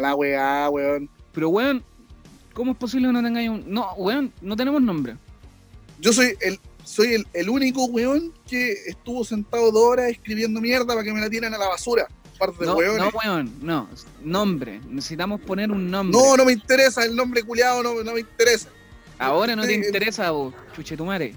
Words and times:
La 0.00 0.14
weá, 0.14 0.68
weón. 0.70 1.08
Pero, 1.32 1.48
weón, 1.50 1.82
¿cómo 2.54 2.72
es 2.72 2.78
posible 2.78 3.08
que 3.08 3.12
no 3.12 3.22
tengáis 3.22 3.48
un. 3.50 3.64
No, 3.66 3.92
weón, 3.94 4.32
no 4.40 4.56
tenemos 4.56 4.80
nombre. 4.82 5.16
Yo 6.00 6.12
soy 6.12 6.34
el, 6.40 6.58
soy 6.84 7.14
el, 7.14 7.26
el 7.32 7.48
único 7.48 7.84
weón 7.86 8.32
que 8.46 8.72
estuvo 8.86 9.24
sentado 9.24 9.70
dos 9.72 9.82
horas 9.84 10.10
escribiendo 10.10 10.60
mierda 10.60 10.86
para 10.86 11.02
que 11.02 11.12
me 11.12 11.20
la 11.20 11.28
tiren 11.28 11.52
a 11.54 11.58
la 11.58 11.68
basura. 11.68 12.06
Par 12.38 12.52
de 12.54 12.66
No, 12.66 12.76
weones. 12.76 12.98
no, 13.00 13.18
weón, 13.18 13.52
no. 13.62 13.88
Nombre. 14.22 14.80
Necesitamos 14.88 15.40
poner 15.40 15.72
un 15.72 15.90
nombre. 15.90 16.16
No, 16.16 16.36
no 16.36 16.44
me 16.44 16.52
interesa, 16.52 17.04
el 17.04 17.16
nombre 17.16 17.42
culiado 17.42 17.82
no, 17.82 18.02
no 18.04 18.12
me 18.12 18.20
interesa. 18.20 18.68
Ahora 19.18 19.56
no 19.56 19.64
te 19.64 19.74
interesa, 19.74 20.30
vos, 20.30 20.54
chuchetumare. 20.76 21.34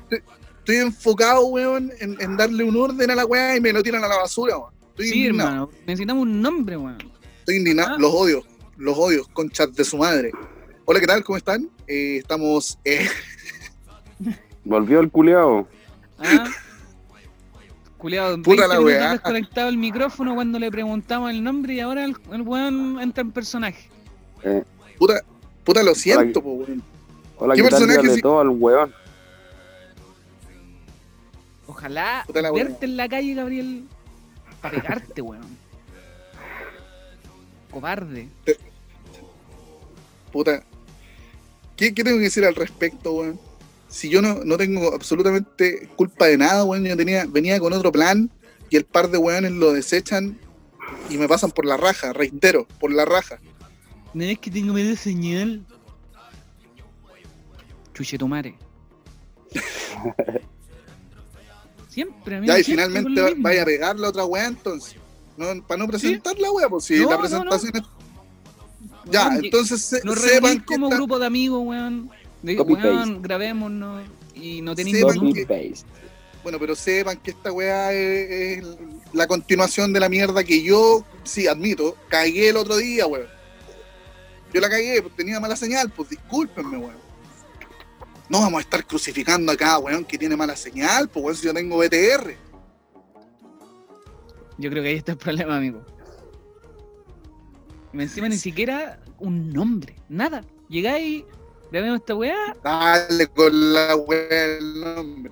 Estoy 0.59 0.75
enfocado, 0.75 1.47
weón, 1.47 1.91
en, 1.99 2.15
en 2.21 2.37
darle 2.37 2.63
un 2.63 2.75
orden 2.77 3.09
a 3.09 3.15
la 3.15 3.25
weá 3.25 3.57
y 3.57 3.59
me 3.61 3.73
lo 3.73 3.81
tiran 3.81 4.03
a 4.03 4.07
la 4.07 4.17
basura, 4.17 4.55
weón. 4.59 4.71
Estoy 4.89 5.07
Sí, 5.07 5.15
indignado. 5.25 5.49
hermano. 5.49 5.69
Necesitamos 5.87 6.21
un 6.21 6.39
nombre, 6.39 6.77
weón. 6.77 6.97
Estoy 7.39 7.55
indignado. 7.55 7.95
Ah. 7.95 7.97
Los 7.97 8.11
odio. 8.13 8.43
Los 8.81 8.97
odio, 8.97 9.23
conchas 9.33 9.71
de 9.75 9.83
su 9.83 9.95
madre. 9.97 10.31
Hola, 10.85 10.99
¿qué 10.99 11.05
tal? 11.05 11.23
¿Cómo 11.23 11.37
están? 11.37 11.69
Eh, 11.87 12.17
estamos. 12.17 12.79
eh, 12.83 13.07
Volvió 14.65 14.99
el 15.01 15.11
culeado. 15.11 15.67
¿Ah? 16.17 16.49
Culeado, 17.99 18.37
Puta 18.41 18.67
20 18.67 18.67
la 18.67 18.81
weá. 18.81 19.11
desconectado 19.11 19.69
el 19.69 19.77
micrófono 19.77 20.33
cuando 20.33 20.57
le 20.57 20.71
preguntamos 20.71 21.29
el 21.29 21.43
nombre 21.43 21.75
y 21.75 21.79
ahora 21.79 22.05
el, 22.05 22.15
el 22.31 22.41
weón 22.41 22.99
entra 22.99 23.21
en 23.21 23.31
personaje. 23.31 23.87
Eh, 24.41 24.63
puta, 24.97 25.21
puta, 25.63 25.83
lo 25.83 25.93
siento, 25.93 26.39
Hola, 26.39 26.43
po, 26.43 26.53
weón. 26.53 26.83
hola, 27.37 27.53
¿Qué 27.53 27.61
¿qué 27.61 27.69
tal? 27.69 27.79
personaje 27.81 28.15
sí? 28.15 28.21
todo 28.21 28.39
al 28.39 28.49
weón. 28.49 28.91
Ojalá 31.67 32.23
Puta 32.25 32.41
la 32.41 32.51
verte 32.51 32.85
en 32.85 32.97
la 32.97 33.07
calle, 33.07 33.35
Gabriel, 33.35 33.83
para 34.59 34.73
pegarte, 34.81 35.21
weón. 35.21 35.61
Cobarde. 37.69 38.27
Puta. 40.31 40.63
¿Qué, 41.75 41.93
qué 41.93 42.03
tengo 42.03 42.17
que 42.17 42.23
decir 42.25 42.45
al 42.45 42.55
respecto, 42.55 43.11
weón? 43.13 43.39
Si 43.89 44.09
yo 44.09 44.21
no, 44.21 44.43
no 44.45 44.57
tengo 44.57 44.93
absolutamente 44.93 45.89
culpa 45.95 46.25
de 46.27 46.37
nada, 46.37 46.63
weón. 46.63 46.85
Yo 46.85 46.95
tenía, 46.95 47.25
venía 47.27 47.59
con 47.59 47.73
otro 47.73 47.91
plan 47.91 48.29
y 48.69 48.77
el 48.77 48.85
par 48.85 49.09
de 49.09 49.17
weones 49.17 49.51
lo 49.51 49.73
desechan 49.73 50.39
y 51.09 51.17
me 51.17 51.27
pasan 51.27 51.51
por 51.51 51.65
la 51.65 51.77
raja, 51.77 52.13
reitero, 52.13 52.67
por 52.79 52.91
la 52.91 53.03
raja. 53.05 53.39
¿No 54.13 54.23
es 54.23 54.39
que 54.39 54.49
tengo 54.51 54.73
medio 54.73 54.95
señal? 54.95 55.65
Chuchetumare. 57.93 58.55
Siempre, 61.89 62.37
amigo. 62.37 62.53
Ya, 62.53 62.59
y 62.59 62.63
siempre 62.63 62.85
finalmente 62.87 63.21
va- 63.21 63.31
vaya 63.37 63.61
a 63.63 63.65
pegar 63.65 63.99
la 63.99 64.09
otra 64.09 64.23
weá 64.25 64.45
entonces. 64.47 64.95
No, 65.35 65.45
para 65.67 65.77
no 65.79 65.87
presentar 65.87 66.37
la 66.39 66.51
weá, 66.51 66.69
pues 66.69 66.85
si 66.85 66.99
No, 66.99 67.09
la 67.09 67.15
no, 67.15 67.21
presentación 67.21 67.75
es. 67.75 67.83
Ya, 69.05 69.29
Weón, 69.29 69.45
entonces 69.45 69.81
se- 69.81 70.03
Nos 70.03 70.19
sepan 70.19 70.59
que 70.59 70.65
como 70.65 70.87
esta- 70.87 70.95
grupo 70.97 71.19
de 71.19 71.25
amigos, 71.25 71.61
weón. 71.65 72.09
De, 72.41 72.59
weón, 72.59 73.21
grabémonos. 73.21 74.03
Y 74.35 74.61
no 74.61 74.73
ningún- 74.75 75.33
que-. 75.33 75.73
Bueno, 76.43 76.57
pero 76.59 76.75
sepan 76.75 77.17
que 77.17 77.31
esta 77.31 77.51
weá 77.51 77.93
es, 77.93 78.59
es 78.63 78.67
la 79.13 79.27
continuación 79.27 79.93
de 79.93 79.99
la 79.99 80.09
mierda 80.09 80.43
que 80.43 80.63
yo, 80.63 81.05
sí, 81.23 81.47
admito, 81.47 81.95
cagué 82.07 82.49
el 82.49 82.57
otro 82.57 82.77
día, 82.77 83.05
weón. 83.05 83.27
Yo 84.53 84.59
la 84.59 84.69
cagué, 84.69 85.01
pues 85.01 85.15
tenía 85.15 85.39
mala 85.39 85.55
señal, 85.55 85.89
pues 85.91 86.09
discúlpenme, 86.09 86.77
weón. 86.77 87.01
No 88.27 88.39
vamos 88.39 88.59
a 88.59 88.61
estar 88.61 88.85
crucificando 88.87 89.51
acá, 89.51 89.77
weón, 89.77 90.03
que 90.05 90.17
tiene 90.17 90.35
mala 90.35 90.55
señal, 90.55 91.09
pues 91.09 91.23
weón, 91.25 91.37
si 91.37 91.45
yo 91.45 91.53
tengo 91.53 91.77
BTR. 91.77 92.35
Yo 94.57 94.69
creo 94.69 94.83
que 94.83 94.89
ahí 94.89 94.95
está 94.95 95.11
el 95.13 95.17
problema, 95.17 95.57
amigo. 95.57 95.85
Y 97.93 98.01
Encima 98.01 98.29
ni 98.29 98.37
siquiera 98.37 98.99
un 99.19 99.49
nombre, 99.49 99.95
nada. 100.09 100.43
Llegáis, 100.69 101.23
grabemos 101.71 101.99
esta 101.99 102.15
weá. 102.15 102.55
Dale 102.63 103.27
con 103.27 103.73
la 103.73 103.95
weá 103.97 104.57
el 104.57 104.79
nombre. 104.81 105.31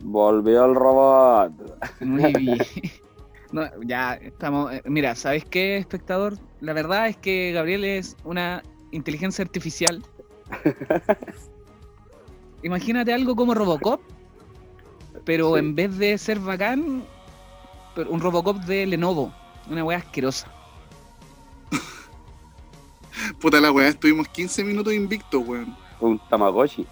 Volvió 0.00 0.64
el 0.66 0.74
robot. 0.76 1.52
Muy 2.00 2.32
bien. 2.34 2.58
No, 3.50 3.62
ya 3.82 4.14
estamos. 4.14 4.72
eh, 4.72 4.82
Mira, 4.84 5.14
¿sabes 5.16 5.44
qué, 5.44 5.78
espectador? 5.78 6.38
La 6.60 6.72
verdad 6.74 7.08
es 7.08 7.16
que 7.16 7.50
Gabriel 7.52 7.84
es 7.84 8.16
una 8.24 8.62
inteligencia 8.92 9.42
artificial. 9.42 10.00
Imagínate 12.62 13.12
algo 13.12 13.36
como 13.36 13.54
Robocop, 13.54 14.00
pero 15.24 15.54
Sí. 15.54 15.60
en 15.60 15.74
vez 15.74 15.96
de 15.98 16.18
ser 16.18 16.38
bacán, 16.40 17.04
un 18.08 18.20
Robocop 18.20 18.58
de 18.64 18.86
Lenovo. 18.86 19.32
Una 19.70 19.84
weá 19.84 19.98
asquerosa. 19.98 20.50
Puta 23.40 23.60
la 23.60 23.70
weá, 23.70 23.88
estuvimos 23.88 24.28
15 24.28 24.64
minutos 24.64 24.92
invictos, 24.92 25.46
weón. 25.46 25.76
Un 26.00 26.18
Tamagotchi. 26.28 26.86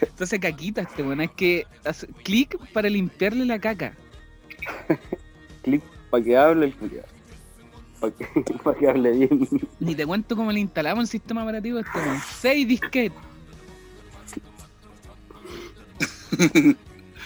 Entonces 0.00 0.38
caquita 0.40 0.82
este 0.82 1.02
weón. 1.02 1.20
Es 1.20 1.30
que 1.32 1.66
hace 1.84 2.06
clic 2.24 2.56
para 2.72 2.88
limpiarle 2.88 3.44
la 3.44 3.58
caca. 3.58 3.94
Clic 5.62 5.82
para 6.10 6.24
que 6.24 6.36
hable 6.36 6.66
el 6.66 6.74
culeado. 6.74 7.08
Para 8.00 8.12
que, 8.14 8.26
pa' 8.64 8.74
que 8.74 8.88
hable 8.88 9.12
bien. 9.12 9.48
Ni 9.78 9.94
te 9.94 10.06
cuento 10.06 10.36
cómo 10.36 10.52
le 10.52 10.60
instalamos 10.60 11.04
el 11.04 11.08
sistema 11.08 11.42
operativo 11.42 11.78
a 11.78 11.80
este 11.82 11.98
weón. 11.98 12.20
6 12.40 12.68
disquetes. 12.68 13.18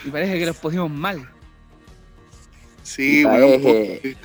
y 0.05 0.11
parece 0.11 0.39
que 0.39 0.47
los 0.47 0.57
pusimos 0.57 0.91
mal. 0.91 1.29
Sí, 2.85 3.25
porque 3.25 4.17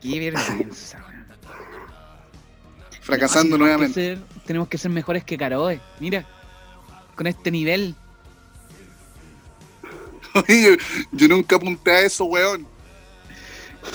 Qué 0.00 0.30
vergüenza, 0.30 0.98
weón. 0.98 1.26
Fracasando 3.02 3.56
Tenemos 3.56 3.58
que 3.58 3.58
nuevamente. 3.58 3.94
ser- 4.16 4.42
tenemos 4.46 4.68
que 4.68 4.78
ser 4.78 4.90
mejores 4.90 5.24
que 5.24 5.36
Caroe. 5.36 5.80
Mira, 6.00 6.26
con 7.16 7.26
este 7.26 7.50
nivel. 7.50 7.94
Oye, 10.48 10.78
yo 11.12 11.28
nunca 11.28 11.56
apunté 11.56 11.90
a 11.90 12.00
eso, 12.00 12.24
weón. 12.24 12.66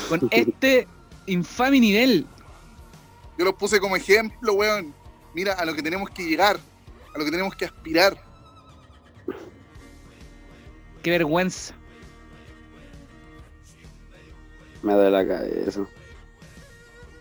Con 0.07 0.27
este 0.31 0.87
infame 1.25 1.79
nivel. 1.79 2.25
Yo 3.37 3.45
lo 3.45 3.57
puse 3.57 3.79
como 3.79 3.95
ejemplo, 3.95 4.53
weón. 4.53 4.93
Mira, 5.33 5.53
a 5.53 5.65
lo 5.65 5.73
que 5.73 5.81
tenemos 5.81 6.09
que 6.09 6.23
llegar, 6.25 6.59
a 7.15 7.17
lo 7.17 7.23
que 7.25 7.31
tenemos 7.31 7.55
que 7.55 7.65
aspirar. 7.65 8.21
Qué 11.01 11.11
vergüenza. 11.11 11.73
Me 14.81 14.93
duele 14.93 15.11
la 15.11 15.27
cabeza. 15.27 15.81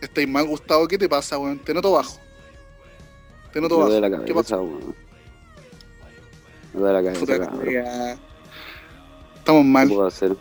Estáis 0.00 0.28
mal, 0.28 0.46
Gustavo, 0.46 0.86
¿qué 0.86 0.96
te 0.98 1.08
pasa, 1.08 1.38
weón? 1.38 1.58
Te 1.58 1.74
noto 1.74 1.92
bajo. 1.92 2.18
Te 3.52 3.60
Me 3.60 3.68
noto 3.68 3.84
duele 3.86 4.00
bajo. 4.00 4.16
la 4.18 4.24
¿Qué 4.24 4.32
cabeza, 4.32 4.34
pasa? 4.56 4.56
weón. 4.62 4.94
Me 6.72 6.80
duele 6.80 7.02
la 7.02 7.12
cabeza, 7.12 7.32
la 7.38 7.46
cabrón. 7.46 7.68
Estamos 9.38 9.62
¿Qué 9.62 9.68
mal. 9.68 9.88
puedo 9.88 10.06
hacer? 10.06 10.36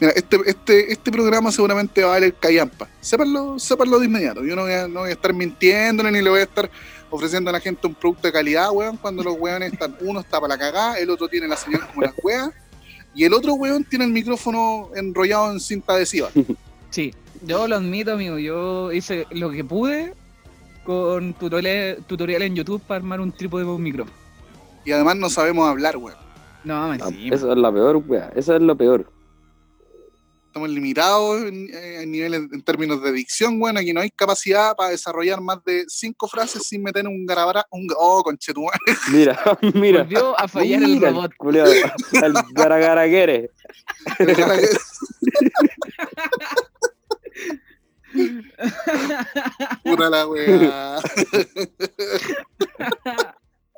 Mira, 0.00 0.14
este, 0.16 0.38
este, 0.46 0.92
este 0.92 1.12
programa 1.12 1.52
seguramente 1.52 2.00
va 2.02 2.08
a 2.08 2.12
valer 2.12 2.32
callampa. 2.32 2.88
Sépanlo, 3.02 3.58
sépanlo 3.58 3.98
de 3.98 4.06
inmediato. 4.06 4.42
Yo 4.44 4.56
no 4.56 4.62
voy, 4.62 4.72
a, 4.72 4.88
no 4.88 5.00
voy 5.00 5.10
a 5.10 5.12
estar 5.12 5.34
mintiéndole 5.34 6.10
ni 6.10 6.22
le 6.22 6.30
voy 6.30 6.40
a 6.40 6.44
estar 6.44 6.70
ofreciendo 7.10 7.50
a 7.50 7.52
la 7.52 7.60
gente 7.60 7.86
un 7.86 7.94
producto 7.94 8.26
de 8.28 8.32
calidad, 8.32 8.70
weón, 8.70 8.96
cuando 8.96 9.22
los 9.22 9.34
weones 9.38 9.72
están, 9.74 9.94
uno 10.00 10.20
está 10.20 10.40
para 10.40 10.54
la 10.54 10.58
cagada, 10.58 10.96
el 10.98 11.10
otro 11.10 11.28
tiene 11.28 11.48
la 11.48 11.56
señal 11.56 11.86
como 11.88 12.02
las 12.02 12.14
weas, 12.22 12.50
y 13.14 13.24
el 13.24 13.32
otro 13.34 13.54
weón 13.54 13.84
tiene 13.84 14.04
el 14.04 14.12
micrófono 14.12 14.88
enrollado 14.94 15.52
en 15.52 15.60
cinta 15.60 15.94
adhesiva. 15.94 16.28
Sí, 16.90 17.14
yo 17.46 17.68
lo 17.68 17.76
admito, 17.76 18.12
amigo. 18.14 18.36
Yo 18.38 18.90
hice 18.90 19.24
lo 19.30 19.48
que 19.52 19.62
pude 19.62 20.12
con 20.84 21.34
tutoriales 21.34 22.04
tutorial 22.08 22.42
en 22.42 22.56
YouTube 22.56 22.82
para 22.82 22.96
armar 22.98 23.20
un 23.20 23.30
trípode 23.30 23.64
con 23.64 23.74
un 23.74 23.82
micrófono. 23.84 24.16
Y 24.84 24.90
además 24.90 25.14
no 25.16 25.30
sabemos 25.30 25.68
hablar, 25.68 25.96
weón. 25.96 26.18
No, 26.64 26.74
Ah, 26.90 26.96
encima. 27.00 27.36
Eso 27.36 27.52
es 27.52 27.58
la 27.58 27.70
peor, 27.70 28.02
weá. 28.08 28.32
Eso 28.34 28.56
es 28.56 28.60
lo 28.62 28.74
peor. 28.76 29.06
Estamos 30.50 30.70
limitados 30.70 31.42
en, 31.42 31.72
en 31.72 32.10
niveles, 32.10 32.40
en 32.52 32.60
términos 32.62 33.00
de 33.04 33.12
dicción, 33.12 33.62
weón. 33.62 33.78
Aquí 33.78 33.92
no 33.92 34.00
hay 34.00 34.10
capacidad 34.10 34.74
para 34.74 34.90
desarrollar 34.90 35.40
más 35.40 35.62
de 35.64 35.84
cinco 35.86 36.26
frases 36.26 36.66
sin 36.66 36.82
meter 36.82 37.06
un 37.06 37.24
garabara, 37.24 37.64
un 37.70 37.86
oh, 37.96 38.20
conchetumare. 38.24 38.76
Mira, 39.12 39.38
mira. 39.74 40.02
Volvió 40.02 40.36
a 40.36 40.48
fallar 40.48 40.82
el 40.82 41.00
robot. 41.00 41.30
culiao, 41.36 41.66
el 41.68 42.32
garagaraguere. 42.50 43.52
Puta 49.84 50.10
la 50.10 50.26
weá. 50.26 50.98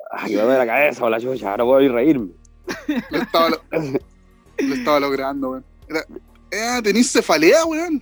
Ay, 0.09 0.35
me 0.35 0.57
la 0.57 0.65
cabeza, 0.65 1.07
la 1.07 1.19
chucha, 1.19 1.51
ahora 1.51 1.65
puedo 1.65 1.81
ir 1.81 1.91
a 1.91 1.93
reírme. 1.93 2.31
Lo 3.11 3.19
estaba, 3.19 3.49
lo, 3.49 3.61
lo 4.57 4.73
estaba 4.73 4.99
logrando, 4.99 5.51
weón. 5.51 5.65
Eh, 6.53 6.81
tenés 6.83 7.11
cefalea, 7.11 7.65
weón. 7.65 8.01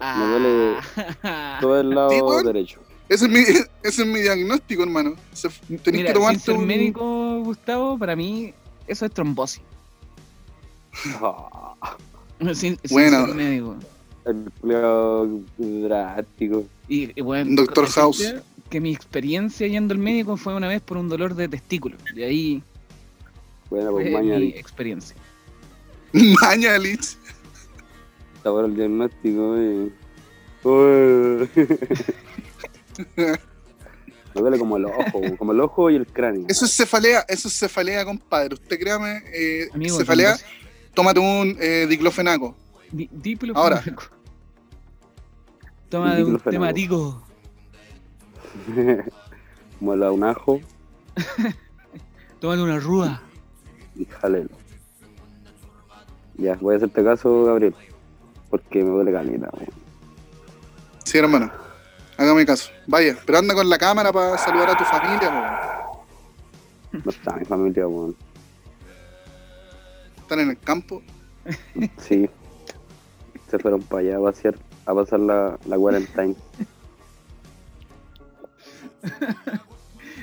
Me 0.00 0.24
duele 0.26 0.76
Ah. 1.22 1.58
todo 1.60 1.80
el 1.80 1.90
lado 1.90 2.10
Sí, 2.40 2.46
derecho. 2.46 2.80
Ese 3.08 3.26
es 3.26 3.30
mi, 3.30 3.40
ese 3.82 4.02
es 4.02 4.06
mi 4.06 4.20
diagnóstico, 4.20 4.82
hermano. 4.82 5.14
Tenés 5.82 5.84
Mira, 6.00 6.08
que 6.08 6.12
tomarte 6.14 6.38
sin 6.40 6.46
ser 6.46 6.56
un... 6.56 6.66
médico, 6.66 7.40
Gustavo, 7.44 7.98
para 7.98 8.16
mí 8.16 8.52
eso 8.86 9.04
es 9.06 9.12
trombosis. 9.12 9.62
Ah, 11.22 11.96
Sin, 12.54 12.54
sin 12.54 12.78
Bueno. 12.90 13.26
ser 13.26 13.34
médico. 13.34 13.76
el 14.24 14.50
culiao 14.60 15.40
drástico. 15.58 16.64
Y, 16.88 17.10
y 17.18 17.22
bueno, 17.22 17.50
Doctor 17.54 17.86
House. 17.90 18.34
Que 18.68 18.80
mi 18.80 18.92
experiencia 18.92 19.66
yendo 19.66 19.92
al 19.94 19.98
médico 19.98 20.36
fue 20.36 20.54
una 20.54 20.68
vez 20.68 20.80
por 20.80 20.96
un 20.96 21.08
dolor 21.08 21.34
de 21.34 21.48
testículo. 21.48 21.96
Y 22.14 22.22
ahí 22.22 22.62
Bueno, 23.68 23.90
pues 23.92 24.10
fue 24.12 24.22
mi 24.22 24.44
experiencia. 24.50 25.16
Mañalich. 26.12 27.16
Está 28.40 28.50
bueno 28.50 28.68
el 28.68 28.76
diagnóstico. 28.76 29.56
eh. 29.58 29.90
Uy. 30.64 31.48
Me 34.34 34.40
duele 34.42 34.58
como 34.58 34.76
el 34.76 34.84
ojo, 34.86 35.20
como 35.38 35.52
el 35.52 35.60
ojo 35.60 35.90
y 35.90 35.96
el 35.96 36.06
cráneo. 36.06 36.46
Eso 36.48 36.64
es 36.64 36.74
cefalea, 36.76 37.24
eso 37.28 37.48
es 37.48 37.58
cefalea, 37.58 38.04
compadre. 38.04 38.54
Usted 38.54 38.78
créame, 38.78 39.22
eh, 39.34 39.68
Amigo, 39.74 39.98
cefalea, 39.98 40.36
tómate 40.94 41.18
un 41.20 41.56
eh, 41.60 41.86
diclofenaco. 41.88 42.54
di- 42.92 43.08
dípelo 43.12 43.56
Ahora. 43.56 43.82
Toma 45.90 46.14
de 46.14 46.22
un 46.24 46.38
temático. 46.38 47.22
como 49.78 49.96
la 49.96 50.12
un 50.12 50.24
ajo 50.24 50.60
Tómate 52.38 52.62
una 52.62 52.78
rúa. 52.78 53.22
y 53.96 54.04
jalelo. 54.06 54.50
Ya, 56.36 56.54
voy 56.60 56.74
a 56.74 56.76
hacerte 56.76 57.02
caso, 57.04 57.44
Gabriel. 57.44 57.74
Porque 58.50 58.82
me 58.82 58.90
duele 58.90 59.12
caleta, 59.12 59.48
weón. 59.52 59.68
Sí, 61.04 61.18
hermano. 61.18 61.50
Hágame 62.16 62.44
caso. 62.44 62.70
Vaya, 62.86 63.16
pero 63.24 63.38
anda 63.38 63.54
con 63.54 63.68
la 63.68 63.78
cámara 63.78 64.12
para 64.12 64.36
saludar 64.36 64.70
a 64.70 64.76
tu 64.76 64.84
familia, 64.84 65.30
po. 65.30 66.98
No 67.04 67.10
está 67.10 67.36
mi 67.36 67.44
familia, 67.44 67.88
weón. 67.88 68.16
Están 70.18 70.40
en 70.40 70.50
el 70.50 70.58
campo. 70.58 71.02
Sí. 71.98 72.28
Se 73.50 73.58
fueron 73.58 73.82
para 73.82 74.02
allá 74.02 74.18
a 74.18 74.20
pasear, 74.20 74.54
a 74.86 74.94
pasar 74.94 75.20
la, 75.20 75.58
la 75.66 75.76
quarantine. 75.76 76.36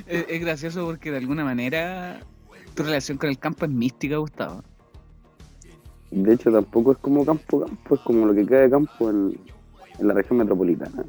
Es, 0.06 0.26
es 0.30 0.40
gracioso 0.40 0.86
porque 0.86 1.12
de 1.12 1.18
alguna 1.18 1.44
manera 1.44 2.22
tu 2.76 2.84
relación 2.84 3.18
con 3.18 3.30
el 3.30 3.38
campo 3.38 3.66
es 3.66 3.72
mística, 3.72 4.16
Gustavo. 4.16 4.64
De 6.12 6.34
hecho, 6.34 6.52
tampoco 6.52 6.94
es 6.94 6.98
como 7.00 7.26
campo, 7.26 7.66
campo, 7.66 7.96
es 7.96 8.02
como 8.02 8.26
lo 8.26 8.34
que 8.34 8.46
queda 8.46 8.62
de 8.62 8.70
campo 8.70 9.10
en, 9.10 9.38
en 10.00 10.08
la 10.08 10.14
región 10.14 10.40
metropolitana. 10.40 11.04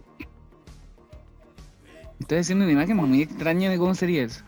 Estoy 2.18 2.38
haciendo 2.38 2.64
una 2.64 2.72
imagen 2.72 2.96
muy 2.96 3.22
extraña 3.22 3.70
de 3.70 3.78
cómo 3.78 3.94
sería 3.94 4.24
eso. 4.24 4.42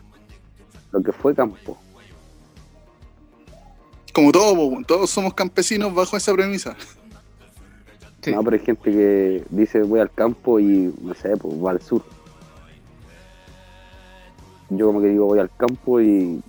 Lo 0.91 1.01
que 1.01 1.11
fue 1.13 1.33
campo. 1.33 1.77
Como 4.13 4.31
todos, 4.31 4.85
todos 4.85 5.09
somos 5.09 5.33
campesinos 5.33 5.93
bajo 5.93 6.17
esa 6.17 6.33
premisa. 6.33 6.75
Sí. 8.21 8.31
No, 8.31 8.43
pero 8.43 8.57
hay 8.57 8.63
gente 8.63 8.91
que 8.91 9.43
dice 9.49 9.81
voy 9.83 9.99
al 10.01 10.11
campo 10.11 10.59
y, 10.59 10.93
no 11.01 11.13
sé, 11.13 11.35
pues 11.37 11.55
va 11.63 11.71
al 11.71 11.81
sur. 11.81 12.03
Yo 14.69 14.85
como 14.85 15.01
que 15.01 15.07
digo 15.07 15.25
voy 15.25 15.39
al 15.39 15.49
campo 15.55 16.01
y 16.01 16.41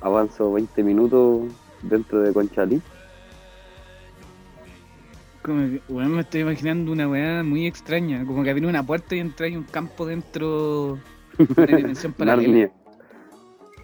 avanzo 0.00 0.52
20 0.52 0.82
minutos 0.82 1.42
dentro 1.82 2.20
de 2.20 2.32
Conchalí. 2.32 2.80
Como 5.48 5.62
que, 5.62 5.80
weón, 5.88 6.14
me 6.14 6.20
estoy 6.20 6.42
imaginando 6.42 6.92
una 6.92 7.08
weá 7.08 7.42
muy 7.42 7.66
extraña. 7.66 8.24
Como 8.24 8.44
que 8.44 8.50
abrió 8.50 8.68
una 8.68 8.84
puerta 8.84 9.16
y 9.16 9.20
entra 9.20 9.48
un 9.48 9.64
campo 9.64 10.06
dentro 10.06 10.98
de 11.38 11.46
una 11.56 11.76
dimensión 11.76 12.12
paralela. 12.18 12.48
Narnia. 12.48 12.72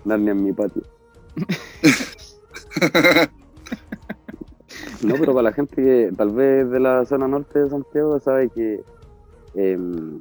Narnia 0.05 0.33
en 0.33 0.45
mi 0.45 0.53
patio. 0.53 0.83
No, 5.05 5.17
pero 5.19 5.35
para 5.35 5.51
la 5.51 5.53
gente 5.53 5.77
que 5.77 6.13
tal 6.17 6.31
vez 6.31 6.71
de 6.71 6.81
la 6.81 7.05
zona 7.05 7.29
norte 7.29 7.59
de 7.59 7.69
Santiago 7.69 8.19
sabe 8.21 8.49
que 8.49 8.83
em, 9.55 10.19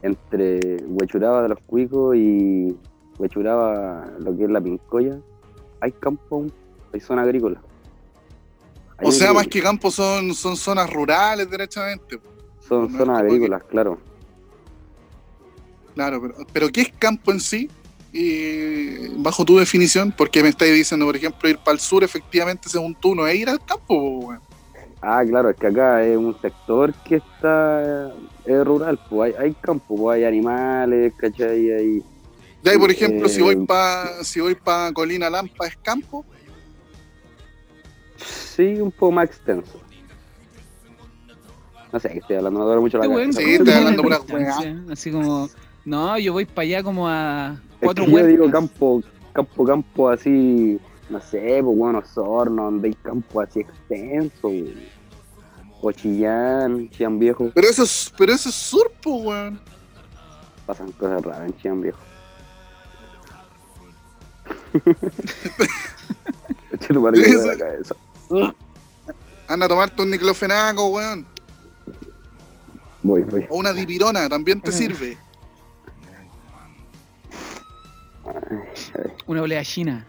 entre 0.00 0.78
Huechuraba 0.86 1.42
de 1.42 1.50
los 1.50 1.58
Cuicos 1.66 2.16
y 2.16 2.74
Huechuraba, 3.18 4.10
lo 4.20 4.34
que 4.34 4.44
es 4.44 4.50
la 4.50 4.62
Pincoya, 4.62 5.20
hay 5.80 5.92
campo, 5.92 6.46
hay 6.94 7.00
zona 7.00 7.22
agrícola. 7.22 7.60
Hay 8.98 9.08
O 9.08 9.12
sea, 9.12 9.32
más 9.32 9.46
que 9.46 9.62
campo 9.62 9.90
son, 9.90 10.34
son 10.34 10.56
zonas 10.56 10.90
rurales, 10.90 11.48
derechamente. 11.50 12.18
Son 12.68 12.90
no 12.92 12.98
zonas 12.98 13.20
agrícolas, 13.20 13.62
claro. 13.64 13.98
Claro, 15.94 16.20
pero, 16.22 16.34
pero 16.52 16.68
¿qué 16.70 16.82
es 16.82 16.92
campo 16.98 17.32
en 17.32 17.40
sí? 17.40 17.70
Y 18.12 19.08
bajo 19.16 19.44
tu 19.44 19.58
definición, 19.58 20.12
porque 20.16 20.42
me 20.42 20.50
estáis 20.50 20.74
diciendo, 20.74 21.06
por 21.06 21.16
ejemplo, 21.16 21.48
ir 21.48 21.58
para 21.58 21.72
el 21.72 21.80
sur, 21.80 22.04
efectivamente, 22.04 22.68
según 22.68 22.94
tú, 22.94 23.14
no 23.14 23.26
es 23.26 23.34
ir 23.34 23.48
al 23.48 23.64
campo. 23.64 24.34
Ah, 25.00 25.24
claro, 25.28 25.50
es 25.50 25.56
que 25.56 25.66
acá 25.66 26.04
es 26.04 26.16
un 26.16 26.38
sector 26.40 26.94
que 27.04 27.16
está 27.16 28.12
es 28.44 28.64
rural, 28.64 28.98
pues 29.08 29.34
hay, 29.36 29.46
hay 29.46 29.54
campo, 29.54 29.96
pues 29.96 30.16
hay 30.16 30.24
animales, 30.24 31.12
¿cachai? 31.16 31.72
Hay, 31.72 32.02
Ya, 32.62 32.74
y 32.74 32.78
por 32.78 32.90
ejemplo, 32.90 33.28
si 33.28 33.40
Eh, 33.40 33.42
voy 33.42 33.66
para 33.66 34.22
si 34.24 34.40
voy 34.40 34.54
pa 34.54 34.92
Colina 34.92 35.28
Lampa, 35.28 35.66
¿es 35.66 35.76
campo? 35.82 36.24
Sí, 38.24 38.80
un 38.80 38.90
poco 38.90 39.12
más 39.12 39.26
extenso. 39.26 39.80
No 41.92 42.00
sé, 42.00 42.08
que 42.10 42.18
estoy 42.18 42.36
hablando, 42.36 42.60
no 42.60 42.66
duele 42.66 42.80
mucho 42.80 42.98
la 42.98 43.06
cabeza. 43.08 43.32
Sí, 43.40 43.44
¿cómo 43.44 43.54
estoy 43.56 43.74
hablando 43.74 44.02
pura? 44.02 44.20
Así 44.90 45.10
como, 45.10 45.48
no, 45.84 46.18
yo 46.18 46.32
voy 46.32 46.46
para 46.46 46.62
allá 46.62 46.82
como 46.82 47.08
a 47.08 47.60
Es 47.80 47.86
cuatro 47.86 48.06
que 48.06 48.12
yo 48.12 48.26
digo 48.26 48.50
campo, 48.50 49.02
campo, 49.34 49.64
campo 49.64 50.08
así, 50.08 50.80
no 51.10 51.20
sé, 51.20 51.60
pues 51.62 51.76
bueno, 51.76 51.98
Osorno, 51.98 52.64
donde 52.64 52.88
hay 52.88 52.94
campo 52.94 53.40
así 53.42 53.60
extenso. 53.60 54.48
güey. 54.48 54.90
O 55.82 55.90
Chillán, 55.92 56.88
Chillán 56.90 57.18
Viejo, 57.18 57.50
Pero 57.54 57.68
eso 57.68 57.82
es, 57.82 58.12
pero 58.16 58.32
eso 58.32 58.48
es 58.48 58.54
sur, 58.54 58.90
po, 59.02 59.16
weón. 59.16 59.60
pasan 60.64 60.92
cosas 60.92 61.22
raras 61.22 61.48
en 61.48 61.56
Chillán 61.56 61.80
Viejo. 61.82 61.98
Eche 66.72 66.94
tu 66.94 67.00
madre 67.00 67.22
que 67.22 67.28
me 67.28 67.34
duele 67.34 67.52
la 67.52 67.58
cabeza. 67.58 67.94
Anda 69.48 69.66
a 69.66 69.68
tomarte 69.68 70.02
un 70.02 70.10
niclofenaco, 70.10 70.86
weón. 70.88 71.26
Voy, 73.02 73.22
voy. 73.22 73.46
O 73.50 73.56
una 73.58 73.72
dipirona, 73.72 74.28
también 74.28 74.60
te 74.60 74.70
Mm. 74.70 74.74
sirve. 74.74 75.18
Una 79.26 79.42
olea 79.42 79.64
china. 79.64 80.04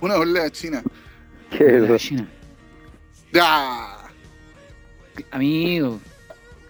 Una 0.00 0.16
olea 0.16 0.50
china. 0.50 0.82
¿Qué 1.50 1.64
Una 1.64 1.72
es 1.76 1.82
olea 1.82 1.96
eso? 1.96 2.08
china. 2.08 2.28
¡Ya! 3.32 3.98
Amigo, 5.30 6.00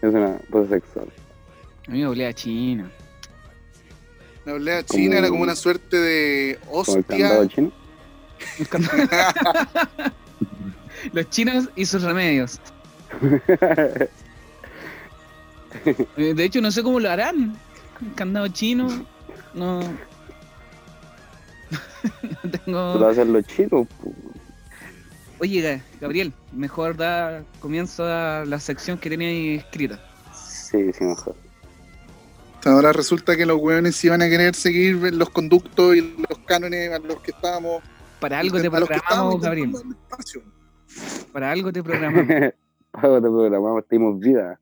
Es 0.03 0.13
una 0.15 0.39
cosa 0.51 0.69
sexual. 0.71 1.07
amigo, 1.89 2.11
olea 2.11 2.33
china. 2.33 2.91
La 4.45 4.55
olea 4.55 4.83
china 4.85 5.19
era 5.19 5.29
como 5.29 5.43
una 5.43 5.57
suerte 5.57 5.97
de 5.99 6.59
Como 6.71 6.97
el 6.97 7.05
candado 7.07 7.41
hostia. 7.41 7.55
chino. 7.57 7.73
Los 11.13 11.31
chinos 11.31 11.69
y 11.77 11.87
sus 11.87 12.03
remedios. 12.03 12.61
Eh, 16.17 16.35
De 16.35 16.45
hecho, 16.45 16.61
no 16.61 16.71
sé 16.71 16.83
cómo 16.83 17.01
lo 17.01 17.11
harán. 17.11 17.57
Un 18.01 18.11
candado 18.15 18.49
chino. 18.49 18.89
No. 19.55 19.81
no 19.81 19.89
tengo. 22.65 23.07
hacen 23.09 23.33
los 23.33 23.45
chinos. 23.47 23.87
Oye, 25.41 25.61
Ga- 25.63 25.83
Gabriel, 26.01 26.33
mejor 26.53 26.97
da 26.97 27.43
comienzo 27.61 28.05
a 28.05 28.45
la 28.47 28.61
sección 28.61 28.99
que 28.99 29.11
tenía 29.11 29.29
ahí 29.29 29.57
escrita. 29.57 30.01
Sí, 30.33 30.93
sí, 30.93 31.05
mejor. 31.05 31.35
Ahora 32.65 32.93
resulta 32.93 33.37
que 33.37 33.45
los 33.45 33.59
weones 33.61 34.03
iban 34.05 34.23
a 34.23 34.29
querer 34.29 34.55
seguir 34.55 34.95
los 35.13 35.29
conductos 35.31 35.97
y 35.97 36.01
los 36.01 36.39
cánones 36.47 36.93
a 36.93 36.99
los 36.99 37.21
que 37.21 37.33
estábamos. 37.33 37.83
Para 38.21 38.39
algo 38.39 38.61
te 38.61 38.69
a 38.69 38.81
los 38.81 38.89
que 38.89 38.95
estábamos 38.95 39.41
programamos, 39.41 39.83
Gabriel. 39.83 39.97
Para 41.33 41.51
algo 41.51 41.73
te 41.73 41.83
programamos. 41.83 42.27
Pago 42.91 43.17
te 43.17 43.29
programamos, 43.29 43.89
tenemos 43.89 44.21
vida. 44.21 44.61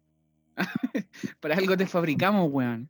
Para 1.41 1.57
algo 1.57 1.77
te 1.77 1.87
fabricamos, 1.87 2.51
weón. 2.51 2.89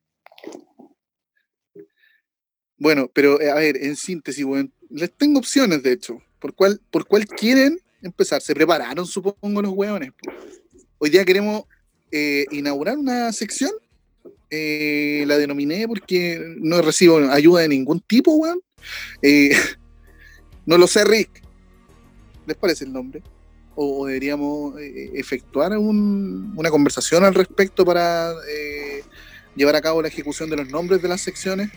Bueno, 2.76 3.10
pero 3.12 3.40
eh, 3.40 3.50
a 3.50 3.54
ver, 3.54 3.76
en 3.76 3.96
síntesis, 3.96 4.44
weón, 4.44 4.72
les 4.90 5.12
tengo 5.12 5.38
opciones, 5.38 5.82
de 5.82 5.92
hecho. 5.92 6.20
¿Por 6.38 6.54
cuál, 6.54 6.80
¿Por 6.90 7.06
cuál 7.06 7.26
quieren 7.26 7.78
empezar? 8.02 8.42
¿Se 8.42 8.54
prepararon, 8.54 9.06
supongo, 9.06 9.62
los 9.62 9.72
weones? 9.72 10.12
Hoy 10.98 11.10
día 11.10 11.24
queremos 11.24 11.64
eh, 12.10 12.46
inaugurar 12.50 12.98
una 12.98 13.32
sección. 13.32 13.70
Eh, 14.50 15.24
la 15.26 15.38
denominé 15.38 15.88
porque 15.88 16.38
no 16.58 16.82
recibo 16.82 17.16
ayuda 17.30 17.62
de 17.62 17.68
ningún 17.68 18.00
tipo, 18.00 18.34
weón. 18.34 18.60
Eh, 19.22 19.50
no 20.66 20.78
lo 20.78 20.86
sé, 20.86 21.04
Rick. 21.04 21.41
¿Les 22.52 22.58
parece 22.58 22.84
el 22.84 22.92
nombre? 22.92 23.22
¿O, 23.74 24.02
o 24.02 24.06
deberíamos 24.06 24.78
eh, 24.78 25.10
efectuar 25.14 25.72
un- 25.78 26.52
una 26.54 26.68
conversación 26.68 27.24
al 27.24 27.32
respecto 27.34 27.82
para 27.82 28.32
eh, 28.46 29.02
llevar 29.56 29.74
a 29.74 29.80
cabo 29.80 30.02
la 30.02 30.08
ejecución 30.08 30.50
de 30.50 30.56
los 30.58 30.68
nombres 30.68 31.00
de 31.00 31.08
las 31.08 31.22
secciones? 31.22 31.70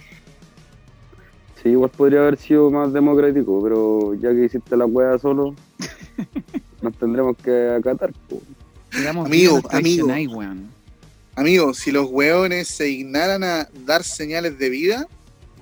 Sí, 1.63 1.70
igual 1.70 1.91
podría 1.91 2.20
haber 2.20 2.36
sido 2.38 2.70
más 2.70 2.91
democrático, 2.91 3.63
pero 3.63 4.15
ya 4.15 4.32
que 4.32 4.44
hiciste 4.44 4.75
la 4.75 4.86
hueá 4.86 5.17
solo, 5.17 5.55
nos 6.82 6.94
tendremos 6.98 7.38
que 7.38 7.70
acatar. 7.70 8.12
po. 8.29 8.41
Amigo, 9.27 9.62
amigo. 11.36 11.74
si 11.74 11.91
los 11.94 12.10
weones 12.12 12.67
se 12.67 12.84
dignaran 12.84 13.46
a 13.46 13.70
dar 13.86 14.03
señales 14.03 14.60
de 14.60 14.70
vida, 14.70 15.08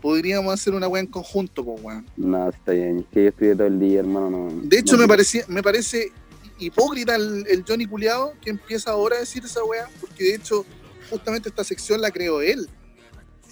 podríamos 0.03 0.53
hacer 0.53 0.73
una 0.73 0.89
weá 0.89 1.01
en 1.01 1.07
conjunto, 1.07 1.63
pues 1.63 1.81
weón. 1.81 2.05
No, 2.17 2.49
está 2.49 2.73
bien. 2.73 2.99
Es 2.99 3.05
que 3.05 3.23
yo 3.23 3.29
estudié 3.29 3.55
todo 3.55 3.67
el 3.67 3.79
día, 3.79 4.01
hermano. 4.01 4.29
No, 4.29 4.61
De 4.61 4.79
hecho, 4.79 4.97
no 4.97 5.03
me, 5.03 5.07
parecía, 5.07 5.45
me 5.47 5.63
parece 5.63 6.11
hipócrita 6.59 7.15
el, 7.15 7.45
el 7.47 7.63
Johnny 7.65 7.85
Culeado 7.85 8.33
que 8.41 8.49
empieza 8.49 8.91
ahora 8.91 9.15
a 9.15 9.19
decir 9.21 9.45
esa 9.45 9.63
weá, 9.63 9.87
porque 10.01 10.25
de 10.25 10.35
hecho, 10.35 10.65
justamente 11.09 11.47
esta 11.47 11.63
sección 11.63 12.01
la 12.01 12.11
creó 12.11 12.41
él. 12.41 12.67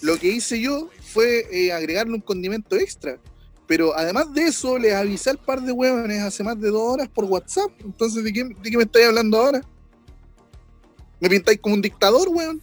Lo 0.02 0.18
que 0.18 0.28
hice 0.28 0.60
yo 0.60 0.90
fue 1.00 1.46
eh, 1.50 1.72
agregarle 1.72 2.12
un 2.12 2.20
condimento 2.20 2.76
extra. 2.76 3.18
Pero 3.66 3.96
además 3.96 4.34
de 4.34 4.42
eso, 4.42 4.78
les 4.78 4.92
avisé 4.92 5.30
al 5.30 5.38
par 5.38 5.62
de 5.62 5.72
huevones 5.72 6.20
hace 6.20 6.44
más 6.44 6.60
de 6.60 6.68
dos 6.68 6.82
horas 6.82 7.08
por 7.08 7.24
WhatsApp. 7.24 7.70
Entonces, 7.82 8.22
¿de 8.22 8.30
qué, 8.30 8.44
de 8.44 8.70
qué 8.70 8.76
me 8.76 8.82
estáis 8.82 9.06
hablando 9.06 9.38
ahora? 9.38 9.62
¿Me 11.18 11.30
pintáis 11.30 11.58
como 11.60 11.76
un 11.76 11.80
dictador, 11.80 12.28
weón? 12.28 12.60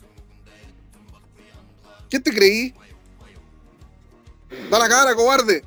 ¿Qué 2.08 2.20
te 2.20 2.32
creí? 2.32 2.76
Da 4.70 4.80
la 4.80 4.90
cara, 4.90 5.16
cobarde. 5.16 5.64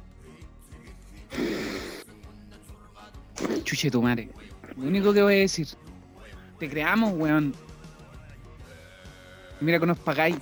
Chuche 3.64 3.90
tu 3.90 4.02
madre. 4.02 4.28
Lo 4.76 4.86
único 4.86 5.12
que 5.12 5.22
voy 5.22 5.34
a 5.34 5.38
decir. 5.38 5.68
Te 6.58 6.68
creamos, 6.68 7.12
weón. 7.16 7.54
Mira 9.60 9.78
que 9.78 9.86
nos 9.86 9.98
pagáis. 9.98 10.36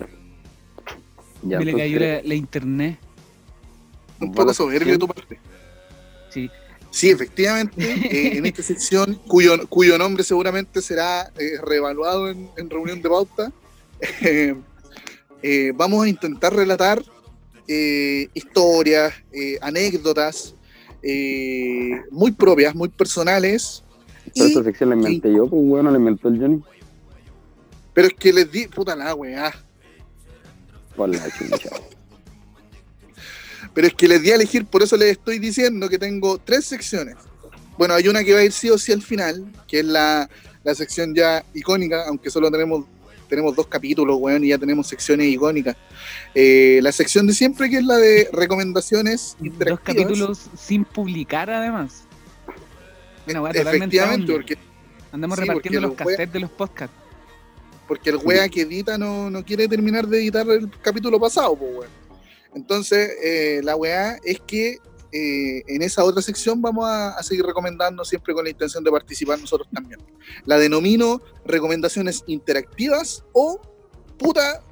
Ya, 1.42 1.58
Me 1.58 1.64
le 1.64 1.76
cayó 1.76 1.98
la, 1.98 2.22
la 2.22 2.34
internet. 2.34 2.98
Un 4.20 4.32
poco 4.32 4.52
soberbio 4.52 4.92
de 4.92 4.98
tu 4.98 5.08
parte. 5.08 5.38
Sí. 6.30 6.50
Sí, 6.90 7.08
efectivamente, 7.08 7.80
eh, 7.84 8.36
en 8.36 8.46
esta 8.46 8.62
sección, 8.64 9.14
cuyo, 9.28 9.66
cuyo 9.68 9.96
nombre 9.96 10.24
seguramente 10.24 10.82
será 10.82 11.30
eh, 11.38 11.52
reevaluado 11.62 12.28
en, 12.28 12.50
en 12.56 12.68
reunión 12.68 13.00
de 13.00 13.08
pauta, 13.08 13.52
eh, 14.22 14.56
eh, 15.42 15.72
vamos 15.74 16.04
a 16.04 16.08
intentar 16.08 16.52
relatar 16.52 17.00
eh, 17.72 18.28
historias, 18.34 19.14
eh, 19.32 19.56
anécdotas 19.62 20.56
eh, 21.04 22.00
muy 22.10 22.32
propias, 22.32 22.74
muy 22.74 22.88
personales, 22.88 23.84
Pero 24.34 24.48
y- 24.48 24.64
sección 24.64 24.90
la 24.90 24.96
inventé 24.96 25.32
yo, 25.32 25.48
pues 25.48 25.62
bueno, 25.64 25.88
la 25.92 25.98
inventó 25.98 26.26
el 26.28 26.40
Johnny. 26.40 26.60
pero 27.94 28.08
es 28.08 28.14
que 28.14 28.32
les 28.32 28.50
di, 28.50 28.66
puta 28.66 28.96
la 28.96 29.14
weá, 29.14 29.54
Por 30.96 31.08
la 31.10 31.30
chucha. 31.30 31.70
pero 33.72 33.86
es 33.86 33.94
que 33.94 34.08
les 34.08 34.20
di 34.20 34.32
a 34.32 34.34
elegir, 34.34 34.66
por 34.66 34.82
eso 34.82 34.96
les 34.96 35.12
estoy 35.12 35.38
diciendo 35.38 35.88
que 35.88 35.98
tengo 35.98 36.38
tres 36.38 36.64
secciones. 36.64 37.14
Bueno, 37.78 37.94
hay 37.94 38.08
una 38.08 38.24
que 38.24 38.32
va 38.34 38.40
a 38.40 38.44
ir 38.44 38.52
sí 38.52 38.68
o 38.68 38.76
sí 38.78 38.90
al 38.92 39.00
final, 39.02 39.44
que 39.68 39.78
es 39.80 39.84
la, 39.86 40.28
la 40.64 40.74
sección 40.74 41.14
ya 41.14 41.44
icónica, 41.54 42.06
aunque 42.08 42.30
solo 42.30 42.50
tenemos, 42.50 42.84
tenemos 43.30 43.56
dos 43.56 43.66
capítulos, 43.68 44.16
weón, 44.20 44.44
y 44.44 44.48
ya 44.48 44.58
tenemos 44.58 44.86
secciones 44.88 45.28
icónicas. 45.28 45.76
Eh, 46.34 46.80
la 46.82 46.92
sección 46.92 47.26
de 47.26 47.32
siempre, 47.32 47.70
que 47.70 47.78
es 47.78 47.84
la 47.84 47.96
de 47.96 48.28
recomendaciones 48.32 49.36
Dos 49.40 49.80
capítulos 49.80 50.50
sin 50.58 50.84
publicar, 50.84 51.48
además. 51.48 52.04
Weá 53.26 53.52
totalmente 53.52 53.96
Efectivamente, 53.96 54.32
porque, 54.32 54.58
Andamos 55.12 55.38
sí, 55.38 55.44
repartiendo 55.44 55.80
porque 55.80 55.80
los 55.80 55.90
los 55.90 56.06
wea- 56.06 56.16
cassettes 56.16 56.32
de 56.32 56.40
los 56.40 56.50
podcasts. 56.50 56.96
porque 57.88 58.10
el 58.10 58.16
wea 58.16 58.48
que 58.48 58.62
edita 58.62 58.98
no, 58.98 59.30
no 59.30 59.44
quiere 59.44 59.66
terminar 59.68 60.06
de 60.06 60.18
editar 60.18 60.48
el 60.50 60.68
capítulo 60.82 61.18
pasado, 61.20 61.56
pues, 61.56 61.70
weón. 61.72 61.90
Entonces, 62.54 63.10
eh, 63.22 63.60
la 63.62 63.76
weá 63.76 64.18
es 64.24 64.40
que 64.40 64.78
eh, 65.12 65.62
en 65.66 65.82
esa 65.82 66.04
otra 66.04 66.22
sección 66.22 66.60
vamos 66.62 66.86
a, 66.86 67.10
a 67.18 67.22
seguir 67.22 67.44
recomendando 67.44 68.04
siempre 68.04 68.32
con 68.34 68.44
la 68.44 68.50
intención 68.50 68.82
de 68.84 68.90
participar 68.90 69.38
nosotros 69.40 69.68
también. 69.72 70.00
La 70.46 70.58
denomino 70.58 71.20
recomendaciones 71.44 72.22
interactivas 72.26 73.24
o 73.32 73.60
puta, 74.18 74.62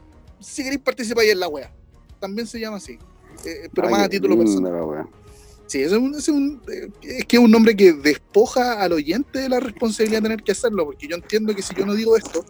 si 0.41 0.63
queréis 0.63 0.81
participar 0.83 1.25
ahí 1.25 1.31
en 1.31 1.41
la 1.41 1.49
weá. 1.49 1.73
También 2.21 2.47
se 2.47 2.61
llama 2.61 2.77
así. 2.77 2.99
Eh, 3.45 3.69
pero 3.73 3.89
Ay, 3.89 3.93
más 3.95 4.03
a 4.05 4.09
título 4.09 4.37
personal. 4.39 4.73
la 4.73 4.85
wea. 4.85 5.09
Sí, 5.67 5.85
un, 5.85 6.15
es, 6.15 6.29
un- 6.29 6.63
eh, 6.73 6.89
es 7.03 7.25
que 7.27 7.37
es 7.37 7.43
un 7.43 7.51
nombre 7.51 7.77
que 7.77 7.93
despoja 7.93 8.81
al 8.83 8.93
oyente 8.93 9.39
de 9.41 9.49
la 9.49 9.61
responsabilidad 9.61 10.19
de 10.23 10.29
tener 10.29 10.43
que 10.43 10.53
hacerlo, 10.53 10.87
porque 10.87 11.07
yo 11.07 11.15
entiendo 11.17 11.55
que 11.55 11.63
si 11.63 11.75
yo 11.75 11.85
no 11.85 11.95
digo 11.95 12.17
esto, 12.17 12.45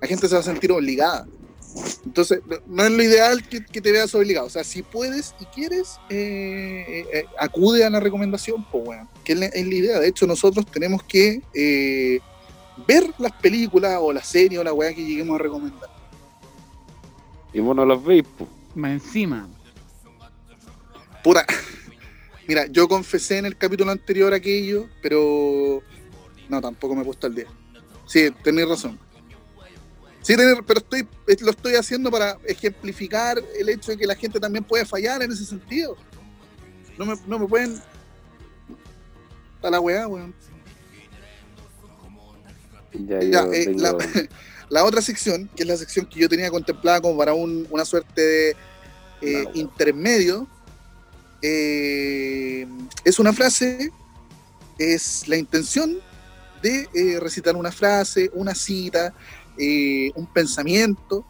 la 0.00 0.06
gente 0.06 0.28
se 0.28 0.34
va 0.34 0.40
a 0.40 0.44
sentir 0.44 0.70
obligada. 0.70 1.26
Entonces, 2.04 2.40
no- 2.46 2.58
no 2.66 2.84
es 2.84 2.90
lo 2.92 3.02
ideal 3.02 3.48
que, 3.48 3.64
que 3.64 3.80
te 3.80 3.90
veas 3.92 4.14
obligado. 4.14 4.46
O 4.46 4.50
sea, 4.50 4.62
si 4.64 4.82
puedes 4.82 5.34
y 5.40 5.44
quieres, 5.46 5.98
eh, 6.08 6.84
eh, 6.88 7.06
eh, 7.12 7.24
acude 7.38 7.84
a 7.84 7.90
la 7.90 8.00
recomendación, 8.00 8.64
pues 8.70 8.84
bueno, 8.84 9.08
que 9.24 9.32
es 9.32 9.38
la, 9.38 9.46
es 9.46 9.66
la 9.66 9.74
idea. 9.74 9.98
De 10.00 10.08
hecho, 10.08 10.26
nosotros 10.26 10.66
tenemos 10.66 11.02
que 11.02 11.42
eh, 11.54 12.20
ver 12.86 13.12
las 13.18 13.32
películas 13.32 13.98
o 14.00 14.12
la 14.12 14.22
serie 14.22 14.58
o 14.58 14.64
la 14.64 14.72
weá 14.72 14.94
que 14.94 15.04
lleguemos 15.04 15.34
a 15.38 15.42
recomendar. 15.42 15.90
Y 17.52 17.60
vos 17.60 17.74
no 17.74 17.84
los 17.84 18.04
veis, 18.04 18.24
pues. 18.36 18.48
Más 18.74 18.92
encima. 18.92 19.48
Puta. 21.22 21.44
Mira, 22.46 22.66
yo 22.66 22.86
confesé 22.88 23.38
en 23.38 23.46
el 23.46 23.56
capítulo 23.56 23.90
anterior 23.90 24.34
aquello, 24.34 24.88
pero 25.00 25.82
no, 26.48 26.60
tampoco 26.60 26.94
me 26.94 27.02
he 27.02 27.04
puesto 27.04 27.26
al 27.26 27.34
día. 27.34 27.46
Sí, 28.06 28.30
tenéis 28.42 28.68
razón. 28.68 28.98
Sí, 30.24 30.34
pero 30.36 30.80
estoy, 30.80 31.06
es- 31.26 31.42
lo 31.42 31.50
estoy 31.50 31.74
haciendo 31.74 32.10
para 32.10 32.38
ejemplificar 32.46 33.40
el 33.58 33.68
hecho 33.68 33.92
de 33.92 33.98
que 33.98 34.06
la 34.06 34.16
gente 34.16 34.40
también 34.40 34.64
puede 34.64 34.84
fallar 34.86 35.22
en 35.22 35.30
ese 35.30 35.44
sentido. 35.44 35.96
No 36.98 37.04
me, 37.06 37.14
no 37.26 37.38
me 37.38 37.46
pueden. 37.46 37.80
A 39.62 39.70
la 39.70 39.80
weá, 39.80 40.08
weón. 40.08 40.34
Ya, 42.92 43.20
Ya, 43.20 43.30
yo 43.46 43.52
eh, 43.52 43.64
tengo- 43.66 43.80
la, 43.82 43.96
la 44.70 44.84
otra 44.84 45.02
sección, 45.02 45.48
que 45.54 45.62
es 45.64 45.68
la 45.68 45.76
sección 45.76 46.06
que 46.06 46.20
yo 46.20 46.28
tenía 46.28 46.50
contemplada 46.50 47.00
como 47.00 47.18
para 47.18 47.34
un- 47.34 47.66
una 47.70 47.84
suerte 47.84 48.20
de 48.20 48.50
eh, 48.50 48.56
Claro. 49.42 49.50
intermedio, 49.54 50.48
eh, 51.42 52.66
es 53.04 53.18
una 53.18 53.32
frase, 53.32 53.90
es 54.78 55.26
la 55.28 55.36
intención 55.36 55.98
de 56.62 57.18
recitar 57.20 57.56
una 57.56 57.70
frase, 57.72 58.30
una 58.34 58.54
cita, 58.54 59.12
eh, 59.58 60.10
un 60.14 60.26
pensamiento 60.26 61.24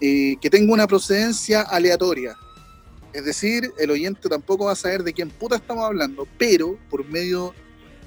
eh, 0.00 0.36
que 0.40 0.50
tenga 0.50 0.72
una 0.72 0.86
procedencia 0.86 1.62
aleatoria. 1.62 2.36
Es 3.12 3.24
decir, 3.24 3.72
el 3.78 3.90
oyente 3.90 4.28
tampoco 4.28 4.66
va 4.66 4.72
a 4.72 4.76
saber 4.76 5.02
de 5.02 5.12
quién 5.12 5.30
puta 5.30 5.56
estamos 5.56 5.84
hablando, 5.84 6.28
pero 6.38 6.78
por 6.88 7.04
medio 7.06 7.52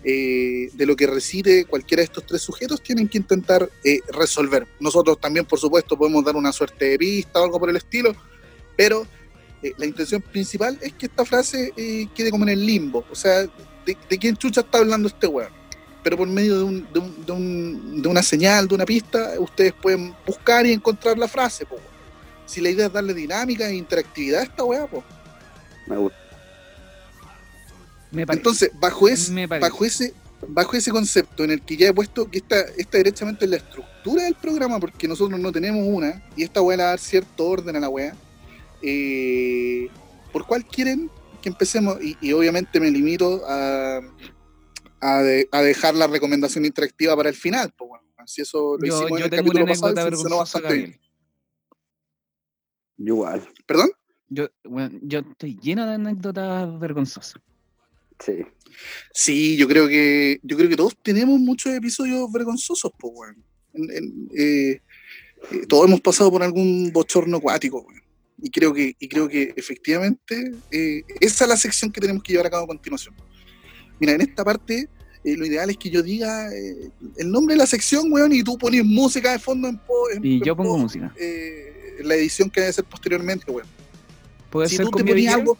eh, 0.05 0.69
de 0.73 0.85
lo 0.85 0.97
que 0.97 1.07
recite 1.07 1.63
cualquiera 1.63 2.01
de 2.01 2.05
estos 2.05 2.25
tres 2.25 2.41
sujetos 2.41 2.83
tienen 2.83 3.07
que 3.07 3.17
intentar 3.17 3.69
eh, 3.85 3.99
resolver. 4.09 4.67
Nosotros 4.79 5.17
también, 5.17 5.45
por 5.45 5.59
supuesto, 5.59 5.97
podemos 5.97 6.25
dar 6.25 6.35
una 6.35 6.51
suerte 6.51 6.85
de 6.85 6.97
pista 6.97 7.39
o 7.39 7.45
algo 7.45 7.57
por 7.57 7.69
el 7.69 7.77
estilo, 7.77 8.13
pero 8.75 9.07
eh, 9.61 9.71
la 9.77 9.85
intención 9.85 10.21
principal 10.21 10.77
es 10.81 10.91
que 10.93 11.05
esta 11.05 11.23
frase 11.23 11.71
quede 12.13 12.31
como 12.31 12.43
en 12.43 12.49
el 12.49 12.65
limbo. 12.65 13.05
O 13.09 13.15
sea, 13.15 13.43
de, 13.43 13.97
de 14.09 14.17
quién 14.17 14.35
chucha 14.35 14.59
está 14.59 14.79
hablando 14.79 15.07
este 15.07 15.27
weón. 15.27 15.62
Pero 16.03 16.17
por 16.17 16.27
medio 16.27 16.57
de, 16.57 16.63
un- 16.63 16.87
de 16.93 16.99
un- 16.99 17.25
de 17.25 17.31
un- 17.31 18.01
de 18.01 18.07
una 18.09 18.21
señal, 18.23 18.67
de 18.67 18.75
una 18.75 18.85
pista, 18.85 19.33
ustedes 19.39 19.73
pueden 19.73 20.13
buscar 20.25 20.65
y 20.65 20.73
encontrar 20.73 21.17
la 21.17 21.27
frase. 21.27 21.65
po. 21.65 21.77
Si 22.45 22.59
la 22.61 22.69
idea 22.69 22.87
es 22.87 22.93
darle 22.93 23.13
dinámica 23.13 23.67
e 23.69 23.75
interactividad 23.75 24.41
a 24.41 24.43
esta 24.43 24.63
weá, 24.63 24.85
pues. 24.87 25.03
Me 25.87 25.97
gusta. 25.97 26.17
Me 28.11 28.25
parece. 28.27 28.39
Entonces, 28.39 28.71
bajo, 28.79 29.07
es, 29.07 29.29
Me 29.29 29.47
bajo, 29.47 29.85
ese, 29.85 30.13
bajo 30.47 30.75
ese 30.75 30.91
concepto 30.91 31.43
en 31.45 31.51
el 31.51 31.61
que 31.61 31.77
ya 31.77 31.87
he 31.87 31.93
puesto 31.93 32.29
que 32.29 32.37
esta, 32.39 32.59
esta 32.77 32.97
directamente 32.97 33.45
es 33.45 33.51
la 33.51 33.57
estructura 33.57 34.23
del 34.23 34.35
programa, 34.35 34.79
porque 34.79 35.07
nosotros 35.07 35.39
no 35.39 35.51
tenemos 35.51 35.81
una, 35.87 36.21
y 36.35 36.43
esta 36.43 36.61
weá 36.61 36.77
le 36.77 36.83
va 36.83 36.89
a 36.89 36.91
dar 36.91 36.99
cierto 36.99 37.45
orden 37.45 37.75
a 37.75 37.79
la 37.79 37.89
weá, 37.89 38.13
eh, 38.83 39.87
¿por 40.31 40.45
cuál 40.45 40.65
quieren 40.65 41.09
que 41.41 41.49
empecemos? 41.49 41.97
Y, 42.03 42.17
y 42.21 42.33
obviamente 42.33 42.79
me 42.79 42.91
limito 42.91 43.41
a, 43.47 44.01
a, 45.03 45.21
de- 45.21 45.47
a 45.51 45.61
dejar 45.61 45.95
la 45.95 46.07
recomendación 46.07 46.65
interactiva 46.65 47.15
para 47.15 47.29
el 47.29 47.35
final. 47.35 47.73
Pues 47.77 47.89
bueno, 47.89 48.05
si 48.25 48.41
eso 48.41 48.77
lo 48.79 48.87
yo 48.87 48.95
hicimos 48.95 49.11
en 49.11 49.17
yo 49.19 49.25
el 49.25 49.29
tengo 49.31 49.51
una 49.51 49.59
capítulo 49.65 49.89
pasado, 49.93 50.09
funcionó 50.11 50.37
bastante 50.37 50.73
bien. 50.73 50.99
Igual. 52.97 53.47
¿Perdón? 53.65 53.91
Yo, 54.29 54.47
bueno, 54.63 54.99
yo 55.03 55.19
estoy 55.19 55.59
lleno 55.61 55.85
de 55.85 55.95
anécdotas 55.95 56.79
vergonzosas. 56.79 57.35
Sí. 58.19 58.45
Sí, 59.13 59.57
yo 59.57 59.67
creo 59.67 59.87
que 59.87 60.39
yo 60.41 60.57
creo 60.57 60.69
que 60.69 60.75
todos 60.75 60.95
tenemos 61.01 61.39
muchos 61.39 61.73
episodios 61.73 62.31
vergonzosos, 62.31 62.91
pues, 62.97 63.13
weón. 63.15 63.43
En- 63.73 63.91
en- 63.91 64.29
eh, 64.37 64.81
eh, 65.51 65.65
todos 65.67 65.87
hemos 65.87 66.01
pasado 66.01 66.31
por 66.31 66.41
algún 66.43 66.91
bochorno 66.93 67.37
acuático. 67.37 67.85
Y 68.41 68.49
creo 68.49 68.73
que, 68.73 68.95
y 68.99 69.07
creo 69.07 69.27
que 69.27 69.53
efectivamente 69.55 70.51
eh, 70.71 71.03
esa 71.19 71.45
es 71.45 71.49
la 71.49 71.57
sección 71.57 71.91
que 71.91 72.01
tenemos 72.01 72.21
que 72.23 72.33
llevar 72.33 72.47
a 72.47 72.49
cabo 72.49 72.63
a 72.63 72.67
continuación. 72.67 73.15
Mira, 74.05 74.15
en 74.15 74.21
esta 74.21 74.43
parte 74.43 74.89
eh, 75.23 75.37
lo 75.37 75.45
ideal 75.45 75.69
es 75.69 75.77
que 75.77 75.89
yo 75.89 76.03
diga 76.03 76.53
eh, 76.53 76.89
el 77.17 77.31
nombre 77.31 77.53
de 77.55 77.59
la 77.59 77.65
sección, 77.65 78.11
weón, 78.11 78.33
y 78.33 78.43
tú 78.43 78.57
pones 78.57 78.83
música 78.83 79.31
de 79.31 79.39
fondo 79.39 79.67
en, 79.69 79.77
po- 79.77 80.09
en- 80.11 80.25
Y 80.25 80.37
en 80.37 80.43
yo 80.43 80.55
pongo 80.55 80.71
post, 80.71 80.83
música. 80.83 81.13
eh, 81.17 81.95
la 82.03 82.15
edición 82.15 82.49
que 82.49 82.59
debe 82.61 82.73
ser 82.73 82.83
posteriormente, 82.83 83.49
weón. 83.49 83.67
Puede 84.49 84.67
Si 84.67 84.75
ser 84.75 84.85
tú 84.85 84.91
con 84.91 85.03
te 85.05 85.09
ponías 85.11 85.33
algo, 85.35 85.57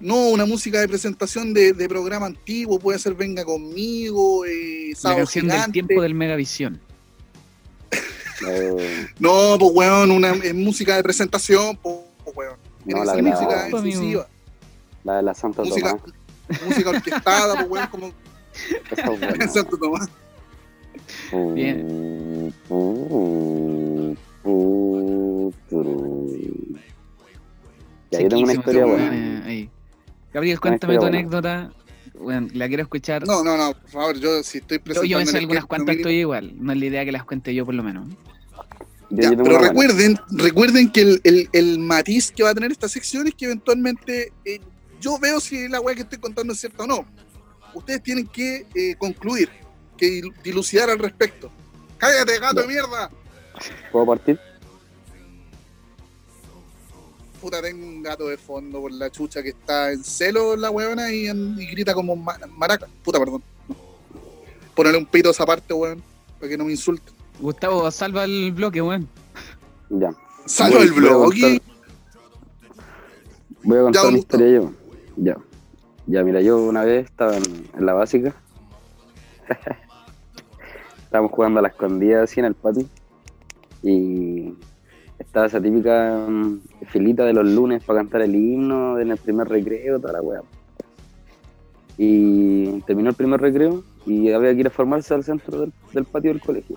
No, 0.00 0.28
una 0.28 0.44
música 0.46 0.80
de 0.80 0.88
presentación 0.88 1.52
de, 1.54 1.72
de 1.72 1.88
programa 1.88 2.26
antiguo, 2.26 2.78
puede 2.78 2.98
ser 2.98 3.14
Venga 3.14 3.44
conmigo, 3.44 4.44
eh, 4.44 4.90
La 4.90 4.96
Sábado 4.96 5.18
canción 5.20 5.48
del 5.48 5.72
tiempo 5.72 6.00
del 6.02 6.14
Megavisión. 6.14 6.80
No, 9.18 9.56
pues 9.58 9.72
weón, 9.74 10.10
una 10.10 10.32
es 10.32 10.54
música 10.54 10.96
de 10.96 11.02
presentación, 11.02 11.76
pues 11.82 11.96
weón. 12.34 12.56
No, 12.84 13.04
la 13.04 13.14
de 13.16 13.22
música 13.22 13.48
la- 13.56 13.68
efusiva, 13.68 14.28
la 15.04 15.16
de 15.16 15.22
la 15.22 15.34
Santa 15.34 15.62
música, 15.62 15.90
Tomás. 15.96 16.14
Música 16.66 16.90
orquestada, 16.90 17.54
pues 17.54 17.68
weón, 17.68 17.86
como 17.88 18.12
en 19.40 19.48
Santo 19.50 19.76
Tomás. 19.76 20.08
Bien. 21.54 22.52
Ya, 28.10 28.20
yo 28.20 28.28
tengo 28.28 28.42
una 28.44 28.52
Sequísimo 28.52 28.52
historia 28.52 28.82
ese 28.82 28.90
buena. 28.90 29.10
weón, 29.10 29.14
eh, 29.14 29.42
ahí. 29.46 29.70
Gabriel, 30.32 30.60
cuéntame 30.60 30.98
tu 30.98 31.04
anécdota. 31.06 31.72
Bueno, 32.18 32.48
la 32.54 32.68
quiero 32.68 32.82
escuchar. 32.84 33.26
No, 33.26 33.42
no, 33.42 33.56
no, 33.56 33.72
por 33.74 33.90
favor, 33.90 34.18
yo 34.18 34.42
si 34.42 34.58
estoy 34.58 34.78
yo, 34.78 34.84
presentando. 34.84 35.08
yo 35.10 35.18
me 35.18 35.26
sé 35.26 35.30
el 35.32 35.36
algunas 35.38 35.62
sketch, 35.62 35.68
cuantas, 35.68 35.86
no 35.86 35.92
mínimo- 35.92 36.00
estoy 36.08 36.20
igual. 36.20 36.52
No 36.58 36.72
es 36.72 36.78
la 36.78 36.84
idea 36.86 37.04
que 37.04 37.12
las 37.12 37.24
cuente 37.24 37.54
yo, 37.54 37.64
por 37.66 37.74
lo 37.74 37.82
menos. 37.82 38.08
Yo- 39.10 39.22
Ya, 39.30 39.30
pero 39.36 39.58
recuerden, 39.58 40.18
recuerden 40.30 40.90
que 40.92 41.00
el, 41.02 41.20
el- 41.24 41.48
el 41.52 41.78
matiz 41.80 42.30
que 42.30 42.42
va 42.42 42.50
a 42.50 42.54
tener 42.54 42.70
esta 42.72 42.88
sección 42.88 43.26
es 43.26 43.34
que 43.34 43.46
eventualmente 43.46 44.32
eh, 44.44 44.60
yo 45.04 45.18
veo 45.18 45.38
si 45.38 45.68
la 45.68 45.80
weá 45.80 45.94
que 45.94 46.00
estoy 46.02 46.18
contando 46.18 46.52
es 46.54 46.60
cierta 46.60 46.84
o 46.84 46.86
no. 46.86 47.04
Ustedes 47.74 48.02
tienen 48.02 48.26
que 48.26 48.66
eh, 48.74 48.94
concluir, 48.96 49.50
que 49.98 50.06
dil- 50.22 50.34
dilucidar 50.42 50.88
al 50.88 50.98
respecto. 50.98 51.50
¡Cállate, 51.98 52.38
gato 52.38 52.62
de 52.62 52.68
mierda! 52.68 53.10
¿Puedo 53.92 54.06
partir? 54.06 54.38
Puta, 57.40 57.60
tengo 57.60 57.84
un 57.86 58.02
gato 58.02 58.28
de 58.28 58.38
fondo 58.38 58.80
por 58.80 58.92
la 58.92 59.10
chucha 59.10 59.42
que 59.42 59.50
está 59.50 59.92
en 59.92 60.02
celo 60.02 60.56
la 60.56 60.70
weona 60.70 61.12
y, 61.12 61.26
grita 61.70 61.92
como 61.92 62.16
ma- 62.16 62.38
maraca. 62.56 62.86
Puta, 63.04 63.18
perdón. 63.18 63.42
Ponerle 64.74 64.98
un 64.98 65.06
pito 65.06 65.28
a 65.28 65.32
esa 65.32 65.44
parte, 65.44 65.74
weón, 65.74 66.02
para 66.38 66.48
que 66.48 66.56
no 66.56 66.64
me 66.64 66.70
insulte. 66.72 67.12
Gustavo, 67.38 67.90
salva 67.90 68.24
el 68.24 68.52
bloque, 68.52 68.80
weón. 68.80 69.06
Ya. 69.90 70.10
Salvo 70.46 70.78
Voy- 70.78 70.86
el 70.86 70.92
voy 70.92 71.06
a 71.08 71.12
contar- 71.12 71.62
Voy 73.62 73.78
a 73.78 73.82
contar 73.82 74.02
Ya, 74.02 74.08
una 74.08 74.16
Gustavo. 74.16 74.16
historia 74.16 74.48
yo. 74.60 74.72
Ya. 75.16 75.36
Ya, 76.06 76.22
mira, 76.22 76.40
yo 76.40 76.58
una 76.58 76.84
vez 76.84 77.06
estaba 77.06 77.36
en, 77.36 77.44
la 77.78 77.94
básica. 77.94 78.34
Estábamos 81.04 81.32
jugando 81.32 81.60
a 81.60 81.62
la 81.62 81.68
escondida 81.68 82.22
así 82.22 82.40
en 82.40 82.46
el 82.46 82.54
patio. 82.54 82.86
Y 83.82 84.54
estaba 85.18 85.46
esa 85.46 85.60
típica 85.60 86.26
mm, 86.28 86.60
filita 86.88 87.24
de 87.24 87.32
los 87.32 87.46
lunes 87.46 87.84
para 87.84 88.00
cantar 88.00 88.22
el 88.22 88.34
himno 88.34 88.98
en 88.98 89.12
el 89.12 89.18
primer 89.18 89.48
recreo, 89.48 90.00
toda 90.00 90.14
la 90.14 90.22
weá. 90.22 90.42
Y 91.96 92.80
terminó 92.82 93.10
el 93.10 93.16
primer 93.16 93.40
recreo 93.40 93.84
y 94.04 94.32
había 94.32 94.52
que 94.52 94.60
ir 94.60 94.66
a 94.66 94.70
formarse 94.70 95.14
al 95.14 95.24
centro 95.24 95.60
del, 95.60 95.72
del 95.92 96.04
patio 96.04 96.32
del 96.32 96.42
colegio. 96.42 96.76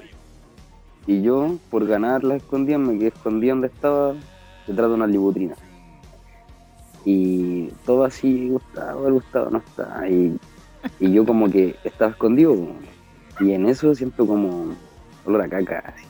Y 1.08 1.22
yo, 1.22 1.58
por 1.72 1.88
ganar 1.88 2.24
las 2.24 2.38
escondidas, 2.38 2.82
me 2.82 2.98
quedé 2.98 3.08
escondido 3.08 3.56
donde 3.56 3.68
estaba, 3.68 4.14
detrás 4.68 4.90
de 4.90 4.96
una 4.96 5.08
libutrina. 5.08 5.56
Y 7.10 7.70
todo 7.86 8.04
así, 8.04 8.50
Gustavo, 8.50 9.08
el 9.08 9.14
Gustavo 9.14 9.50
no 9.50 9.60
está. 9.60 10.10
Y, 10.10 10.38
y 11.00 11.14
yo 11.14 11.26
como 11.26 11.50
que 11.50 11.78
estaba 11.86 12.12
escondido. 12.12 12.54
Y 13.40 13.54
en 13.54 13.66
eso 13.70 13.96
siento 13.96 14.28
como 14.28 14.76
olor 15.24 15.42
a 15.42 15.48
caca. 15.48 15.80
así. 15.88 16.06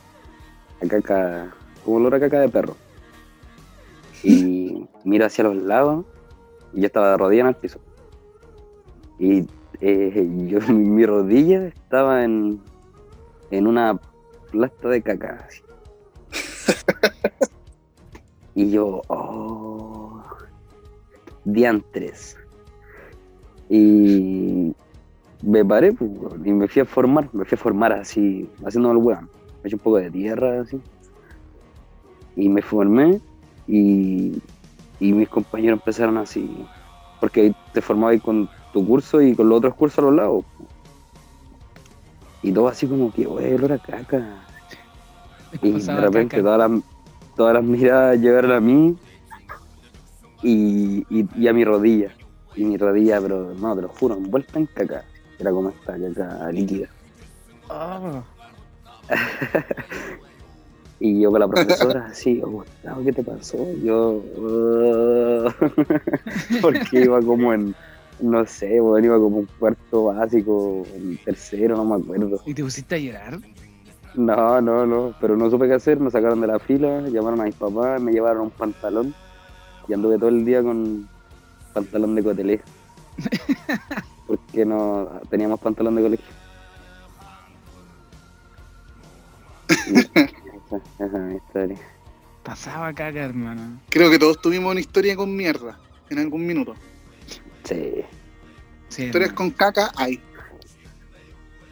A 0.82 0.88
caca, 0.88 1.54
como 1.84 1.98
olor 1.98 2.16
a 2.16 2.18
caca 2.18 2.40
de 2.40 2.48
perro. 2.48 2.74
Y 4.24 4.88
miro 5.04 5.24
hacia 5.24 5.44
los 5.44 5.54
lados 5.54 6.04
y 6.72 6.80
yo 6.80 6.86
estaba 6.88 7.12
de 7.12 7.16
rodilla 7.16 7.42
en 7.42 7.46
el 7.46 7.54
piso. 7.54 7.78
Y 9.20 9.46
eh, 9.80 10.28
yo, 10.48 10.58
mi 10.72 11.06
rodilla 11.06 11.64
estaba 11.68 12.24
en, 12.24 12.60
en 13.52 13.68
una 13.68 14.00
plasta 14.50 14.88
de 14.88 15.00
caca. 15.00 15.46
así. 15.46 15.62
y 18.56 18.72
yo, 18.72 19.02
oh, 19.06 19.67
diantres. 21.52 22.36
Y 23.68 24.74
me 25.42 25.64
paré 25.64 25.92
pues, 25.92 26.10
y 26.44 26.52
me 26.52 26.68
fui 26.68 26.82
a 26.82 26.84
formar, 26.84 27.28
me 27.32 27.44
fui 27.44 27.56
a 27.56 27.58
formar 27.58 27.92
así, 27.92 28.48
haciéndome 28.64 28.98
el 28.98 29.04
weón. 29.04 29.30
Me 29.62 29.68
eché 29.68 29.76
un 29.76 29.80
poco 29.80 29.98
de 29.98 30.10
tierra 30.10 30.62
así. 30.62 30.80
Y 32.36 32.48
me 32.48 32.62
formé 32.62 33.20
y, 33.66 34.40
y 35.00 35.12
mis 35.12 35.28
compañeros 35.28 35.80
empezaron 35.80 36.16
así, 36.18 36.64
porque 37.20 37.40
ahí 37.40 37.56
te 37.72 37.80
formabas 37.80 38.12
ahí 38.14 38.20
con 38.20 38.48
tu 38.72 38.86
curso 38.86 39.20
y 39.20 39.34
con 39.34 39.48
los 39.48 39.58
otros 39.58 39.74
cursos 39.74 39.98
a 39.98 40.02
los 40.02 40.14
lados. 40.14 40.44
Y 42.42 42.52
todo 42.52 42.68
así 42.68 42.86
como 42.86 43.12
que, 43.12 43.26
olor 43.26 43.72
a 43.72 43.78
caca. 43.78 44.44
Y 45.60 45.72
de 45.72 45.96
repente 45.96 46.36
caca. 46.36 46.42
todas 46.42 46.70
las, 46.70 46.82
todas 47.34 47.54
las 47.54 47.64
miradas 47.64 48.20
llegaron 48.20 48.52
a 48.52 48.60
mí 48.60 48.96
y, 50.42 51.04
y, 51.10 51.26
y 51.36 51.48
a 51.48 51.52
mi 51.52 51.64
rodilla. 51.64 52.12
Y 52.56 52.64
mi 52.64 52.76
rodilla, 52.76 53.20
pero 53.20 53.54
no, 53.54 53.76
te 53.76 53.82
lo 53.82 53.88
juro, 53.88 54.16
envuelta 54.16 54.58
en 54.58 54.66
caca. 54.66 55.04
Era 55.38 55.50
como 55.52 55.70
esta 55.70 55.96
caca 55.98 56.50
líquida. 56.52 56.88
Oh, 57.70 58.22
Y 61.00 61.20
yo 61.20 61.30
con 61.30 61.40
la 61.40 61.46
profesora, 61.48 62.06
así, 62.10 62.40
oh, 62.44 62.50
Gustavo, 62.50 63.04
¿qué 63.04 63.12
te 63.12 63.22
pasó? 63.22 63.56
Yo, 63.84 64.14
"Uh", 64.36 65.48
porque 66.60 67.04
iba 67.04 67.22
como 67.22 67.52
en, 67.54 67.72
no 68.20 68.44
sé, 68.46 68.80
bueno, 68.80 69.06
iba 69.06 69.16
como 69.18 69.38
un 69.38 69.48
cuarto 69.60 70.04
básico, 70.06 70.84
en 70.96 71.16
tercero, 71.18 71.76
no 71.76 71.84
me 71.84 72.02
acuerdo. 72.02 72.40
¿Y 72.44 72.52
te 72.52 72.64
pusiste 72.64 72.96
a 72.96 72.98
llorar? 72.98 73.38
No, 74.14 74.60
no, 74.60 74.84
no, 74.86 75.14
pero 75.20 75.36
no 75.36 75.48
supe 75.48 75.68
qué 75.68 75.74
hacer, 75.74 76.00
me 76.00 76.10
sacaron 76.10 76.40
de 76.40 76.48
la 76.48 76.58
fila, 76.58 77.02
llamaron 77.08 77.42
a 77.42 77.44
mis 77.44 77.54
papás, 77.54 78.02
me 78.02 78.10
llevaron 78.10 78.42
un 78.42 78.50
pantalón 78.50 79.14
y 79.88 79.94
anduve 79.94 80.18
todo 80.18 80.28
el 80.28 80.44
día 80.44 80.62
con 80.62 81.08
pantalón 81.72 82.14
de 82.14 82.22
cotelé. 82.22 82.60
Porque 84.26 84.64
no 84.64 85.20
teníamos 85.30 85.58
pantalón 85.60 85.96
de 85.96 86.02
colegio. 86.02 86.26
Esa, 89.68 90.76
esa 91.04 91.04
es 91.06 91.12
mi 91.12 91.36
historia. 91.36 91.78
Pasaba 92.42 92.92
caca, 92.92 93.20
hermano. 93.24 93.80
Creo 93.90 94.10
que 94.10 94.18
todos 94.18 94.40
tuvimos 94.40 94.70
una 94.70 94.80
historia 94.80 95.16
con 95.16 95.34
mierda 95.34 95.78
en 96.10 96.18
algún 96.18 96.46
minuto. 96.46 96.74
Sí. 97.64 98.02
Sí, 98.88 99.04
Historias 99.04 99.30
hermano. 99.30 99.36
con 99.36 99.50
caca 99.50 99.90
hay. 99.96 100.20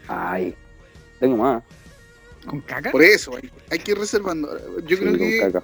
Ay, 0.08 0.54
tengo 1.18 1.36
más. 1.38 1.62
¿Con 2.46 2.60
caca? 2.60 2.90
Por 2.92 3.02
eso, 3.02 3.36
hay, 3.36 3.50
hay 3.70 3.78
que 3.78 3.92
ir 3.92 3.98
reservando. 3.98 4.48
Yo 4.82 4.96
Sí, 4.96 5.02
creo 5.02 5.10
con 5.12 5.18
que. 5.18 5.40
caca. 5.40 5.62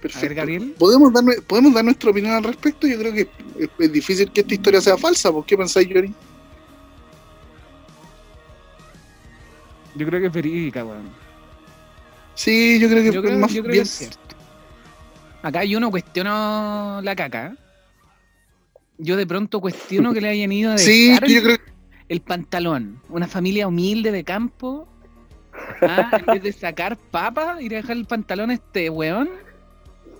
Perfecto. 0.00 0.34
Gabriel. 0.34 0.74
¿Podemos 0.78 1.12
dar, 1.12 1.24
¿Podemos 1.46 1.74
dar 1.74 1.84
nuestra 1.84 2.10
opinión 2.10 2.34
al 2.34 2.44
respecto? 2.44 2.86
Yo 2.86 2.98
creo 2.98 3.12
que 3.12 3.28
es, 3.58 3.68
es 3.78 3.92
difícil 3.92 4.30
que 4.32 4.40
esta 4.40 4.54
historia 4.54 4.80
sea 4.80 4.96
falsa. 4.96 5.30
¿Por 5.30 5.44
qué 5.44 5.56
pensáis, 5.56 5.88
Yori? 5.88 6.14
Yo 9.94 10.06
creo 10.06 10.20
que 10.20 10.26
es 10.26 10.32
verídica, 10.32 10.84
weón. 10.84 11.10
Sí, 12.34 12.78
yo 12.80 12.88
creo 12.88 13.02
que 13.02 13.12
Yo 13.12 13.20
es 13.20 13.26
creo, 13.26 13.38
más 13.38 13.52
yo 13.52 13.62
creo 13.62 13.72
que 13.72 13.72
bien. 13.72 13.82
es 13.82 13.90
cierto. 13.90 14.18
Acá 15.42 15.64
yo 15.64 15.80
no 15.80 15.90
cuestiono 15.90 17.00
la 17.02 17.16
caca. 17.16 17.56
Yo 18.98 19.16
de 19.16 19.26
pronto 19.26 19.60
cuestiono 19.60 20.12
que 20.12 20.20
le 20.20 20.28
hayan 20.28 20.52
ido 20.52 20.72
a 20.72 20.78
Sí, 20.78 21.16
yo 21.20 21.26
el, 21.26 21.42
creo 21.42 21.58
que 21.58 21.72
el 22.08 22.20
pantalón. 22.20 23.00
Una 23.08 23.26
familia 23.26 23.66
humilde 23.66 24.12
de 24.12 24.24
campo. 24.24 24.86
Ah, 25.82 26.10
en 26.18 26.26
vez 26.26 26.42
de 26.42 26.52
sacar 26.52 26.96
papa, 26.96 27.56
ir 27.60 27.74
a 27.74 27.78
dejar 27.78 27.96
el 27.96 28.06
pantalón 28.06 28.50
a 28.50 28.54
este 28.54 28.88
weón. 28.90 29.28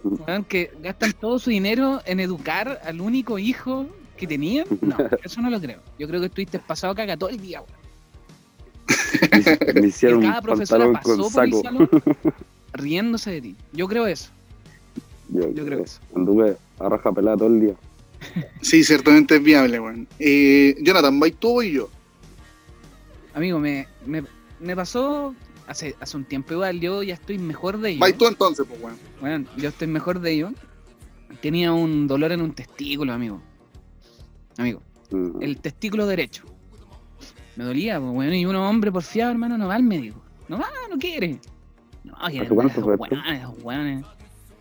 Weón, 0.03 0.45
que 0.45 0.73
gastan 0.83 1.13
todo 1.13 1.39
su 1.39 1.51
dinero 1.51 2.01
en 2.07 2.21
educar 2.21 2.81
al 2.85 3.01
único 3.01 3.39
hijo 3.39 3.87
que 4.17 4.27
tenían. 4.27 4.67
No, 4.81 4.97
eso 5.25 5.41
no 5.43 5.51
lo 5.51 5.61
creo. 5.61 5.81
Yo 5.99 6.09
creo 6.09 6.21
que 6.21 6.27
estuviste 6.27 6.59
pasado 6.59 6.95
caca 6.95 7.17
todo 7.17 7.31
el 7.31 7.41
día, 7.41 7.61
weón. 7.61 7.81
Me 9.75 9.81
Que 9.81 9.87
hicieron 9.87 10.23
cada 10.23 10.39
un 10.39 10.45
profesora 10.45 10.93
pasó 10.93 11.17
con 11.17 11.31
saco. 11.31 11.89
riéndose 12.73 13.31
de 13.33 13.41
ti. 13.41 13.57
Yo 13.73 13.89
creo 13.89 14.07
eso. 14.07 14.31
Yo, 15.29 15.53
Yo 15.53 15.65
creo 15.65 15.83
eso. 15.85 16.01
Anduve 16.15 16.57
a 16.79 16.89
raja 16.89 17.13
pelada 17.13 17.37
todo 17.37 17.49
el 17.49 17.61
día. 17.61 17.75
sí, 18.61 18.85
ciertamente 18.85 19.37
es 19.37 19.43
viable, 19.43 19.81
weón. 19.81 20.09
Eh, 20.19 20.77
Jonathan, 20.81 21.19
¿vais 21.21 21.35
tú 21.39 21.63
y 21.63 21.73
yo? 21.73 21.89
Amigo, 23.35 23.59
me, 23.59 23.87
me, 24.07 24.25
me 24.59 24.77
pasó 24.77 25.35
hace, 25.71 25.95
hace 26.01 26.17
un 26.17 26.25
tiempo 26.25 26.53
igual. 26.53 26.81
Yo 26.81 27.03
ya 27.03 27.15
estoy 27.15 27.39
mejor 27.39 27.79
de 27.79 27.91
ello. 27.91 28.01
¿Vais 28.01 28.17
tú 28.19 28.27
entonces, 28.27 28.67
pues, 28.69 28.81
weón? 28.83 28.97
Bueno, 29.21 29.47
yo 29.57 29.69
estoy 29.69 29.87
mejor 29.89 30.21
de 30.21 30.33
ello. 30.33 30.51
Tenía 31.41 31.73
un 31.73 32.07
dolor 32.07 32.33
en 32.33 32.43
un 32.43 32.53
testículo, 32.53 33.13
amigo. 33.13 33.41
Amigo, 34.59 34.83
Mm. 35.11 35.43
el 35.43 35.59
testículo 35.61 36.07
derecho. 36.07 36.45
Me 37.57 37.65
dolía, 37.65 37.99
pues, 38.01 38.13
bueno, 38.13 38.35
y 38.35 38.45
uno 38.45 38.69
hombre 38.69 38.93
porfiado, 38.93 39.31
hermano, 39.31 39.57
no 39.59 39.67
va 39.69 39.75
al 39.77 39.83
médico. 39.83 40.23
No 40.49 40.59
va, 40.59 40.69
no 40.91 40.99
quiere. 40.99 41.39
No, 42.05 42.15
quiere 42.29 42.47
esos 42.47 43.63
weones. 43.63 44.05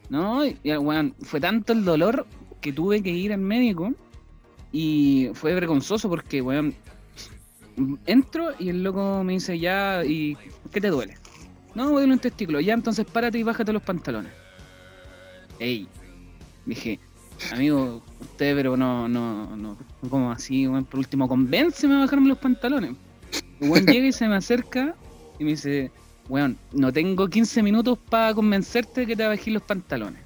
No, 0.10 0.46
y 0.46 0.58
el 0.64 0.80
weón, 0.80 1.16
fue 1.22 1.40
tanto 1.40 1.74
el 1.74 1.86
dolor 1.86 2.26
que 2.62 2.74
tuve 2.74 3.02
que 3.04 3.12
ir 3.12 3.32
al 3.32 3.40
médico 3.40 3.94
y 4.72 5.30
fue 5.34 5.54
vergonzoso 5.54 6.10
porque, 6.10 6.42
weón, 6.42 6.74
entro 8.06 8.50
y 8.60 8.70
el 8.70 8.84
loco 8.84 9.24
me 9.24 9.34
dice, 9.34 9.58
ya, 9.60 10.04
¿y 10.04 10.36
qué 10.72 10.82
te 10.82 10.90
duele? 10.90 11.18
No, 11.76 11.86
me 11.86 11.92
duele 11.92 12.14
un 12.14 12.20
testículo. 12.20 12.60
Ya, 12.60 12.74
entonces 12.74 13.06
párate 13.06 13.40
y 13.40 13.44
bájate 13.44 13.72
los 13.74 13.84
pantalones. 13.84 14.32
Ey, 15.60 15.88
dije, 16.66 17.00
amigo, 17.52 18.02
usted, 18.20 18.56
pero 18.56 18.78
no, 18.78 19.08
no, 19.08 19.56
no, 19.56 19.78
como 20.10 20.32
así, 20.32 20.68
por 20.90 21.00
último, 21.00 21.28
convénceme 21.28 21.96
a 21.96 22.00
bajarme 22.00 22.30
los 22.30 22.38
pantalones. 22.38 22.96
Weón 23.62 23.86
llega 23.86 24.08
y 24.08 24.12
se 24.12 24.28
me 24.28 24.36
acerca 24.36 24.96
y 25.38 25.44
me 25.44 25.52
dice, 25.52 25.92
weón, 26.30 26.58
no 26.72 26.92
tengo 26.94 27.28
15 27.28 27.62
minutos 27.62 27.98
para 28.10 28.34
convencerte 28.34 29.02
de 29.02 29.08
que 29.08 29.16
te 29.16 29.28
bajé 29.28 29.52
los 29.52 29.64
pantalones. 29.64 30.22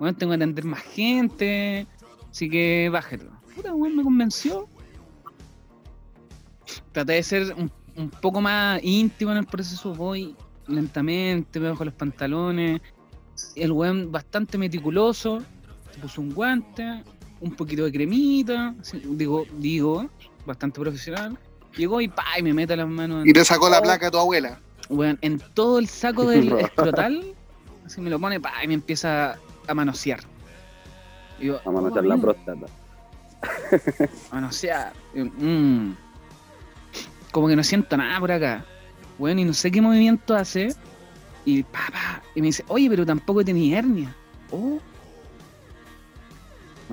Weón, 0.00 0.14
tengo 0.14 0.30
que 0.30 0.36
atender 0.36 0.64
más 0.64 0.82
gente, 0.82 1.86
así 2.30 2.50
que 2.50 2.88
bájate. 2.90 3.24
Puta, 3.54 3.74
weón, 3.74 3.96
me 3.96 4.02
convenció. 4.02 4.68
Traté 6.92 7.14
de 7.14 7.22
ser 7.22 7.54
un, 7.56 7.70
un 7.98 8.08
poco 8.10 8.40
más 8.40 8.80
íntimo 8.82 9.32
en 9.32 9.38
el 9.38 9.46
proceso, 9.46 9.92
voy 9.94 10.34
lentamente, 10.68 11.58
me 11.60 11.68
bajo 11.70 11.84
los 11.84 11.94
pantalones. 11.94 12.80
El 13.54 13.72
weón 13.72 14.10
bastante 14.12 14.56
meticuloso, 14.56 15.42
se 15.92 16.00
puso 16.00 16.20
un 16.20 16.32
guante, 16.32 17.02
un 17.40 17.52
poquito 17.54 17.84
de 17.84 17.92
cremita, 17.92 18.74
digo, 19.04 19.44
digo, 19.58 20.08
bastante 20.46 20.80
profesional. 20.80 21.36
Llegó 21.76 22.00
y 22.00 22.08
pa, 22.08 22.24
y 22.38 22.42
me 22.42 22.54
mete 22.54 22.76
las 22.76 22.88
manos 22.88 23.22
en, 23.24 23.28
Y 23.28 23.32
te 23.32 23.44
sacó 23.44 23.68
la 23.68 23.82
placa 23.82 24.06
a 24.08 24.10
tu 24.10 24.18
abuela. 24.18 24.60
weón, 24.88 25.18
en 25.20 25.38
todo 25.54 25.78
el 25.78 25.86
saco 25.88 26.28
del 26.30 26.52
escrotal, 26.58 27.34
así 27.84 28.00
me 28.00 28.10
lo 28.10 28.18
pone 28.18 28.40
pa, 28.40 28.52
y 28.64 28.68
me 28.68 28.74
empieza 28.74 29.36
a 29.66 29.74
manosear. 29.74 30.20
Y 31.40 31.46
yo, 31.46 31.60
Vamos 31.64 31.80
a 31.80 31.84
"Oh, 31.84 31.88
notar 31.88 32.04
la 32.04 32.14
amigo". 32.14 32.32
próstata. 32.32 32.66
manosear. 34.32 34.92
Y 35.14 35.18
yo, 35.18 35.24
"Mm". 35.26 35.96
Como 37.32 37.48
que 37.48 37.56
no 37.56 37.62
siento 37.62 37.96
nada 37.96 38.18
por 38.20 38.32
acá. 38.32 38.64
Bueno, 39.18 39.40
y 39.40 39.44
no 39.44 39.52
sé 39.52 39.70
qué 39.70 39.80
movimiento 39.80 40.34
hace. 40.34 40.74
Y 41.44 41.62
pa, 41.62 41.86
pa, 41.92 42.22
y 42.34 42.40
me 42.40 42.48
dice, 42.48 42.64
oye, 42.68 42.88
pero 42.88 43.06
tampoco 43.06 43.44
tenía 43.44 43.78
hernia. 43.78 44.14
Oh. 44.50 44.78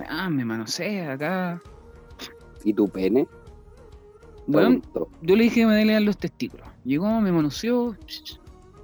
Ah, 0.10 0.30
me 0.30 0.44
manosea 0.44 1.14
acá. 1.14 1.62
¿Y 2.64 2.74
tu 2.74 2.88
pene? 2.90 3.28
Bueno, 4.48 4.82
yo 5.22 5.36
le 5.36 5.46
dije 5.46 5.62
que 5.62 5.66
me 5.66 5.78
dolían 5.78 6.06
los 6.06 6.18
testículos. 6.18 6.68
Llegó, 6.84 7.22
me 7.22 7.32
manoseó. 7.32 7.96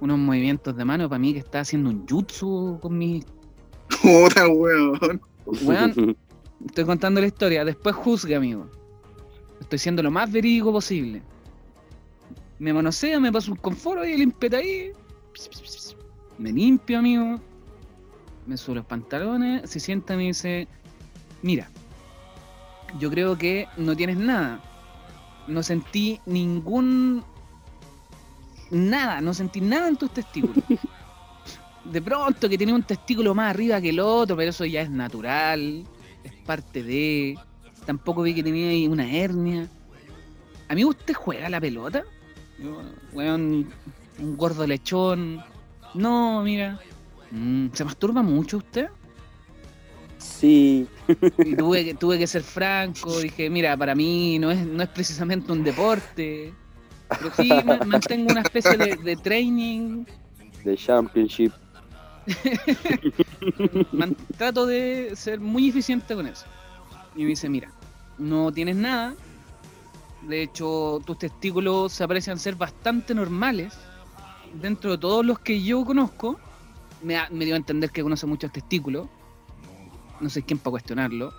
Unos 0.00 0.18
movimientos 0.18 0.76
de 0.76 0.84
mano 0.84 1.08
para 1.08 1.20
mí 1.20 1.32
que 1.32 1.38
estaba 1.38 1.62
haciendo 1.62 1.90
un 1.90 2.06
jutsu 2.06 2.78
con 2.80 2.98
mi. 2.98 3.22
Puta, 4.02 4.48
weón. 4.48 5.20
Weón. 5.62 6.16
Estoy 6.66 6.84
contando 6.84 7.20
la 7.20 7.28
historia. 7.28 7.64
Después 7.64 7.94
juzgue, 7.94 8.34
amigo. 8.34 8.66
Estoy 9.60 9.78
siendo 9.78 10.02
lo 10.02 10.10
más 10.10 10.30
verídico 10.30 10.72
posible. 10.72 11.22
Me 12.62 12.72
manosea, 12.72 13.18
me 13.18 13.32
paso 13.32 13.50
un 13.50 13.56
confort 13.56 14.04
y 14.06 14.16
limpeta 14.16 14.58
ahí. 14.58 14.92
Me 16.38 16.52
limpio, 16.52 17.00
amigo. 17.00 17.40
Me 18.46 18.56
subo 18.56 18.76
los 18.76 18.84
pantalones. 18.84 19.68
Se 19.68 19.80
sienta 19.80 20.14
y 20.14 20.16
me 20.16 20.22
dice: 20.28 20.68
Mira, 21.42 21.68
yo 23.00 23.10
creo 23.10 23.36
que 23.36 23.66
no 23.76 23.96
tienes 23.96 24.16
nada. 24.16 24.62
No 25.48 25.60
sentí 25.64 26.20
ningún. 26.24 27.24
Nada, 28.70 29.20
no 29.20 29.34
sentí 29.34 29.60
nada 29.60 29.88
en 29.88 29.96
tus 29.96 30.14
testículos. 30.14 30.64
De 31.84 32.00
pronto 32.00 32.48
que 32.48 32.56
tenía 32.56 32.76
un 32.76 32.84
testículo 32.84 33.34
más 33.34 33.50
arriba 33.50 33.80
que 33.80 33.88
el 33.88 33.98
otro, 33.98 34.36
pero 34.36 34.50
eso 34.50 34.64
ya 34.64 34.82
es 34.82 34.90
natural, 34.90 35.84
es 36.22 36.32
parte 36.46 36.84
de. 36.84 37.36
Tampoco 37.86 38.22
vi 38.22 38.36
que 38.36 38.44
tenía 38.44 38.68
ahí 38.68 38.86
una 38.86 39.12
hernia. 39.12 39.68
Amigo, 40.68 40.90
¿usted 40.90 41.14
juega 41.14 41.48
a 41.48 41.50
la 41.50 41.60
pelota? 41.60 42.04
Weón, 43.12 43.68
un 44.18 44.36
gordo 44.36 44.66
lechón. 44.66 45.42
No, 45.94 46.42
mira. 46.42 46.78
Mm, 47.30 47.68
¿Se 47.72 47.84
masturba 47.84 48.22
mucho 48.22 48.58
usted? 48.58 48.88
Sí. 50.18 50.86
Y 51.38 51.56
tuve, 51.56 51.84
que- 51.84 51.94
tuve 51.94 52.18
que 52.18 52.26
ser 52.26 52.42
franco, 52.42 53.18
dije, 53.18 53.50
mira, 53.50 53.76
para 53.76 53.94
mí 53.94 54.38
no 54.38 54.50
es, 54.50 54.64
no 54.66 54.82
es 54.82 54.88
precisamente 54.88 55.50
un 55.52 55.64
deporte. 55.64 56.52
Pero 57.08 57.30
sí, 57.34 57.50
ma- 57.64 57.78
mantengo 57.84 58.30
una 58.30 58.42
especie 58.42 58.76
de, 58.76 58.96
de 58.96 59.16
training. 59.16 60.04
De 60.64 60.76
Championship. 60.76 61.52
man- 63.92 64.16
trato 64.36 64.66
de 64.66 65.12
ser 65.14 65.40
muy 65.40 65.68
eficiente 65.68 66.14
con 66.14 66.26
eso. 66.26 66.46
Y 67.16 67.22
me 67.22 67.30
dice, 67.30 67.48
mira, 67.48 67.70
no 68.18 68.52
tienes 68.52 68.76
nada. 68.76 69.14
De 70.28 70.42
hecho, 70.42 71.00
tus 71.04 71.18
testículos 71.18 71.92
se 71.92 72.04
aprecian 72.04 72.38
ser 72.38 72.54
bastante 72.54 73.14
normales. 73.14 73.74
Dentro 74.60 74.92
de 74.92 74.98
todos 74.98 75.24
los 75.24 75.38
que 75.38 75.62
yo 75.62 75.84
conozco, 75.84 76.38
me, 77.02 77.16
ha- 77.16 77.28
me 77.30 77.44
dio 77.44 77.54
a 77.54 77.56
entender 77.56 77.90
que 77.90 78.02
conoce 78.02 78.26
muchos 78.26 78.52
testículos. 78.52 79.08
No 80.20 80.28
sé 80.30 80.42
quién 80.42 80.58
para 80.58 80.72
cuestionarlo. 80.72 81.32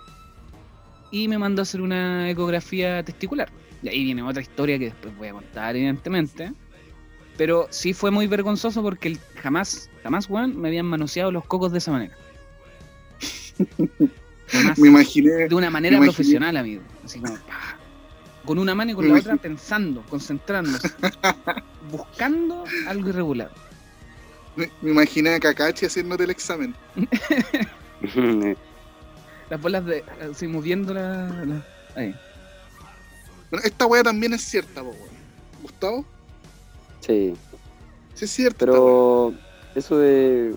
Y 1.10 1.28
me 1.28 1.38
mandó 1.38 1.62
a 1.62 1.64
hacer 1.64 1.80
una 1.80 2.28
ecografía 2.28 3.02
testicular. 3.04 3.48
Y 3.82 3.88
ahí 3.88 4.04
viene 4.04 4.22
otra 4.22 4.42
historia 4.42 4.78
que 4.78 4.86
después 4.86 5.16
voy 5.16 5.28
a 5.28 5.32
contar, 5.32 5.76
evidentemente. 5.76 6.52
Pero 7.36 7.66
sí 7.70 7.92
fue 7.94 8.10
muy 8.10 8.26
vergonzoso 8.26 8.82
porque 8.82 9.16
jamás, 9.36 9.90
jamás, 10.02 10.28
weón, 10.28 10.60
me 10.60 10.68
habían 10.68 10.86
manoseado 10.86 11.30
los 11.32 11.44
cocos 11.46 11.72
de 11.72 11.78
esa 11.78 11.90
manera. 11.92 12.16
Me 14.76 14.88
imaginé. 14.88 15.48
De 15.48 15.54
una 15.54 15.70
manera 15.70 15.96
imaginé. 15.96 16.12
profesional, 16.14 16.56
amigo. 16.56 16.82
Así 17.04 17.18
como, 17.18 17.34
pa, 17.34 17.76
con 18.44 18.58
una 18.58 18.74
mano 18.74 18.92
y 18.92 18.94
con 18.94 19.08
la 19.08 19.18
otra 19.18 19.36
pensando, 19.36 20.02
concentrándose, 20.08 20.88
buscando 21.90 22.64
algo 22.88 23.08
irregular. 23.08 23.50
Me, 24.56 24.70
me 24.82 24.90
imaginé 24.92 25.34
a 25.34 25.40
Kakashi 25.40 25.86
haciéndote 25.86 26.24
el 26.24 26.30
examen. 26.30 26.74
Las 29.50 29.60
bolas 29.60 29.84
de. 29.84 30.04
así 30.30 30.46
moviendo 30.46 30.94
la. 30.94 31.28
la- 31.28 31.66
ahí. 31.96 32.14
Bueno, 33.50 33.64
esta 33.66 33.86
weá 33.86 34.02
también 34.02 34.32
es 34.32 34.42
cierta, 34.42 34.82
po, 34.82 34.88
weón. 34.90 35.14
Gustavo, 35.62 36.04
sí. 37.00 37.34
sí 38.14 38.24
es 38.24 38.30
weá. 38.30 38.66
Pero 38.66 39.34
eso 39.74 39.98
de 39.98 40.54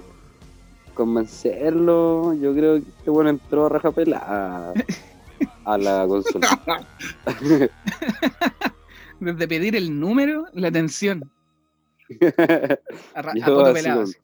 convencerlo, 0.93 2.33
yo 2.33 2.53
creo 2.53 2.81
que 2.81 2.89
este 2.89 3.09
bueno 3.09 3.29
entró 3.29 3.65
a 3.67 3.69
rajapela 3.69 4.17
a, 4.17 4.73
a 5.67 5.77
la 5.77 6.07
consulta. 6.07 6.87
Desde 9.19 9.47
pedir 9.47 9.75
el 9.75 9.99
número, 9.99 10.45
la 10.53 10.69
atención. 10.69 11.29
A, 13.13 13.21
ra- 13.21 13.33
así 13.67 13.73
pelado, 13.73 13.95
con- 13.95 14.03
así. 14.03 14.15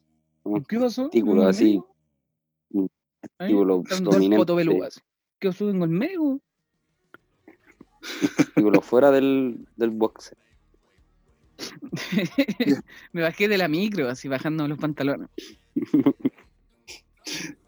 con 0.44 0.64
¿Qué 0.66 0.80
pasó? 0.80 1.02
testículo 1.04 1.42
¿En 1.42 1.48
el 1.48 1.50
así, 1.50 1.82
están 3.84 4.04
dos 4.04 4.14
dominante. 4.16 5.02
¿Qué 5.40 5.48
pasó 5.50 5.70
en 5.70 5.82
el 5.82 5.90
médico? 5.90 6.40
testículo 8.38 8.82
fuera 8.82 9.12
del, 9.12 9.68
del 9.76 9.90
boxe. 9.90 10.36
Me 13.12 13.22
bajé 13.22 13.48
de 13.48 13.58
la 13.58 13.68
micro, 13.68 14.10
así 14.10 14.28
bajando 14.28 14.68
los 14.68 14.78
pantalones. 14.78 15.30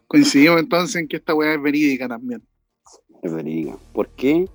Coincidimos 0.06 0.60
entonces 0.60 0.96
en 0.96 1.08
que 1.08 1.16
esta 1.16 1.34
weá 1.34 1.54
es 1.54 1.62
verídica 1.62 2.08
también. 2.08 2.42
Es. 3.28 3.76
¿Por 3.92 4.08
qué? 4.08 4.48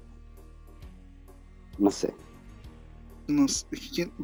No 1.78 1.90
sé. 1.92 2.14
No 3.28 3.48
sé, 3.48 3.66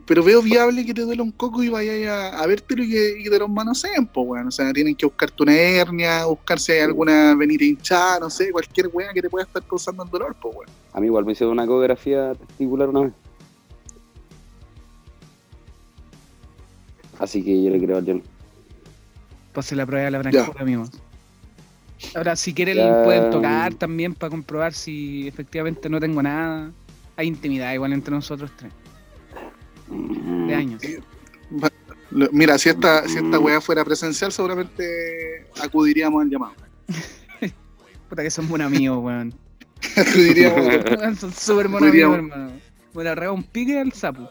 pero 0.05 0.21
veo 0.21 0.41
viable 0.41 0.85
que 0.85 0.93
te 0.93 1.01
duela 1.03 1.23
un 1.23 1.31
coco 1.31 1.63
y 1.63 1.69
vayas 1.69 2.09
a, 2.09 2.39
a 2.43 2.45
vértelo 2.47 2.83
y 2.83 2.89
que, 2.89 3.19
y 3.19 3.23
que 3.23 3.29
te 3.29 3.39
los 3.39 3.49
manoseen, 3.49 4.05
pues, 4.05 4.27
weón. 4.27 4.47
O 4.47 4.51
sea, 4.51 4.73
tienen 4.73 4.95
que 4.95 5.05
buscarte 5.05 5.43
una 5.43 5.53
hernia, 5.55 6.25
buscar 6.25 6.59
si 6.59 6.73
hay 6.73 6.79
alguna 6.81 7.33
venita 7.35 7.63
hinchada, 7.63 8.19
no 8.19 8.29
sé, 8.29 8.51
cualquier 8.51 8.89
weá 8.91 9.13
que 9.13 9.21
te 9.21 9.29
pueda 9.29 9.45
estar 9.45 9.63
causando 9.63 10.03
el 10.03 10.09
dolor, 10.09 10.35
pues, 10.41 10.55
weón. 10.55 10.69
A 10.91 10.99
mí 10.99 11.05
igual 11.05 11.23
me 11.25 11.31
hicieron 11.31 11.53
una 11.53 11.63
ecografía 11.63 12.33
testicular 12.35 12.89
una 12.89 13.01
vez. 13.01 13.13
Así 17.19 17.43
que 17.43 17.63
yo 17.63 17.69
le 17.69 17.79
creo 17.79 17.97
a 17.97 18.03
John. 18.05 18.21
Pase 19.53 19.75
la 19.75 19.85
prueba 19.85 20.05
de 20.05 20.11
la 20.11 20.21
Ya. 20.23 20.29
blancura, 20.41 20.61
amigos. 20.61 20.89
Ahora, 22.15 22.35
si 22.35 22.53
quieren, 22.53 22.77
Ya. 22.77 23.03
pueden 23.03 23.29
tocar 23.31 23.73
también 23.75 24.13
para 24.13 24.29
comprobar 24.29 24.73
si 24.73 25.27
efectivamente 25.27 25.89
no 25.89 25.99
tengo 25.99 26.21
nada. 26.21 26.71
Hay 27.15 27.27
intimidad 27.27 27.73
igual 27.73 27.93
entre 27.93 28.13
nosotros 28.13 28.51
tres, 28.55 28.71
Mm. 29.89 30.47
de 30.47 30.55
años. 30.55 30.81
Lo- 32.11 32.29
Mira, 32.31 32.57
si 32.57 32.69
esta, 32.69 33.07
si 33.07 33.17
esta 33.17 33.39
weá 33.39 33.59
fuera 33.59 33.83
presencial, 33.83 34.31
seguramente 34.31 35.45
acudiríamos 35.61 36.21
al 36.21 36.29
llamado. 36.29 36.53
Puta 38.09 38.23
que 38.23 38.31
son 38.31 38.47
buenos 38.47 38.67
amigos, 38.67 39.03
weón. 39.03 39.33
acudiríamos. 39.97 40.67
Weón, 40.97 41.15
son 41.17 41.33
súper 41.33 41.67
buenos 41.67 41.89
Podríamos- 41.89 42.19
amigos, 42.19 42.37
hermano. 42.37 42.59
Bueno, 42.93 43.09
arrega 43.11 43.31
un 43.31 43.43
pique 43.43 43.79
al 43.79 43.91
sapo. 43.93 44.29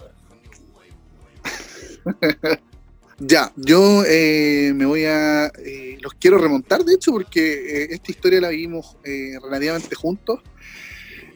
Ya, 3.18 3.50
yo 3.56 4.04
eh, 4.06 4.72
me 4.74 4.84
voy 4.84 5.04
a. 5.04 5.46
eh, 5.46 5.96
los 6.02 6.12
quiero 6.14 6.36
remontar, 6.38 6.84
de 6.84 6.94
hecho, 6.94 7.12
porque 7.12 7.84
eh, 7.84 7.88
esta 7.90 8.10
historia 8.10 8.40
la 8.42 8.50
vivimos 8.50 8.96
eh, 9.04 9.32
relativamente 9.42 9.94
juntos. 9.94 10.40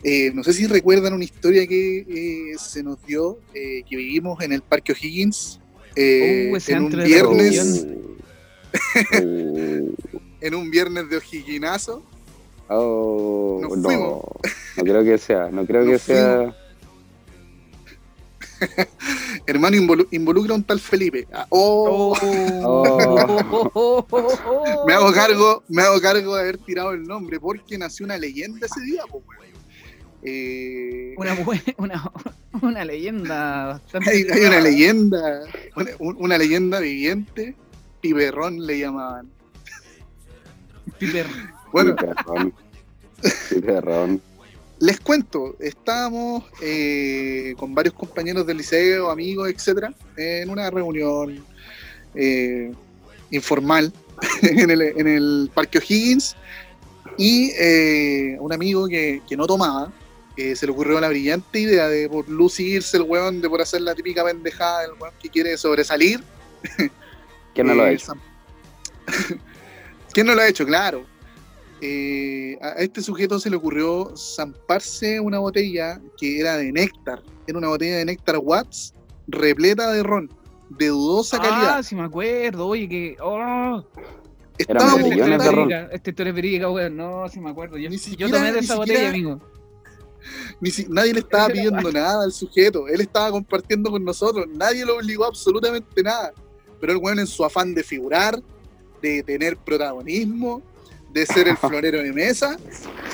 Eh, 0.03 0.31
no 0.35 0.43
sé 0.45 0.53
si 0.53 0.67
recuerdan 0.67 1.15
una 1.15 1.25
historia 1.25 1.67
que 1.67 1.99
eh, 2.09 2.57
se 2.59 2.83
nos 2.83 3.05
dio, 3.07 3.39
eh, 3.55 3.83
que 3.89 3.97
vivimos 3.97 4.43
en 4.43 4.53
el 4.53 4.63
Parque 4.63 4.93
O'Higgins. 4.93 5.59
eh, 5.97 6.51
Uh, 6.53 6.59
en 6.71 6.83
un 6.85 6.91
viernes, 7.05 7.87
Uh, 9.23 9.95
en 10.41 10.55
un 10.55 10.71
viernes 10.71 11.09
de 11.11 11.17
O'Higginazo. 11.17 12.03
oh, 12.69 13.59
Nos 13.63 13.79
no, 13.79 13.83
fuimos. 13.85 14.23
no 14.77 14.83
creo 14.85 15.03
que 15.05 15.19
sea, 15.19 15.51
no 15.51 15.67
creo 15.67 15.85
que 15.87 15.99
sea. 15.99 16.55
Hermano, 19.47 19.77
involu- 19.77 20.09
involucra 20.11 20.53
a 20.53 20.57
un 20.57 20.65
tal 20.65 20.81
Felipe. 20.81 21.27
Ah, 21.33 21.47
oh, 21.51 22.17
Oh. 22.63 24.07
me 24.87 24.93
hago 24.95 25.13
cargo, 25.13 25.63
me 25.69 25.83
hago 25.83 26.01
cargo 26.01 26.35
de 26.37 26.43
haber 26.43 26.59
tirado 26.59 26.93
el 26.93 27.05
nombre, 27.05 27.41
porque 27.41 27.79
nació 27.79 28.05
una 28.07 28.19
leyenda 28.19 28.67
ese 28.67 28.81
día, 28.83 29.03
po, 29.11 29.23
weón. 29.27 29.41
Eh, 30.23 31.15
Una, 31.17 31.35
una, 31.79 32.13
una 32.61 32.85
leyenda 32.85 33.67
bastante. 33.69 34.11
hay, 34.11 34.27
hay 34.31 34.45
una 34.45 34.61
leyenda, 34.61 35.41
una, 35.77 35.91
un- 35.99 36.17
una 36.19 36.37
leyenda 36.39 36.79
viviente, 36.81 37.57
Piberrón 38.03 38.67
le 38.67 38.79
llamaban. 38.81 39.31
Piper. 40.99 41.27
Bueno, 41.73 41.97
Piperrón. 41.97 42.53
Piperrón. 43.49 44.23
Les 44.81 44.99
cuento, 44.99 45.57
estábamos 45.61 46.45
eh, 46.63 47.55
con 47.59 47.75
varios 47.75 47.95
compañeros 47.95 48.47
del 48.47 48.57
liceo, 48.57 49.11
amigos, 49.11 49.49
etcétera, 49.51 49.93
en 50.17 50.49
una 50.51 50.71
reunión 50.71 51.45
eh, 52.15 52.73
informal 53.31 53.93
en 54.43 54.71
el, 54.71 54.83
en 54.83 55.07
el 55.07 55.51
Parque 55.55 55.79
O'Higgins 55.79 56.35
y 57.17 57.53
eh, 57.59 58.37
un 58.41 58.53
amigo 58.53 58.89
que, 58.89 59.23
que 59.29 59.37
no 59.37 59.47
tomaba 59.47 59.93
se 60.55 60.65
le 60.65 60.73
ocurrió 60.73 60.99
la 61.01 61.09
brillante 61.11 61.61
idea 61.61 61.87
de 61.89 62.09
por 62.09 62.27
lucirse 62.27 62.97
el 62.97 63.03
weón, 63.03 63.43
de 63.43 63.51
por 63.51 63.61
hacer 63.61 63.83
la 63.83 63.95
típica 63.95 64.25
pendejada 64.25 64.81
del 64.83 64.93
weón 64.99 65.13
que 65.21 65.29
quiere 65.29 65.55
sobresalir. 65.59 66.25
¿Quién 67.55 67.67
no 67.67 67.75
lo 67.75 67.83
ha 67.83 67.91
Eh, 67.91 67.95
hecho? 67.95 68.15
¿Quién 70.15 70.27
no 70.27 70.35
lo 70.35 70.41
ha 70.41 70.49
hecho? 70.49 70.65
Claro. 70.65 71.05
Eh, 71.83 72.59
a 72.61 72.73
este 72.83 73.01
sujeto 73.03 73.39
se 73.41 73.49
le 73.49 73.57
ocurrió 73.57 74.13
zamparse 74.17 75.19
una 75.21 75.39
botella 75.39 76.01
que 76.19 76.39
era 76.41 76.57
de 76.57 76.73
néctar. 76.73 77.23
Era 77.47 77.59
una 77.59 77.69
botella 77.69 77.97
de 77.97 78.05
néctar 78.05 78.37
Watts 78.39 78.95
repleta 79.27 79.91
de 79.93 80.03
ron, 80.03 80.31
de 80.71 80.89
dudosa 80.89 81.39
Ah, 81.39 81.41
calidad. 81.43 81.83
sí 81.83 81.95
me 81.95 82.03
acuerdo, 82.03 82.67
oye, 82.67 82.89
que. 82.89 83.17
Oh, 83.23 83.83
Estábamos 84.59 85.09
millones 85.09 85.27
de 85.27 85.35
esta 85.37 85.51
ron. 85.53 85.69
verídica, 85.69 85.95
esta 85.95 86.11
historia 86.11 86.31
es 86.31 86.37
verídica, 86.37 86.71
weón. 86.71 86.97
No, 86.97 87.29
sí 87.31 87.41
me 87.41 87.51
acuerdo. 87.51 87.79
Yo, 87.79 87.89
Ni 87.89 87.97
yo 87.97 88.03
siquiera- 88.03 88.31
tomé 88.33 88.47
de 88.47 88.53
ni 88.53 88.59
esa 88.65 88.75
siquiera- 88.77 89.01
botella, 89.01 89.09
amigo. 89.09 89.41
Ni 90.61 90.71
si- 90.71 90.87
nadie 90.91 91.15
le 91.15 91.21
estaba 91.21 91.49
pidiendo 91.49 91.91
nada 91.93 92.25
al 92.25 92.33
sujeto. 92.33 92.87
Él 92.89 93.01
estaba 93.01 93.31
compartiendo 93.31 93.91
con 93.91 94.05
nosotros. 94.05 94.47
Nadie 94.53 94.85
lo 94.85 94.97
obligó 94.99 95.25
a 95.25 95.29
absolutamente 95.29 96.03
nada. 96.03 96.33
Pero 96.79 96.93
el 96.93 96.99
weón 96.99 97.19
en 97.21 97.27
su 97.27 97.43
afán 97.43 97.73
de 97.75 97.83
figurar, 97.83 98.39
de 99.01 99.23
tener 99.23 99.57
protagonismo, 99.57 100.61
de 101.13 101.27
ser 101.27 101.49
el 101.49 101.57
florero 101.57 102.03
de 102.03 102.13
mesa, 102.13 102.57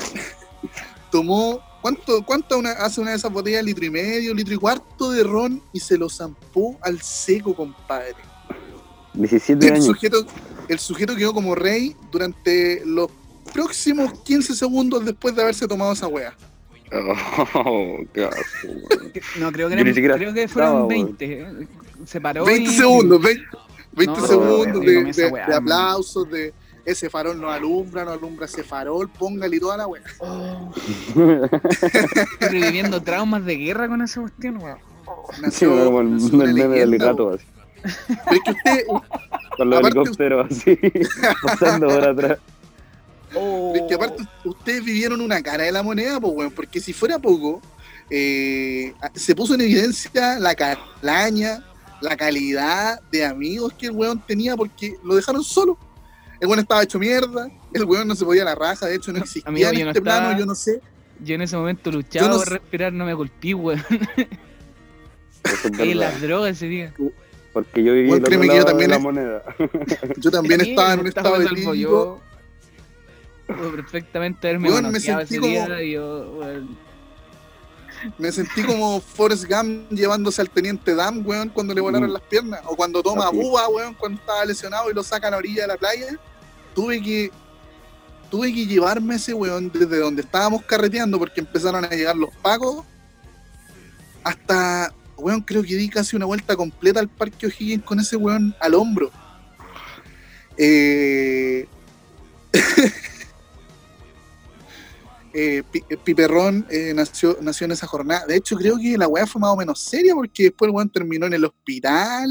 tomó. 1.11 1.61
¿Cuánto, 1.81 2.25
cuánto 2.25 2.57
una- 2.57 2.71
hace 2.71 2.99
una 2.99 3.11
de 3.11 3.17
esas 3.17 3.31
botellas? 3.31 3.63
Litro 3.63 3.85
y 3.85 3.89
medio, 3.89 4.33
litro 4.33 4.53
y 4.53 4.57
cuarto 4.57 5.11
de 5.11 5.23
ron 5.23 5.61
y 5.71 5.79
se 5.79 5.97
lo 5.97 6.09
zampó 6.09 6.77
al 6.81 6.99
seco, 7.01 7.55
compadre. 7.55 8.15
17 9.13 9.65
El 9.67 9.73
años. 9.73 9.85
sujeto, 9.85 10.25
el 10.67 10.79
sujeto 10.79 11.15
quedó 11.15 11.33
como 11.33 11.55
rey 11.55 11.95
durante 12.11 12.81
los 12.85 13.09
próximos 13.53 14.19
15 14.23 14.53
segundos 14.55 15.05
después 15.05 15.35
de 15.35 15.43
haberse 15.43 15.67
tomado 15.67 15.93
esa 15.93 16.07
wea. 16.07 16.35
Oh, 17.53 17.99
qué 18.13 18.25
asco, 18.25 18.67
weón. 18.67 19.11
No, 19.39 19.51
creo 19.51 19.67
que, 19.69 19.73
eran- 19.75 19.93
creo 19.93 20.47
fueron 20.49 20.73
weón. 20.75 20.87
20. 20.87 21.25
eh. 21.41 21.67
Se 22.05 22.19
paró. 22.19 22.43
20 22.43 22.69
y- 22.69 22.75
segundos, 22.75 23.21
20, 23.21 23.43
20 23.93 24.21
No, 24.21 24.27
segundos 24.27 24.81
de, 24.85 25.53
aplausos, 25.55 26.29
de 26.29 26.53
ese 26.87 27.09
farol 27.09 27.39
no 27.39 27.51
alumbra, 27.51 28.05
no 28.05 28.11
alumbra 28.11 28.45
ese 28.45 28.63
farol, 28.63 29.09
póngale 29.09 29.57
y 29.57 29.59
toda 29.59 29.75
la 29.75 29.87
weá. 29.87 30.01
Oh, 30.19 30.71
estoy 31.11 31.49
reviviendo 32.39 33.01
traumas 33.03 33.43
de 33.43 33.57
guerra 33.57 33.89
con 33.89 34.01
esa 34.01 34.21
cuestión, 34.21 34.57
weón. 34.63 34.77
Sí, 35.51 35.65
como 35.65 35.99
el, 35.99 36.53
meme 36.53 36.79
del 36.79 36.97
gato, 36.97 37.31
así, 37.31 37.45
Pero 38.07 38.37
es 38.37 38.39
que 38.43 38.51
usted, 38.51 38.85
con 39.57 39.69
los 39.69 39.79
Aparte- 39.79 39.99
helicópteros 39.99 40.47
así, 40.49 40.79
pasando 41.43 41.87
por 41.87 42.05
atrás. 42.05 42.37
es 43.75 43.81
que 43.89 43.93
aparte 43.93 44.23
ustedes 44.45 44.85
vivieron 44.85 45.19
una 45.19 45.41
cara 45.43 45.65
de 45.65 45.73
la 45.73 45.83
moneda, 45.83 46.21
pues 46.21 46.33
weón, 46.35 46.51
porque 46.51 46.79
si 46.79 46.93
fuera 46.93 47.19
poco, 47.19 47.61
eh, 48.09 48.93
se 49.13 49.35
puso 49.35 49.55
en 49.55 49.61
evidencia 49.61 50.39
la 50.39 50.55
calaña, 50.55 51.65
la 51.99 52.15
calidad 52.15 53.01
de 53.11 53.25
amigos 53.25 53.73
que 53.73 53.87
el 53.87 53.91
weón 53.91 54.21
tenía 54.25 54.55
porque 54.55 54.95
lo 55.03 55.15
dejaron 55.15 55.43
solo. 55.43 55.77
El 56.39 56.47
weón 56.47 56.59
estaba 56.59 56.83
hecho 56.83 56.99
mierda, 56.99 57.49
el 57.73 57.83
weón 57.85 58.07
no 58.07 58.15
se 58.15 58.23
podía 58.25 58.43
la 58.45 58.55
raja, 58.55 58.85
de 58.85 58.95
hecho 58.95 59.11
no 59.11 59.19
existía 59.23 59.43
amigo, 59.49 59.69
en 59.69 59.75
yo 59.77 59.85
no 59.85 59.91
este 59.91 60.01
plano, 60.01 60.19
estaba- 60.27 60.39
yo 60.39 60.45
no 60.45 60.55
sé. 60.55 60.81
Yo 61.19 61.33
en 61.35 61.41
ese 61.41 61.57
momento 61.57 61.91
luchaba 61.91 62.27
no 62.27 62.35
por 62.35 62.43
sé- 62.45 62.51
respirar, 62.51 62.93
no 62.93 63.05
me 63.05 63.13
golpeé, 63.15 63.53
weón. 63.55 63.83
Verdad. 65.71 65.85
las 65.95 66.21
drogas 66.21 66.51
ese 66.57 66.67
día. 66.67 66.93
Porque 67.53 67.83
yo 67.83 67.93
viví 67.93 68.09
Bueno, 68.09 68.27
el 68.27 68.33
otro 68.35 68.43
yo 68.73 68.77
de 68.77 68.87
la 68.87 68.99
moneda. 68.99 69.43
Yo 70.17 70.29
también 70.29 70.61
estaba 70.61 70.93
en 70.93 70.99
un 70.99 71.07
estado 71.07 71.41
etílico. 71.41 71.73
yo. 71.73 72.19
Puedo 73.47 73.71
perfectamente 73.71 74.47
haberme 74.49 74.69
Weón, 74.69 74.91
me 74.91 74.99
sentí 74.99 75.37
como- 75.37 75.47
día 75.47 75.81
y 75.81 75.91
yo, 75.93 76.35
weón, 76.37 76.77
Me 78.17 78.31
sentí 78.31 78.61
como 78.63 78.99
Forrest 78.99 79.45
Gump 79.49 79.89
llevándose 79.89 80.41
al 80.41 80.49
teniente 80.49 80.93
Dam, 80.93 81.25
weón, 81.25 81.49
cuando 81.49 81.73
le 81.73 81.81
volaron 81.81 82.09
Mm. 82.09 82.13
las 82.13 82.21
piernas. 82.23 82.59
O 82.65 82.75
cuando 82.75 83.01
toma 83.01 83.29
Así. 83.29 83.37
Búa, 83.37 83.67
weón, 83.69 83.93
cuando 83.95 84.19
estaba 84.19 84.43
lesionado 84.45 84.91
y 84.91 84.93
lo 84.93 85.01
saca 85.01 85.29
a 85.29 85.31
la 85.31 85.37
orilla 85.37 85.61
de 85.63 85.67
la 85.69 85.77
playa. 85.77 86.19
Tuve 86.77 87.01
que 87.01 87.31
tuve 88.29 88.53
que 88.53 88.67
llevarme 88.67 89.15
ese 89.15 89.33
weón 89.33 89.71
desde 89.71 89.97
donde 89.97 90.21
estábamos 90.21 90.61
carreteando 90.63 91.17
porque 91.17 91.39
empezaron 91.41 91.83
a 91.83 91.89
llegar 91.89 92.15
los 92.15 92.29
pacos 92.35 92.85
hasta, 94.23 94.93
weón, 95.17 95.41
creo 95.41 95.63
que 95.63 95.75
di 95.75 95.89
casi 95.89 96.15
una 96.15 96.27
vuelta 96.27 96.55
completa 96.55 96.99
al 96.99 97.09
Parque 97.09 97.47
O'Higgins 97.47 97.83
con 97.83 97.99
ese 97.99 98.15
weón 98.15 98.53
al 98.59 98.75
hombro. 98.75 99.09
Eh... 100.55 101.67
eh, 105.33 105.63
eh, 105.73 105.97
Piperrón 106.03 106.67
eh, 106.69 106.93
nació, 106.95 107.39
nació 107.41 107.65
en 107.65 107.71
esa 107.71 107.87
jornada. 107.87 108.27
De 108.27 108.35
hecho, 108.35 108.55
creo 108.55 108.77
que 108.77 108.99
la 108.99 109.07
weá 109.07 109.25
fue 109.25 109.41
más 109.41 109.49
o 109.49 109.57
menos 109.57 109.79
seria 109.79 110.13
porque 110.13 110.43
después 110.43 110.69
el 110.69 110.75
weón 110.75 110.91
terminó 110.91 111.25
en 111.25 111.33
el 111.33 111.45
hospital. 111.45 112.29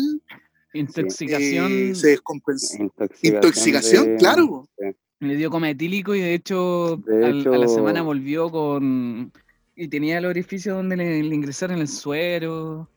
Intoxicación. 0.78 1.72
eh, 1.72 1.94
se 1.94 2.08
descompensó. 2.08 2.82
Intoxicación. 2.82 3.34
Intoxicación, 3.34 4.04
de- 4.06 4.16
claro. 4.16 4.68
Le 5.20 5.34
dio 5.36 5.50
coma 5.50 5.70
etílico 5.70 6.14
y 6.14 6.20
de 6.20 6.34
hecho, 6.34 6.96
De 7.06 7.24
al- 7.26 7.40
hecho- 7.40 7.52
a 7.54 7.58
la 7.58 7.68
semana 7.68 8.02
volvió 8.02 8.50
con. 8.50 9.32
Y 9.74 9.88
tenía 9.88 10.18
el 10.18 10.24
orificio 10.26 10.74
donde 10.74 10.96
le, 10.96 11.22
le 11.22 11.34
ingresaron 11.34 11.78
el 11.78 11.88
suero. 11.88 12.88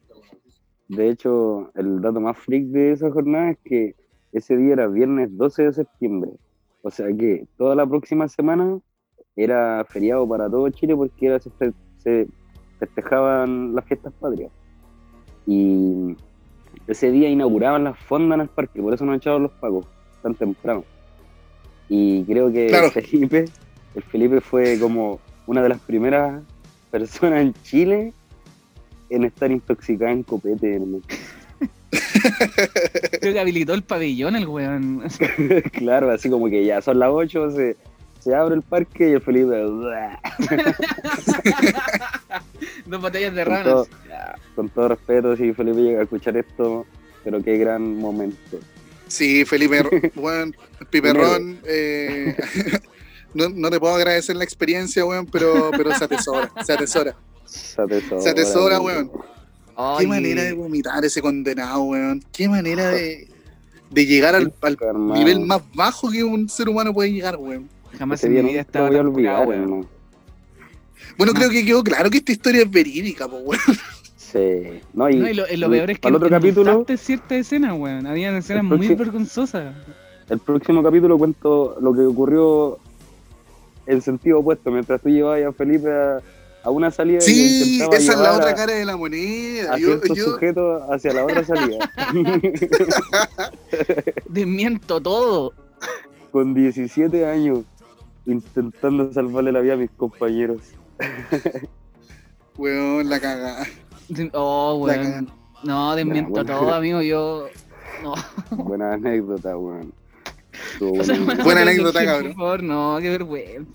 De 0.87 1.09
hecho, 1.09 1.71
el 1.75 2.01
dato 2.01 2.19
más 2.19 2.37
freak 2.37 2.65
de 2.67 2.91
esa 2.93 3.11
jornada 3.11 3.51
es 3.51 3.57
que 3.63 3.95
ese 4.31 4.57
día 4.57 4.73
era 4.73 4.87
viernes 4.87 5.29
12 5.37 5.63
de 5.63 5.73
septiembre. 5.73 6.31
O 6.81 6.89
sea 6.91 7.07
que 7.15 7.45
toda 7.57 7.75
la 7.75 7.85
próxima 7.85 8.27
semana 8.27 8.79
era 9.35 9.85
feriado 9.89 10.27
para 10.27 10.49
todo 10.49 10.69
Chile 10.69 10.95
porque 10.95 11.27
era, 11.27 11.39
se, 11.39 11.49
se 11.97 12.27
festejaban 12.79 13.75
las 13.75 13.85
fiestas 13.85 14.13
patrias. 14.19 14.51
Y 15.45 16.15
ese 16.91 17.11
día 17.11 17.29
inauguraban 17.29 17.83
las 17.83 17.97
fondas 17.99 18.35
en 18.37 18.41
el 18.41 18.47
parque, 18.49 18.81
por 18.81 18.93
eso 18.93 19.05
no 19.05 19.13
echaban 19.13 19.43
los 19.43 19.51
pagos 19.53 19.85
tan 20.21 20.35
temprano. 20.35 20.83
Y 21.87 22.23
creo 22.25 22.51
que 22.51 22.67
Claro. 22.67 22.87
el 22.87 22.91
Felipe, 23.03 23.45
el 23.95 24.03
Felipe 24.03 24.41
fue 24.41 24.77
como 24.79 25.19
una 25.47 25.61
de 25.63 25.69
las 25.69 25.79
primeras 25.79 26.41
personas 26.91 27.41
en 27.41 27.53
Chile 27.63 28.13
en 29.09 29.23
estar 29.23 29.49
intoxicada 29.51 30.11
en 30.11 30.23
copete. 30.23 30.75
hermano. 30.75 31.01
Creo 33.19 33.33
que 33.33 33.39
habilitó 33.39 33.73
el 33.73 33.81
pabellón 33.83 34.35
el 34.35 34.47
weón. 34.47 35.03
claro, 35.73 36.11
así 36.11 36.29
como 36.29 36.47
que 36.49 36.63
ya 36.63 36.81
son 36.81 36.99
las 36.99 37.09
8, 37.11 37.51
se, 37.51 37.75
se 38.19 38.35
abre 38.35 38.55
el 38.55 38.61
parque 38.61 39.09
y 39.09 39.13
el 39.13 39.21
Felipe. 39.21 39.63
Dos 42.89 43.01
botellas 43.01 43.33
de 43.35 43.45
ranas. 43.45 43.63
todo, 43.65 43.87
con 44.55 44.69
todo 44.69 44.87
respeto, 44.89 45.35
si 45.37 45.53
Felipe 45.53 45.79
llega 45.81 45.99
a 45.99 46.03
escuchar 46.03 46.35
esto, 46.37 46.85
pero 47.23 47.41
qué 47.43 47.57
gran 47.57 47.95
momento. 47.97 48.59
Sí, 49.07 49.45
Felipe, 49.45 50.11
weón, 50.15 50.55
Piperrón. 50.89 51.59
eh, 51.65 52.35
no, 53.33 53.49
no 53.49 53.69
te 53.69 53.79
puedo 53.79 53.93
agradecer 53.95 54.35
la 54.35 54.43
experiencia, 54.43 55.05
weón, 55.05 55.25
pero, 55.27 55.71
pero 55.71 55.93
se 55.95 56.03
atesora, 56.05 56.51
se 56.65 56.73
atesora. 56.73 57.15
Se 57.45 57.81
atesora, 57.81 58.21
Se 58.21 58.29
atesora, 58.29 58.75
amigo. 58.77 58.87
weón. 58.91 59.11
Ay, 59.75 59.99
Qué 59.99 60.07
manera 60.07 60.43
de 60.43 60.53
vomitar 60.53 61.03
ese 61.05 61.21
condenado, 61.21 61.83
weón. 61.83 62.23
Qué 62.31 62.49
manera 62.49 62.89
de. 62.89 63.27
de 63.89 64.05
llegar 64.05 64.35
al, 64.35 64.53
al 64.61 64.77
nivel 65.13 65.39
más 65.39 65.61
bajo 65.73 66.11
que 66.11 66.23
un 66.23 66.47
ser 66.49 66.69
humano 66.69 66.93
puede 66.93 67.11
llegar, 67.11 67.37
weón. 67.37 67.67
Jamás 67.97 68.23
en 68.23 68.33
mi 68.35 68.41
vida 68.43 68.61
estaba 68.61 68.91
tan 68.91 69.11
curado, 69.11 69.47
weón. 69.47 69.87
Bueno, 71.17 71.33
creo 71.33 71.49
que 71.49 71.65
quedó 71.65 71.83
claro 71.83 72.09
que 72.09 72.17
esta 72.19 72.31
historia 72.31 72.61
es 72.63 72.71
verídica, 72.71 73.27
po, 73.27 73.37
weón. 73.37 73.61
Sí. 74.15 74.79
No, 74.93 75.09
y, 75.09 75.15
No, 75.15 75.27
y 75.29 75.33
lo, 75.33 75.45
y 75.51 75.57
peor 75.59 75.91
es 75.91 75.99
que 75.99 76.07
otro 76.13 76.29
capítulo, 76.29 76.69
endulzaste 76.71 76.97
ciertas 76.97 77.37
escenas, 77.39 77.73
weón. 77.77 78.05
Habían 78.07 78.35
escenas 78.35 78.63
muy 78.63 78.87
vergonzosas. 78.95 79.73
el 80.29 80.39
próximo 80.39 80.83
capítulo 80.83 81.17
cuento 81.17 81.77
lo 81.81 81.93
que 81.93 82.01
ocurrió 82.01 82.77
en 83.87 84.01
sentido 84.03 84.39
opuesto, 84.39 84.69
mientras 84.71 85.01
tú 85.01 85.09
llevabas 85.09 85.43
a 85.43 85.51
Felipe 85.51 85.91
a, 85.91 86.21
a 86.63 86.69
una 86.69 86.91
salida 86.91 87.21
Sí, 87.21 87.81
esa 87.81 87.95
es 88.13 88.19
la 88.19 88.33
otra 88.35 88.51
a- 88.51 88.55
cara 88.55 88.73
de 88.73 88.85
la 88.85 88.95
moneda. 88.95 89.73
a 89.73 89.77
Yo, 89.79 89.99
yo, 90.13 90.25
sujetos 90.25 90.83
hacia 90.91 91.11
la 91.13 91.23
otra 91.25 91.43
salida. 91.43 91.91
Desmiento 94.27 95.01
todo. 95.01 95.53
Con 96.31 96.53
17 96.53 97.25
años, 97.25 97.59
intentando 98.25 99.11
salvarle 99.11 99.51
la 99.51 99.61
vida 99.61 99.73
a 99.73 99.77
mis 99.77 99.89
compañeros. 99.91 100.61
Weón, 102.57 103.09
la 103.09 103.19
cagada. 103.19 103.65
Oh, 104.33 104.85
La 104.87 104.93
weón. 104.95 105.31
No, 105.63 105.95
desmiento 105.95 106.31
bueno. 106.31 106.57
todo, 106.59 106.73
amigo. 106.73 107.01
Yo. 107.01 107.47
No. 108.03 108.13
Buena 108.63 108.93
anécdota, 108.93 109.57
weón. 109.57 109.93
Estuvo 110.73 110.99
O 110.99 111.03
sea, 111.03 111.19
bueno. 111.19 111.43
Buena 111.43 111.61
anécdota, 111.61 111.99
Por 111.99 112.05
cabrón. 112.07 112.35
favor, 112.35 112.63
no, 112.63 112.97
qué 113.01 113.09
vergüenza. 113.09 113.71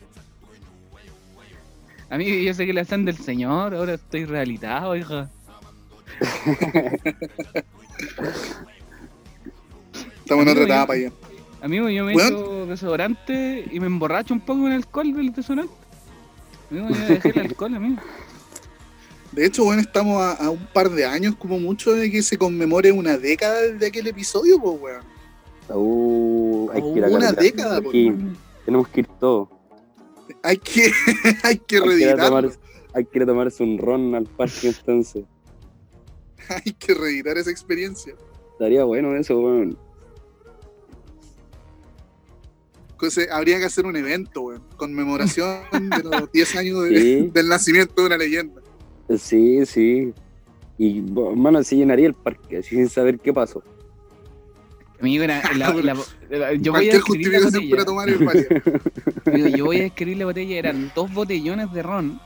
A 2.10 2.18
mí 2.18 2.44
yo 2.44 2.54
sé 2.54 2.66
que 2.66 2.72
le 2.72 2.80
hacen 2.82 3.04
del 3.04 3.16
señor, 3.16 3.74
ahora 3.74 3.94
estoy 3.94 4.24
rehabilitado, 4.24 4.94
hija. 4.96 5.30
Estamos 10.20 10.44
en 10.46 10.48
otra 10.50 10.64
etapa 10.64 10.96
ya. 10.96 11.10
Amigo, 11.62 11.88
yo 11.88 12.04
me 12.04 12.12
echo 12.12 12.66
desodorante 12.66 13.64
y 13.70 13.80
me 13.80 13.86
emborracho 13.86 14.34
un 14.34 14.40
poco 14.40 14.60
con 14.62 14.68
el 14.72 14.76
alcohol 14.78 15.14
del 15.14 15.32
desodorante. 15.32 15.72
Amigo, 16.74 16.88
yo 16.88 17.06
dejé 17.06 17.28
el 17.30 17.38
alcohol, 17.50 17.74
amigo. 17.74 18.02
De 19.32 19.46
hecho, 19.46 19.64
bueno, 19.64 19.82
estamos 19.82 20.20
a, 20.20 20.32
a 20.32 20.50
un 20.50 20.66
par 20.66 20.90
de 20.90 21.04
años, 21.04 21.34
como 21.36 21.58
mucho, 21.58 21.92
de 21.92 22.10
que 22.10 22.22
se 22.22 22.36
conmemore 22.36 22.92
una 22.92 23.16
década 23.16 23.62
de 23.62 23.86
aquel 23.86 24.06
episodio, 24.06 24.60
pues, 24.60 24.80
weón. 24.80 25.02
Uh, 25.68 26.70
hay 26.72 26.82
que 26.82 26.98
ir 26.98 27.04
a 27.04 27.08
Una 27.08 27.32
década, 27.32 27.80
pues. 27.80 28.12
Tenemos 28.64 28.88
que 28.88 29.00
ir 29.00 29.06
todos. 29.18 29.48
Hay 30.42 30.56
que, 30.58 30.90
hay 31.42 31.58
que 31.58 31.58
Hay 31.58 31.58
que, 31.58 31.76
ir 31.76 31.82
a 31.82 31.86
reeditarlo. 31.86 32.24
tomar, 32.26 32.50
hay 32.94 33.04
que 33.04 33.18
ir 33.18 33.22
a 33.22 33.26
tomarse 33.26 33.62
un 33.62 33.78
ron 33.78 34.14
al 34.14 34.24
parque 34.24 34.68
entonces. 34.68 35.24
Hay 36.48 36.72
que 36.72 36.92
reeditar 36.92 37.38
esa 37.38 37.50
experiencia. 37.50 38.14
Estaría 38.52 38.84
bueno 38.84 39.16
eso, 39.16 39.40
weón. 39.40 39.78
Entonces, 43.04 43.30
habría 43.30 43.58
que 43.58 43.66
hacer 43.66 43.84
un 43.86 43.96
evento, 43.96 44.40
weón. 44.42 44.62
Conmemoración 44.76 45.60
de 45.72 46.02
los 46.22 46.32
10 46.32 46.56
años 46.56 46.84
de- 46.84 47.00
Sí. 47.00 47.30
del 47.34 47.48
nacimiento 47.48 48.00
de 48.00 48.06
una 48.06 48.16
leyenda. 48.16 48.62
Sí, 49.18 49.66
sí. 49.66 50.12
Y, 50.78 50.98
hermano, 51.30 51.62
se 51.62 51.76
llenaría 51.76 52.06
el 52.06 52.14
parque, 52.14 52.58
así 52.58 52.74
sin 52.76 52.88
saber 52.88 53.18
qué 53.18 53.32
pasó. 53.32 53.62
Amigo, 55.00 55.22
era 55.24 55.42
la- 55.56 55.72
la- 55.74 55.94
la- 56.30 56.54
yo 56.54 56.72
voy 56.72 56.88
a 56.88 56.94
describir 56.94 57.28
la 57.32 57.40
justificación 57.42 57.70
para 57.70 57.84
botella. 57.84 57.84
tomar 57.84 58.08
el 58.08 58.24
válida. 58.24 58.62
Amigo, 59.26 59.48
yo 59.56 59.64
voy 59.66 59.76
a 59.78 59.82
describir 59.82 60.16
la 60.16 60.24
botella. 60.24 60.58
Eran 60.58 60.92
dos 60.94 61.12
botellones 61.12 61.72
de 61.72 61.82
ron 61.82 62.20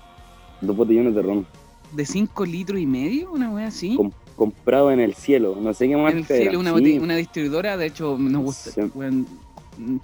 Dos 0.60 0.76
botellones 0.76 1.14
de 1.14 1.22
ron. 1.22 1.46
de 1.92 2.06
5 2.06 2.46
litros 2.46 2.80
y 2.80 2.86
medio, 2.86 3.32
una 3.32 3.50
wea 3.50 3.66
así. 3.66 3.96
Com- 3.96 4.12
comprado 4.36 4.92
en 4.92 5.00
el 5.00 5.14
cielo. 5.14 5.58
No 5.60 5.74
sé 5.74 5.88
qué 5.88 5.96
más 5.96 6.12
en 6.12 6.18
el 6.18 6.24
cielo, 6.26 6.60
una, 6.60 6.70
sí. 6.70 6.74
botella- 6.74 7.00
una 7.02 7.16
distribuidora, 7.16 7.76
de 7.76 7.86
hecho, 7.86 8.16
nos 8.18 8.42
gusta. 8.42 8.70
Sí. 8.70 8.80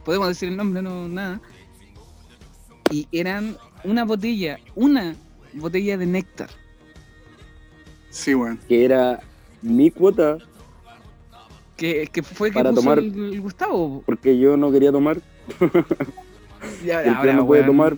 Podemos 0.05 0.29
decir 0.29 0.49
el 0.49 0.57
nombre, 0.57 0.83
no, 0.83 1.09
nada. 1.09 1.41
Y 2.91 3.09
eran 3.13 3.57
una 3.85 4.05
botella, 4.05 4.59
una 4.75 5.17
botella 5.55 5.97
de 5.99 6.07
néctar. 6.07 6.51
Sí, 8.11 8.35
weón. 8.35 8.59
Que 8.69 8.85
era 8.85 9.21
mi 9.63 9.91
cuota 9.91 10.39
Que, 11.77 12.09
que 12.13 12.23
fue 12.23 12.51
que 12.51 12.55
Para 12.55 12.71
puso 12.71 12.83
tomar- 12.83 12.99
el, 12.99 13.33
el 13.35 13.41
Gustavo. 13.41 14.03
porque 14.07 14.39
yo 14.39 14.57
no 14.57 14.71
quería 14.71 14.93
tomar. 14.93 15.21
Ya, 16.85 17.03
El 17.03 17.15
ahora, 17.15 17.33
no 17.35 17.47
puede 17.47 17.65
tomar, 17.65 17.97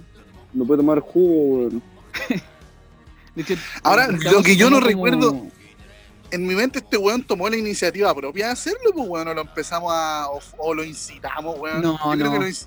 no 0.55 0.65
puede 0.65 0.79
tomar 0.79 1.01
jugo, 1.01 1.69
de 3.37 3.43
hecho, 3.43 3.55
Ahora, 3.83 4.09
lo 4.09 4.43
que 4.43 4.57
yo 4.57 4.71
no 4.71 4.81
recuerdo- 4.81 5.47
En 6.31 6.47
mi 6.47 6.55
mente 6.55 6.79
este 6.81 6.97
weón 6.97 7.23
tomó 7.23 7.49
la 7.49 7.57
iniciativa 7.57 8.15
propia 8.15 8.47
de 8.47 8.53
hacerlo, 8.53 8.91
pues 8.95 9.09
weón, 9.09 9.29
o 9.29 9.35
lo 9.35 9.41
empezamos 9.43 9.93
a... 9.95 10.27
o, 10.31 10.41
o 10.59 10.75
lo 10.75 10.83
incitamos, 10.85 11.59
weón. 11.59 11.83
No, 11.83 11.93
Yo 11.99 12.11
creo 12.13 12.27
no. 12.27 12.33
que 12.33 12.39
lo 12.39 12.47
inci- 12.49 12.67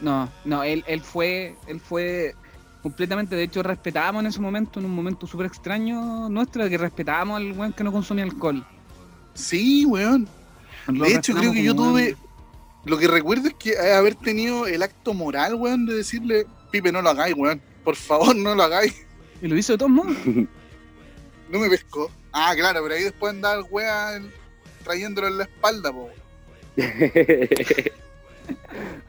No, 0.00 0.28
no, 0.44 0.62
él, 0.62 0.84
él 0.86 1.00
fue, 1.00 1.56
él 1.66 1.80
fue 1.80 2.34
completamente, 2.82 3.36
de 3.36 3.42
hecho 3.44 3.62
respetábamos 3.62 4.20
en 4.20 4.26
ese 4.26 4.40
momento, 4.40 4.78
en 4.80 4.86
un 4.86 4.94
momento 4.94 5.26
súper 5.26 5.46
extraño 5.46 6.28
nuestro, 6.28 6.68
que 6.68 6.78
respetábamos 6.78 7.36
al 7.38 7.52
weón 7.52 7.72
que 7.72 7.84
no 7.84 7.92
consumía 7.92 8.24
alcohol. 8.24 8.64
Sí, 9.34 9.84
weón. 9.86 10.28
Lo 10.86 11.04
De 11.04 11.14
hecho, 11.14 11.34
creo 11.34 11.52
que 11.52 11.62
yo 11.62 11.74
tuve. 11.74 12.04
weón. 12.14 12.16
Lo 12.86 12.96
que 12.98 13.08
recuerdo 13.08 13.48
es 13.48 13.54
que 13.54 13.78
haber 13.78 14.14
tenido 14.14 14.66
el 14.66 14.82
acto 14.82 15.12
moral, 15.14 15.54
weón, 15.54 15.84
de 15.86 15.94
decirle, 15.94 16.46
Pipe, 16.70 16.90
no 16.92 17.02
lo 17.02 17.10
hagáis, 17.10 17.34
weón. 17.36 17.60
Por 17.84 17.96
favor, 17.96 18.34
no 18.36 18.54
lo 18.54 18.62
hagáis. 18.62 18.94
Y 19.42 19.48
lo 19.48 19.56
hizo 19.56 19.72
de 19.72 19.78
todos 19.78 19.90
modos. 19.90 20.16
No 21.50 21.58
me 21.58 21.68
pescó. 21.68 22.08
Ah, 22.32 22.52
claro, 22.56 22.82
pero 22.82 22.94
ahí 22.94 23.04
después 23.04 23.32
andaba 23.32 23.56
el 23.56 23.64
weón 23.70 24.30
trayéndolo 24.84 25.28
en 25.28 25.38
la 25.38 25.44
espalda, 25.44 25.92
po. 25.92 26.10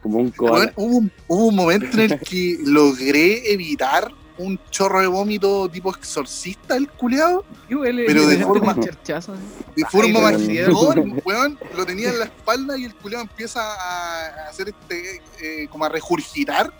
Como 0.02 0.18
un 0.18 0.30
koala. 0.30 0.72
hubo, 0.76 0.98
un, 0.98 1.12
hubo 1.28 1.46
un 1.46 1.56
momento 1.56 2.00
en 2.00 2.12
el 2.12 2.20
que 2.20 2.58
logré 2.64 3.52
evitar 3.52 4.12
un 4.38 4.58
chorro 4.70 5.00
de 5.00 5.06
vómito 5.06 5.68
tipo 5.68 5.90
exorcista, 5.90 6.76
el 6.76 6.88
culeado. 6.88 7.44
Pero 7.68 7.82
le 7.82 8.36
de 8.36 8.44
forma-. 8.44 8.74
De 8.74 9.84
forma 9.84 10.20
magistral, 10.20 11.20
weón. 11.24 11.58
Lo 11.76 11.86
tenía 11.86 12.10
en 12.10 12.18
la 12.18 12.24
espalda 12.26 12.76
y 12.76 12.84
el 12.84 12.94
culeado 12.94 13.22
empieza 13.24 13.60
a 13.62 14.48
hacer 14.48 14.68
este, 14.70 15.22
eh, 15.40 15.68
como 15.68 15.84
a 15.84 15.88
regurgitar. 15.88 16.72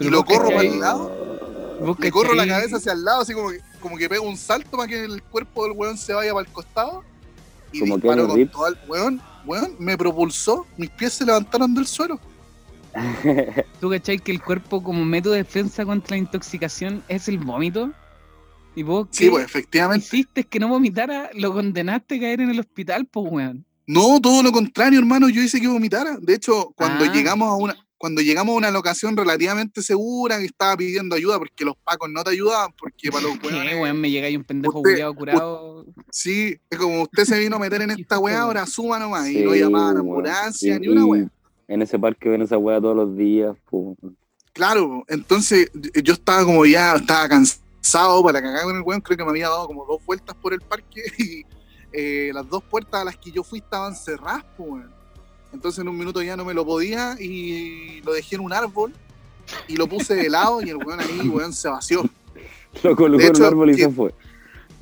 Y 0.00 0.08
lo 0.08 0.24
corro 0.24 0.48
para 0.48 0.62
el 0.62 0.80
lado. 0.80 1.96
Le 1.98 2.10
corro 2.10 2.34
la 2.34 2.46
cabeza 2.46 2.76
hacia 2.76 2.92
el 2.92 3.04
lado, 3.04 3.22
así 3.22 3.32
como 3.32 3.50
que, 3.50 3.60
como 3.80 3.96
que 3.96 4.08
pega 4.08 4.20
un 4.20 4.36
salto 4.36 4.76
para 4.76 4.88
que 4.88 5.04
el 5.04 5.22
cuerpo 5.22 5.64
del 5.64 5.72
weón 5.76 5.96
se 5.98 6.12
vaya 6.12 6.32
para 6.32 6.46
el 6.46 6.52
costado. 6.52 7.04
Y 7.72 7.80
Como 7.80 7.96
disparó 7.96 8.26
Keanu 8.26 8.28
con 8.44 8.48
todo 8.48 8.66
el 8.68 8.78
weón, 8.88 9.22
weón, 9.46 9.76
me 9.78 9.96
propulsó, 9.98 10.66
mis 10.76 10.90
pies 10.90 11.12
se 11.14 11.24
levantaron 11.26 11.74
del 11.74 11.86
suelo. 11.86 12.18
¿Tú 13.80 13.90
cachai 13.90 14.18
que 14.18 14.32
el 14.32 14.42
cuerpo 14.42 14.82
como 14.82 15.04
método 15.04 15.32
de 15.34 15.38
defensa 15.44 15.84
contra 15.84 16.16
la 16.16 16.18
intoxicación 16.18 17.02
es 17.08 17.28
el 17.28 17.38
vómito? 17.38 17.92
Y 18.74 18.82
vos 18.82 19.08
Sí, 19.10 19.24
¿qué 19.24 19.30
pues 19.30 19.44
efectivamente. 19.44 20.06
hiciste 20.06 20.44
que 20.44 20.58
no 20.58 20.68
vomitara, 20.68 21.30
lo 21.34 21.52
condenaste 21.52 22.16
a 22.16 22.20
caer 22.20 22.40
en 22.40 22.50
el 22.50 22.60
hospital, 22.60 23.06
pues 23.06 23.26
weón. 23.30 23.64
No, 23.86 24.20
todo 24.20 24.42
lo 24.42 24.52
contrario, 24.52 24.98
hermano, 24.98 25.28
yo 25.28 25.40
hice 25.42 25.60
que 25.60 25.66
vomitara. 25.68 26.16
De 26.20 26.34
hecho, 26.34 26.72
cuando 26.76 27.04
Ah. 27.04 27.12
llegamos 27.12 27.48
a 27.48 27.54
una 27.54 27.76
cuando 27.98 28.22
llegamos 28.22 28.54
a 28.54 28.56
una 28.58 28.70
locación 28.70 29.16
relativamente 29.16 29.82
segura 29.82 30.38
que 30.38 30.44
estaba 30.44 30.76
pidiendo 30.76 31.16
ayuda 31.16 31.38
porque 31.38 31.64
los 31.64 31.76
pacos 31.76 32.08
no 32.10 32.22
te 32.24 32.30
ayudaban 32.30 32.72
porque 32.78 33.10
para 33.10 33.24
los 33.24 33.38
¿Qué, 33.40 33.48
weones 33.48 33.74
weón? 33.80 34.00
Me 34.00 34.10
llega 34.10 34.28
ahí 34.28 34.36
un 34.36 34.44
pendejo 34.44 34.78
usted- 34.78 34.92
culiado 34.92 35.14
curado. 35.14 35.86
sí, 36.10 36.56
es 36.70 36.78
como 36.78 37.02
usted 37.02 37.24
se 37.24 37.38
vino 37.38 37.56
a 37.56 37.58
meter 37.58 37.82
en 37.82 37.90
esta 37.98 38.18
weá, 38.18 38.40
ahora 38.42 38.64
suma 38.66 38.98
nomás 38.98 39.28
y 39.28 39.42
no 39.42 39.54
llamaban 39.54 39.96
a 39.96 40.00
ambulancia 40.00 40.76
Y- 40.76 40.80
ni 40.80 40.88
una 40.88 41.04
weá. 41.04 41.28
En 41.66 41.82
ese 41.82 41.98
parque 41.98 42.28
ven 42.30 42.40
esa 42.42 42.56
weá 42.56 42.80
todos 42.80 42.96
los 42.96 43.16
días, 43.16 43.54
po. 43.68 43.94
Claro, 44.54 45.04
entonces 45.08 45.70
yo 46.02 46.14
estaba 46.14 46.44
como 46.44 46.64
ya, 46.64 46.94
estaba 46.96 47.28
cansado 47.28 48.22
para 48.22 48.40
cagar 48.40 48.62
con 48.64 48.76
el 48.76 48.82
weón, 48.82 49.00
creo 49.00 49.16
que 49.18 49.24
me 49.24 49.30
había 49.30 49.48
dado 49.48 49.66
como 49.66 49.84
dos 49.84 50.04
vueltas 50.06 50.34
por 50.36 50.52
el 50.54 50.60
parque 50.60 51.02
y 51.18 51.42
eh, 51.92 52.30
las 52.32 52.48
dos 52.48 52.62
puertas 52.64 53.02
a 53.02 53.04
las 53.04 53.16
que 53.16 53.30
yo 53.30 53.42
fui 53.42 53.58
estaban 53.58 53.94
cerradas, 53.94 54.44
pues, 54.56 54.70
weón. 54.70 54.97
Entonces 55.52 55.80
en 55.80 55.88
un 55.88 55.96
minuto 55.96 56.22
ya 56.22 56.36
no 56.36 56.44
me 56.44 56.54
lo 56.54 56.64
podía 56.66 57.16
y 57.20 58.00
lo 58.02 58.12
dejé 58.12 58.36
en 58.36 58.42
un 58.42 58.52
árbol 58.52 58.92
y 59.66 59.76
lo 59.76 59.86
puse 59.86 60.14
de 60.14 60.28
lado 60.28 60.60
y 60.62 60.68
el 60.68 60.76
weón 60.76 61.00
ahí, 61.00 61.28
weón, 61.28 61.52
se 61.52 61.68
vació. 61.68 62.04
Lo 62.82 62.94
colocó 62.94 63.22
De 63.22 63.28
en 63.28 63.36
un 63.36 63.42
árbol 63.42 63.70
y 63.70 63.74
se 63.74 63.90
fue. 63.90 64.14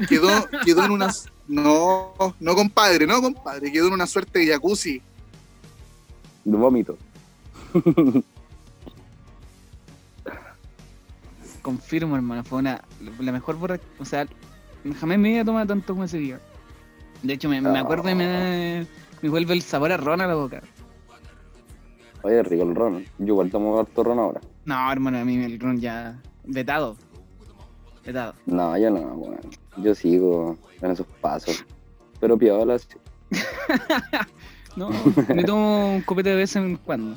Quedó, 0.08 0.28
quedó 0.64 0.84
en 0.84 0.90
unas... 0.90 1.28
No, 1.48 2.12
no 2.40 2.54
compadre, 2.56 3.06
no 3.06 3.22
compadre, 3.22 3.70
quedó 3.70 3.86
en 3.86 3.92
una 3.92 4.06
suerte 4.08 4.40
de 4.40 4.48
jacuzzi. 4.48 5.00
De 6.44 6.56
vómito. 6.56 6.98
Confirmo, 11.62 12.16
hermano, 12.16 12.44
fue 12.44 12.58
una 12.58 12.82
la 13.20 13.32
mejor 13.32 13.56
borra... 13.56 13.78
O 13.98 14.04
sea, 14.04 14.26
jamás 15.00 15.18
me 15.18 15.30
había 15.30 15.44
tomado 15.44 15.66
tanto 15.66 15.92
como 15.94 16.04
ese 16.04 16.18
día. 16.18 16.40
De 17.22 17.32
hecho, 17.32 17.48
me, 17.48 17.60
me 17.60 17.78
acuerdo 17.78 18.10
y 18.10 18.14
me, 18.14 18.26
da- 18.26 18.86
me 19.22 19.28
vuelve 19.28 19.54
el 19.54 19.62
sabor 19.62 19.92
a 19.92 19.96
ron 19.96 20.20
a 20.20 20.26
la 20.26 20.34
boca. 20.34 20.62
Oye, 22.22 22.42
rico 22.42 22.62
el 22.64 22.74
ron. 22.74 23.04
Yo 23.18 23.26
igual 23.26 23.50
tomo 23.50 23.78
harto 23.78 24.02
ron 24.02 24.18
ahora. 24.18 24.40
No, 24.64 24.90
hermano, 24.92 25.18
a 25.18 25.24
mí 25.24 25.36
el 25.44 25.60
ron 25.60 25.78
ya 25.80 26.20
vetado. 26.44 26.96
Vetado. 28.04 28.34
No, 28.46 28.76
yo 28.78 28.90
no, 28.90 29.00
weón. 29.00 29.40
Yo 29.78 29.94
sigo 29.94 30.56
en 30.80 30.90
esos 30.90 31.06
pasos. 31.20 31.64
Pero 32.20 32.36
piola, 32.38 32.78
sí. 32.78 32.88
No, 34.76 34.90
me 35.34 35.42
tomo 35.42 35.94
un 35.94 36.02
copete 36.02 36.28
de 36.28 36.36
vez 36.36 36.54
en 36.54 36.76
cuando. 36.76 37.16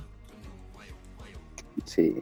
Sí. 1.84 2.22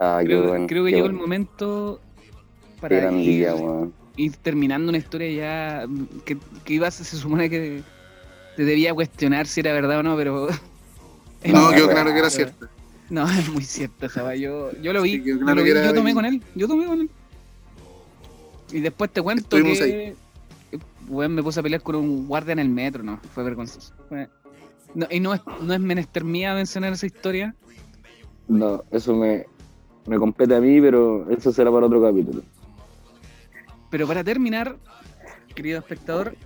Ah, 0.00 0.20
Creo, 0.24 0.48
bueno. 0.48 0.66
creo 0.66 0.84
que 0.84 0.90
llegó 0.90 1.06
el 1.06 1.12
bueno. 1.12 1.22
momento 1.26 2.00
para 2.80 2.96
gran 2.96 3.18
día, 3.18 3.54
weón. 3.54 3.94
Ir 4.16 4.36
terminando 4.36 4.88
una 4.88 4.98
historia 4.98 5.30
ya 5.30 5.86
mm, 5.86 6.06
que, 6.24 6.38
que 6.64 6.74
ibas, 6.74 6.94
se 6.94 7.16
supone 7.16 7.50
que 7.50 7.82
te 8.56 8.64
debía 8.64 8.94
cuestionar 8.94 9.46
si 9.46 9.60
era 9.60 9.72
verdad 9.72 9.98
o 9.98 10.02
no, 10.02 10.16
pero... 10.16 10.48
No, 11.44 11.70
quedó 11.70 11.88
claro 11.88 12.12
que 12.12 12.18
era 12.18 12.30
cierto. 12.30 12.66
No, 13.08 13.28
es 13.38 13.48
muy 13.50 13.62
cierto 13.62 14.06
weá. 14.16 14.34
Yo, 14.34 14.72
yo 14.82 14.92
lo 14.92 15.02
vi, 15.02 15.12
Sí, 15.12 15.22
yo, 15.24 15.38
claro 15.38 15.54
lo 15.54 15.64
que 15.64 15.72
vi, 15.72 15.78
era 15.78 15.86
yo 15.86 15.94
tomé 15.94 16.14
con 16.14 16.24
él, 16.24 16.42
yo 16.56 16.66
tomé 16.66 16.86
con 16.86 17.02
él. 17.02 17.10
Y 18.72 18.80
después 18.80 19.12
te 19.12 19.22
cuento 19.22 19.42
Estuvimos 19.42 19.78
que 19.78 20.16
weón, 21.08 21.34
me 21.34 21.42
puse 21.42 21.60
a 21.60 21.62
pelear 21.62 21.82
con 21.82 21.96
un 21.96 22.26
guardia 22.26 22.52
en 22.52 22.58
el 22.58 22.68
metro, 22.68 23.02
no, 23.02 23.20
fue 23.32 23.44
vergonzoso. 23.44 23.94
No, 24.94 25.06
y 25.10 25.20
no 25.20 25.34
es, 25.34 25.40
no 25.60 25.74
es 25.74 25.80
menester 25.80 26.24
mía 26.24 26.54
mencionar 26.54 26.92
esa 26.92 27.06
historia, 27.06 27.54
No, 28.48 28.82
eso 28.90 29.14
me, 29.14 29.46
me 30.06 30.18
compete 30.18 30.54
a 30.54 30.60
mí, 30.60 30.80
pero 30.80 31.28
eso 31.30 31.52
será 31.52 31.70
para 31.70 31.86
otro 31.86 32.02
capítulo. 32.02 32.42
Pero 33.90 34.06
para 34.06 34.24
terminar, 34.24 34.76
querido 35.54 35.78
espectador, 35.78 36.36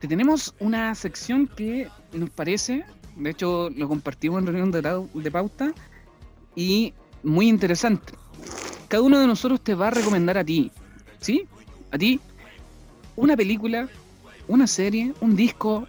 te 0.00 0.06
tenemos 0.06 0.54
una 0.60 0.94
sección 0.94 1.48
que 1.48 1.88
nos 2.12 2.30
parece, 2.30 2.84
de 3.16 3.30
hecho 3.30 3.70
lo 3.70 3.88
compartimos 3.88 4.40
en 4.40 4.46
reunión 4.46 4.70
de, 4.70 5.30
pauta, 5.30 5.72
y 6.54 6.94
muy 7.22 7.48
interesante. 7.48 8.12
Cada 8.88 9.02
uno 9.02 9.18
de 9.18 9.26
nosotros 9.26 9.60
te 9.60 9.74
va 9.74 9.88
a 9.88 9.90
recomendar 9.90 10.38
a 10.38 10.44
ti, 10.44 10.70
¿sí? 11.20 11.46
A 11.90 11.98
ti, 11.98 12.20
una 13.16 13.36
película, 13.36 13.88
una 14.46 14.66
serie, 14.66 15.12
un 15.20 15.34
disco, 15.34 15.86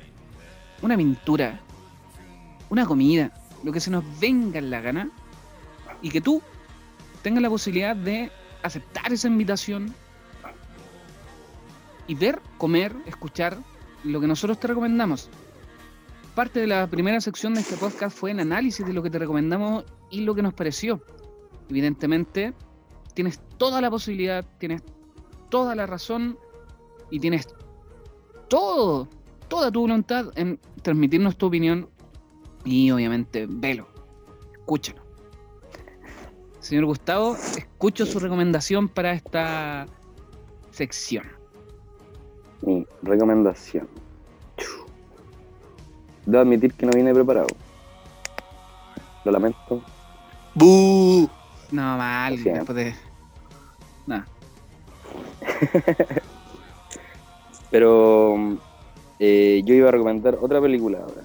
una 0.82 0.98
pintura, 0.98 1.60
una 2.70 2.86
comida, 2.86 3.32
lo 3.64 3.72
que 3.72 3.80
se 3.80 3.92
nos 3.92 4.04
venga 4.20 4.60
en 4.60 4.70
la 4.70 4.82
gana, 4.82 5.12
y 6.02 6.10
que 6.10 6.22
tú 6.22 6.42
tengas 7.22 7.42
la 7.42 7.50
posibilidad 7.50 7.96
de 7.96 8.32
aceptar 8.64 9.12
esa 9.12 9.28
invitación 9.28 9.94
y 12.08 12.16
ver, 12.16 12.42
comer, 12.58 12.96
escuchar 13.06 13.58
lo 14.04 14.20
que 14.20 14.28
nosotros 14.28 14.60
te 14.60 14.68
recomendamos. 14.68 15.30
Parte 16.36 16.60
de 16.62 16.68
la 16.68 16.88
primera 16.88 17.22
sección 17.22 17.54
de 17.54 17.62
este 17.62 17.76
podcast 17.76 18.18
fue 18.18 18.32
el 18.32 18.40
análisis 18.40 18.86
de 18.86 18.94
lo 18.94 19.04
que 19.04 19.10
te 19.10 19.20
recomendamos 19.20 19.84
y 20.10 20.22
lo 20.22 20.34
que 20.34 20.42
nos 20.42 20.54
pareció. 20.54 21.04
Evidentemente, 21.70 22.54
tienes 23.14 23.40
toda 23.58 23.82
la 23.82 23.92
posibilidad, 23.92 24.46
tienes 24.58 24.82
toda 25.50 25.76
la 25.76 25.86
razón 25.86 26.38
y 27.12 27.20
tienes 27.20 27.48
todo, 28.48 29.08
toda 29.48 29.72
tu 29.72 29.82
voluntad 29.82 30.32
en 30.36 30.60
transmitirnos 30.82 31.38
tu 31.38 31.48
opinión 31.48 31.90
y 32.64 32.90
obviamente 32.92 33.46
velo, 33.48 33.88
escúchalo. 34.54 34.99
Señor 36.70 36.86
Gustavo, 36.86 37.36
escucho 37.58 38.06
su 38.06 38.20
recomendación 38.20 38.90
para 38.90 39.14
esta 39.14 39.88
sección. 40.70 41.24
Mi 42.62 42.86
recomendación. 43.02 43.88
Debo 46.28 46.44
admitir 46.44 46.72
que 46.76 46.86
no 46.86 46.92
vine 46.92 47.12
preparado. 47.12 47.48
Lo 49.26 49.32
lamento. 49.32 49.82
¡Bú! 50.54 51.28
No, 51.72 51.98
mal, 51.98 52.44
después 52.44 52.76
de... 52.76 52.94
Nada. 54.06 54.28
Pero 57.72 58.60
eh, 59.18 59.64
yo 59.66 59.74
iba 59.74 59.90
a 59.90 59.92
recomendar 59.92 60.38
otra 60.40 60.62
película 60.62 61.00
ahora. 61.00 61.24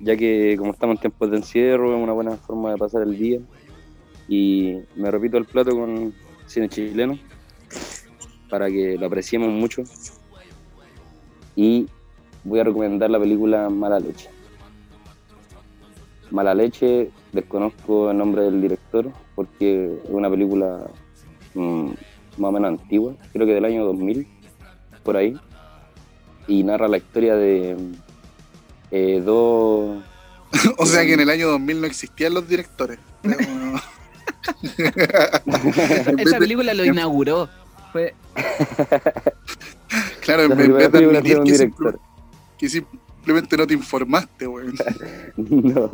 Ya 0.00 0.18
que 0.18 0.56
como 0.58 0.72
estamos 0.72 0.96
en 0.96 1.00
tiempos 1.00 1.30
de 1.30 1.38
encierro, 1.38 1.96
es 1.96 2.02
una 2.02 2.12
buena 2.12 2.36
forma 2.36 2.72
de 2.72 2.76
pasar 2.76 3.00
el 3.00 3.16
día. 3.18 3.40
Y 4.30 4.78
me 4.94 5.10
repito 5.10 5.38
el 5.38 5.44
plato 5.44 5.72
con 5.72 6.14
cine 6.46 6.68
chileno 6.68 7.18
para 8.48 8.68
que 8.68 8.96
lo 8.96 9.06
apreciemos 9.06 9.48
mucho. 9.48 9.82
Y 11.56 11.88
voy 12.44 12.60
a 12.60 12.64
recomendar 12.64 13.10
la 13.10 13.18
película 13.18 13.68
Mala 13.68 13.98
Leche. 13.98 14.28
Mala 16.30 16.54
Leche, 16.54 17.10
desconozco 17.32 18.12
el 18.12 18.18
nombre 18.18 18.42
del 18.42 18.62
director 18.62 19.10
porque 19.34 19.98
es 20.04 20.10
una 20.10 20.30
película 20.30 20.88
mm, 21.54 21.86
más 22.38 22.48
o 22.48 22.52
menos 22.52 22.68
antigua, 22.68 23.16
creo 23.32 23.46
que 23.48 23.54
del 23.54 23.64
año 23.64 23.84
2000, 23.84 24.28
por 25.02 25.16
ahí, 25.16 25.34
y 26.46 26.62
narra 26.62 26.86
la 26.86 26.98
historia 26.98 27.34
de 27.34 27.76
eh, 28.92 29.20
dos... 29.24 30.04
O 30.78 30.86
sea 30.86 31.04
que 31.04 31.14
en 31.14 31.20
el 31.20 31.30
año 31.30 31.48
2000 31.48 31.80
no 31.80 31.86
existían 31.88 32.34
los 32.34 32.48
directores. 32.48 33.00
Pero- 33.22 33.38
Esa 36.18 36.38
película 36.38 36.74
lo 36.74 36.84
inauguró. 36.84 37.48
Fue, 37.92 38.14
claro, 40.20 40.44
en 40.44 40.50
la 40.50 40.54
vez 40.54 40.68
de 40.68 40.90
película 40.90 41.18
admitir 41.18 41.42
que, 41.42 41.52
director. 41.52 41.92
simple- 41.92 42.00
que 42.58 42.68
simplemente 42.68 43.56
no 43.56 43.66
te 43.66 43.74
informaste, 43.74 44.46
weón. 44.46 44.74
no, 45.36 45.90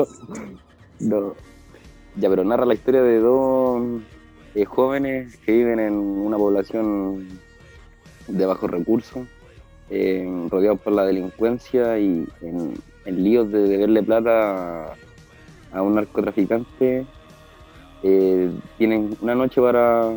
no. 1.01 1.35
Ya, 2.17 2.29
pero 2.31 2.45
narra 2.45 2.65
la 2.67 2.75
historia 2.75 3.03
de 3.03 3.19
dos 3.19 4.03
eh, 4.55 4.65
jóvenes 4.65 5.37
que 5.39 5.53
viven 5.53 5.79
en 5.81 5.95
una 5.95 6.37
población 6.37 7.29
de 8.29 8.47
bajos 8.47 8.71
recursos, 8.71 9.27
eh, 9.91 10.27
rodeados 10.51 10.81
por 10.81 10.93
la 10.93 11.05
delincuencia 11.05 11.99
y 11.99 12.27
en, 12.43 12.75
en 13.05 13.25
líos 13.25 13.51
de 13.53 13.61
deberle 13.69 14.03
plata 14.03 14.95
a 15.73 15.83
un 15.83 15.95
narcotraficante. 15.95 17.07
Eh, 18.09 18.53
tienen 18.79 19.17
una 19.21 19.35
noche 19.35 19.61
para 19.61 20.13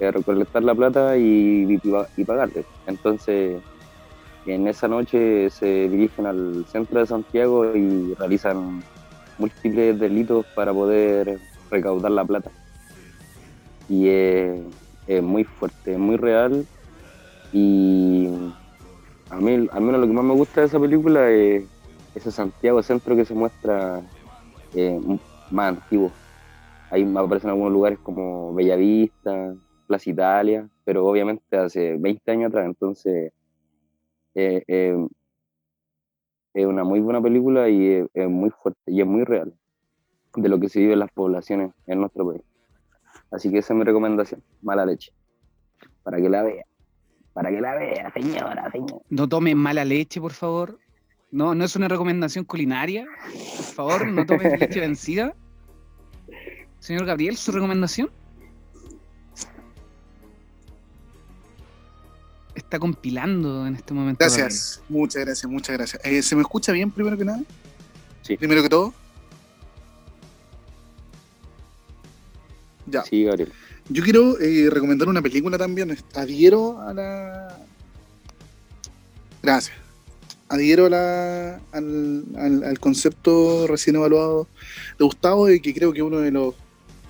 eh, 0.00 0.10
recolectar 0.10 0.64
la 0.64 0.74
plata 0.74 1.16
y, 1.16 1.78
y, 2.16 2.24
pagarle. 2.24 2.64
Entonces, 2.88 3.62
en 4.46 4.66
esa 4.66 4.88
noche 4.88 5.48
se 5.50 5.88
dirigen 5.88 6.26
al 6.26 6.66
centro 6.66 6.98
de 6.98 7.06
Santiago 7.06 7.76
y 7.76 8.14
realizan 8.14 8.82
múltiples 9.38 10.00
delitos 10.00 10.44
para 10.56 10.74
poder 10.74 11.38
recaudar 11.70 12.10
la 12.10 12.24
plata. 12.24 12.50
Y 13.88 14.08
es, 14.08 15.22
muy 15.22 15.44
fuerte, 15.44 15.92
es 15.92 15.98
muy 16.00 16.16
real. 16.16 16.66
Y 17.52 18.28
a 19.30 19.36
mí, 19.36 19.68
al 19.70 19.80
menos 19.82 20.00
lo 20.00 20.06
que 20.08 20.12
más 20.12 20.24
me 20.24 20.34
gusta 20.34 20.62
de 20.62 20.66
esa 20.66 20.80
película 20.80 21.30
es 21.30 21.62
ese 22.16 22.32
Santiago 22.32 22.82
centro 22.82 23.14
que 23.14 23.24
se 23.24 23.34
muestra 23.34 24.02
eh, 24.74 25.00
más 25.52 25.68
antiguo. 25.68 26.10
Ahí 26.90 27.08
aparecen 27.16 27.50
algunos 27.50 27.72
lugares 27.72 27.98
como 28.00 28.52
Bellavista, 28.54 29.54
Plaza 29.86 30.10
Italia, 30.10 30.68
pero 30.84 31.06
obviamente 31.06 31.56
hace 31.56 31.96
20 31.96 32.30
años 32.30 32.48
atrás, 32.48 32.66
entonces 32.66 33.32
eh, 34.34 34.62
eh, 34.66 35.06
es 36.54 36.66
una 36.66 36.84
muy 36.84 37.00
buena 37.00 37.22
película 37.22 37.68
y 37.68 37.86
es, 37.86 38.08
es 38.14 38.28
muy 38.28 38.50
fuerte 38.50 38.80
y 38.86 39.00
es 39.00 39.06
muy 39.06 39.24
real 39.24 39.54
de 40.34 40.48
lo 40.48 40.58
que 40.58 40.68
se 40.68 40.80
vive 40.80 40.94
en 40.94 41.00
las 41.00 41.10
poblaciones 41.12 41.72
en 41.86 42.00
nuestro 42.00 42.26
país. 42.26 42.42
Así 43.30 43.50
que 43.50 43.58
esa 43.58 43.72
es 43.72 43.78
mi 43.78 43.84
recomendación, 43.84 44.42
mala 44.62 44.84
leche, 44.84 45.12
para 46.02 46.18
que 46.20 46.28
la 46.28 46.42
vea, 46.42 46.64
para 47.32 47.50
que 47.50 47.60
la 47.60 47.74
vea, 47.76 48.12
señora, 48.12 48.70
señora. 48.70 48.96
no 49.08 49.28
tome 49.28 49.54
mala 49.54 49.84
leche, 49.84 50.20
por 50.20 50.32
favor. 50.32 50.78
No, 51.32 51.54
no 51.54 51.64
es 51.64 51.76
una 51.76 51.86
recomendación 51.86 52.44
culinaria. 52.44 53.06
Por 53.56 53.64
favor, 53.64 54.06
no 54.08 54.26
tome 54.26 54.56
leche 54.56 54.80
vencida. 54.80 55.36
Señor 56.80 57.04
Gabriel, 57.06 57.36
su 57.36 57.52
recomendación. 57.52 58.10
Está 62.54 62.78
compilando 62.78 63.66
en 63.66 63.76
este 63.76 63.94
momento. 63.94 64.18
Gracias, 64.18 64.82
muchas 64.88 65.24
gracias, 65.24 65.50
muchas 65.50 65.76
gracias. 65.76 66.02
Eh, 66.04 66.22
¿Se 66.22 66.34
me 66.34 66.42
escucha 66.42 66.72
bien 66.72 66.90
primero 66.90 67.16
que 67.16 67.24
nada? 67.24 67.40
Sí. 68.22 68.36
Primero 68.36 68.62
que 68.62 68.68
todo. 68.68 68.92
Ya. 72.86 73.02
Sí, 73.04 73.24
Gabriel. 73.24 73.52
Yo 73.88 74.02
quiero 74.04 74.38
eh, 74.40 74.68
recomendar 74.70 75.08
una 75.08 75.22
película 75.22 75.58
también. 75.58 75.96
Adhiero 76.14 76.80
a 76.80 76.92
la. 76.92 77.56
Gracias. 79.42 79.76
Adhiero 80.48 80.86
a 80.86 80.90
la, 80.90 81.60
al, 81.72 82.24
al- 82.36 82.64
al 82.64 82.80
concepto 82.80 83.66
recién 83.68 83.94
evaluado 83.96 84.48
de 84.98 85.04
Gustavo 85.04 85.46
de 85.46 85.62
que 85.62 85.72
creo 85.72 85.92
que 85.92 86.02
uno 86.02 86.18
de 86.18 86.32
los 86.32 86.54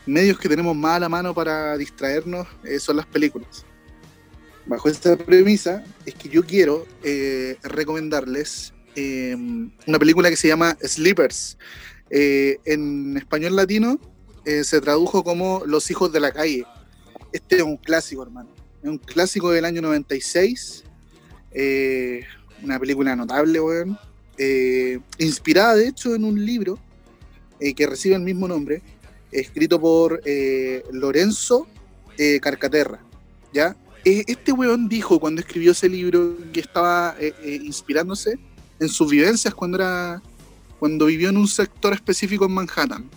medios 0.06 0.38
que 0.38 0.48
tenemos 0.48 0.76
más 0.76 0.96
a 0.96 1.00
la 1.00 1.08
mano 1.08 1.34
para 1.34 1.76
distraernos 1.76 2.46
eh, 2.64 2.78
son 2.78 2.96
las 2.96 3.06
películas. 3.06 3.64
Bajo 4.66 4.88
esta 4.88 5.16
premisa 5.16 5.84
es 6.06 6.14
que 6.14 6.28
yo 6.28 6.44
quiero 6.44 6.86
eh, 7.02 7.56
recomendarles 7.62 8.72
eh, 8.96 9.36
una 9.86 9.98
película 9.98 10.30
que 10.30 10.36
se 10.36 10.48
llama 10.48 10.76
Sleepers. 10.82 11.56
Eh, 12.10 12.58
en 12.64 13.16
español 13.16 13.54
latino 13.54 14.00
eh, 14.44 14.64
se 14.64 14.80
tradujo 14.80 15.22
como 15.22 15.62
Los 15.64 15.90
hijos 15.90 16.12
de 16.12 16.20
la 16.20 16.32
calle. 16.32 16.64
Este 17.32 17.56
es 17.56 17.62
un 17.62 17.76
clásico, 17.76 18.22
hermano. 18.22 18.50
Es 18.82 18.88
un 18.88 18.98
clásico 18.98 19.50
del 19.52 19.64
año 19.64 19.80
96. 19.80 20.84
Eh, 21.52 22.24
una 22.62 22.78
película 22.78 23.14
notable, 23.14 23.60
weón. 23.60 23.98
Inspirada, 25.18 25.76
de 25.76 25.88
hecho, 25.88 26.14
en 26.14 26.24
un 26.24 26.44
libro 26.44 26.78
que 27.58 27.86
recibe 27.86 28.14
el 28.14 28.22
mismo 28.22 28.48
nombre, 28.48 28.82
escrito 29.32 29.80
por 29.80 30.20
eh, 30.24 30.84
Lorenzo 30.92 31.66
Carcaterra. 32.42 33.00
¿ya? 33.50 33.74
este 34.04 34.52
weón 34.52 34.90
dijo 34.90 35.18
cuando 35.18 35.40
escribió 35.40 35.72
ese 35.72 35.88
libro 35.88 36.36
que 36.52 36.60
estaba 36.60 37.16
inspirándose 37.42 38.38
en 38.78 38.88
sus 38.90 39.10
vivencias 39.10 39.54
cuando 39.54 39.78
era 39.78 40.22
cuando 40.78 41.06
vivió 41.06 41.30
en 41.30 41.38
un 41.38 41.48
sector 41.48 41.94
específico 41.94 42.44
en 42.44 42.52
Manhattan. 42.52 43.08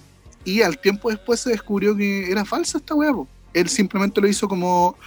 Y 0.45 0.61
al 0.61 0.79
tiempo 0.79 1.09
después 1.09 1.41
se 1.41 1.49
descubrió 1.49 1.95
que 1.97 2.31
era 2.31 2.45
falsa 2.45 2.77
esta 2.77 2.95
weá. 2.95 3.11
Él 3.53 3.69
simplemente 3.69 4.19
lo 4.21 4.27
hizo 4.27 4.47
como 4.47 4.97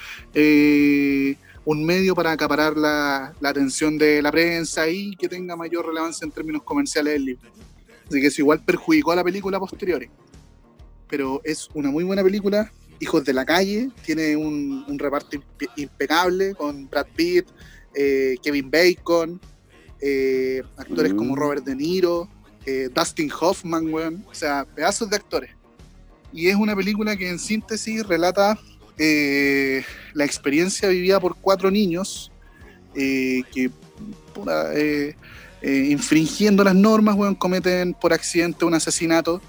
un 1.66 1.84
medio 1.84 2.14
para 2.14 2.30
acaparar 2.30 2.76
la, 2.76 3.34
atención 3.42 3.98
de 3.98 4.22
la 4.22 4.30
prensa 4.30 4.88
y 4.88 5.16
que 5.16 5.28
tenga 5.28 5.56
mayor 5.56 5.86
relevancia 5.86 6.24
en 6.24 6.30
términos 6.30 6.62
comerciales 6.62 7.14
del 7.14 7.24
libro. 7.24 7.50
Así 8.08 8.20
que 8.20 8.28
eso 8.28 8.40
igual 8.40 8.62
perjudicó 8.64 9.12
a 9.12 9.16
la 9.16 9.24
película 9.24 9.58
posterior. 9.58 10.06
Pero 11.08 11.40
es 11.44 11.68
una 11.74 11.90
muy 11.90 12.04
buena 12.04 12.22
película. 12.22 12.72
Hijos 12.98 13.24
de 13.24 13.32
la 13.32 13.44
calle, 13.44 13.90
tiene 14.04 14.36
un, 14.36 14.98
reparto 14.98 15.36
impecable 15.76 16.54
con 16.54 16.88
Brad 16.88 17.06
Pitt, 17.14 17.46
eh, 17.94 18.36
Kevin 18.42 18.70
Bacon, 18.70 19.40
eh, 20.00 20.62
actores 20.76 21.14
como 21.14 21.34
mm. 21.34 21.36
Robert 21.38 21.64
De 21.64 21.74
Niro, 21.74 22.28
eh, 22.66 22.88
Dustin 22.94 23.30
Hoffman, 23.40 24.24
o 24.28 24.34
sea, 24.34 24.64
pedazos 24.64 25.08
de 25.08 25.16
actores. 25.16 25.50
Y 26.32 26.48
es 26.48 26.56
una 26.56 26.76
película 26.76 27.16
que 27.16 27.28
en 27.28 27.38
síntesis 27.38 28.06
relata 28.06 28.58
eh, 28.98 29.84
la 30.12 30.24
experiencia 30.24 30.88
vivida 30.88 31.18
por 31.18 31.36
cuatro 31.36 31.70
niños 31.70 32.30
que 32.94 33.70
infringiendo 35.62 36.64
las 36.64 36.74
normas 36.74 37.16
cometen 37.38 37.92
por 37.92 38.14
accidente 38.14 38.64
un 38.64 38.72
asesinato 38.72 39.42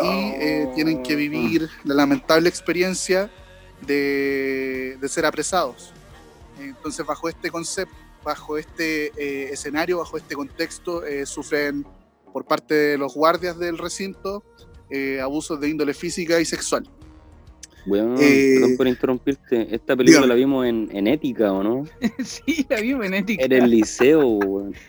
y 0.00 0.74
tienen 0.74 1.02
que 1.02 1.16
vivir 1.16 1.68
la 1.84 1.94
lamentable 1.94 2.48
experiencia 2.48 3.30
de, 3.86 4.98
ser 5.08 5.26
apresados. 5.26 5.92
Entonces 6.60 7.04
bajo 7.04 7.28
este 7.28 7.50
concepto, 7.50 7.94
bajo 8.24 8.56
este 8.56 9.52
escenario, 9.52 9.98
bajo 9.98 10.16
este 10.16 10.34
contexto, 10.34 11.02
sufren 11.24 11.84
por 12.32 12.44
parte 12.44 12.74
de 12.74 12.98
los 12.98 13.14
guardias 13.14 13.58
del 13.58 13.78
recinto 13.78 14.44
abusos 15.20 15.60
de 15.60 15.68
índole 15.68 15.94
física 15.94 16.40
y 16.40 16.44
sexual. 16.44 16.88
Bueno, 17.84 18.14
eh, 18.20 18.58
perdón 18.60 18.76
por 18.76 18.86
interrumpirte. 18.86 19.74
Esta 19.74 19.96
película 19.96 20.26
la 20.26 20.34
vimos 20.34 20.66
en, 20.66 20.88
en, 20.92 21.08
ética, 21.08 21.52
¿o 21.52 21.62
no? 21.62 21.84
sí, 22.24 22.64
la 22.68 22.80
vimos 22.80 23.06
en 23.06 23.14
ética. 23.14 23.44
En 23.44 23.52
el 23.52 23.70
liceo. 23.70 24.38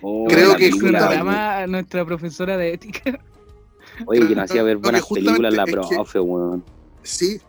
Oh, 0.02 0.26
Creo 0.28 0.56
que 0.56 0.72
llama 0.72 1.66
nuestra 1.68 2.06
profesora 2.06 2.58
de 2.58 2.74
ética. 2.74 3.20
Oye, 4.06 4.28
que 4.28 4.36
nos 4.36 4.46
hacía 4.46 4.64
ver 4.64 4.78
buenas 4.78 5.06
películas 5.06 5.54
la 5.54 5.66
profe, 5.66 6.20
weón. 6.20 6.64
Sí. 7.04 7.40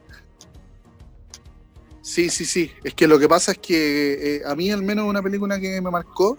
Sí, 2.02 2.28
sí, 2.28 2.44
sí. 2.44 2.70
Es 2.82 2.94
que 2.94 3.08
lo 3.08 3.18
que 3.18 3.28
pasa 3.28 3.52
es 3.52 3.58
que 3.58 4.36
eh, 4.36 4.42
a 4.46 4.54
mí 4.54 4.70
al 4.70 4.82
menos 4.82 5.08
una 5.08 5.22
película 5.22 5.58
que 5.58 5.80
me 5.80 5.90
marcó 5.90 6.36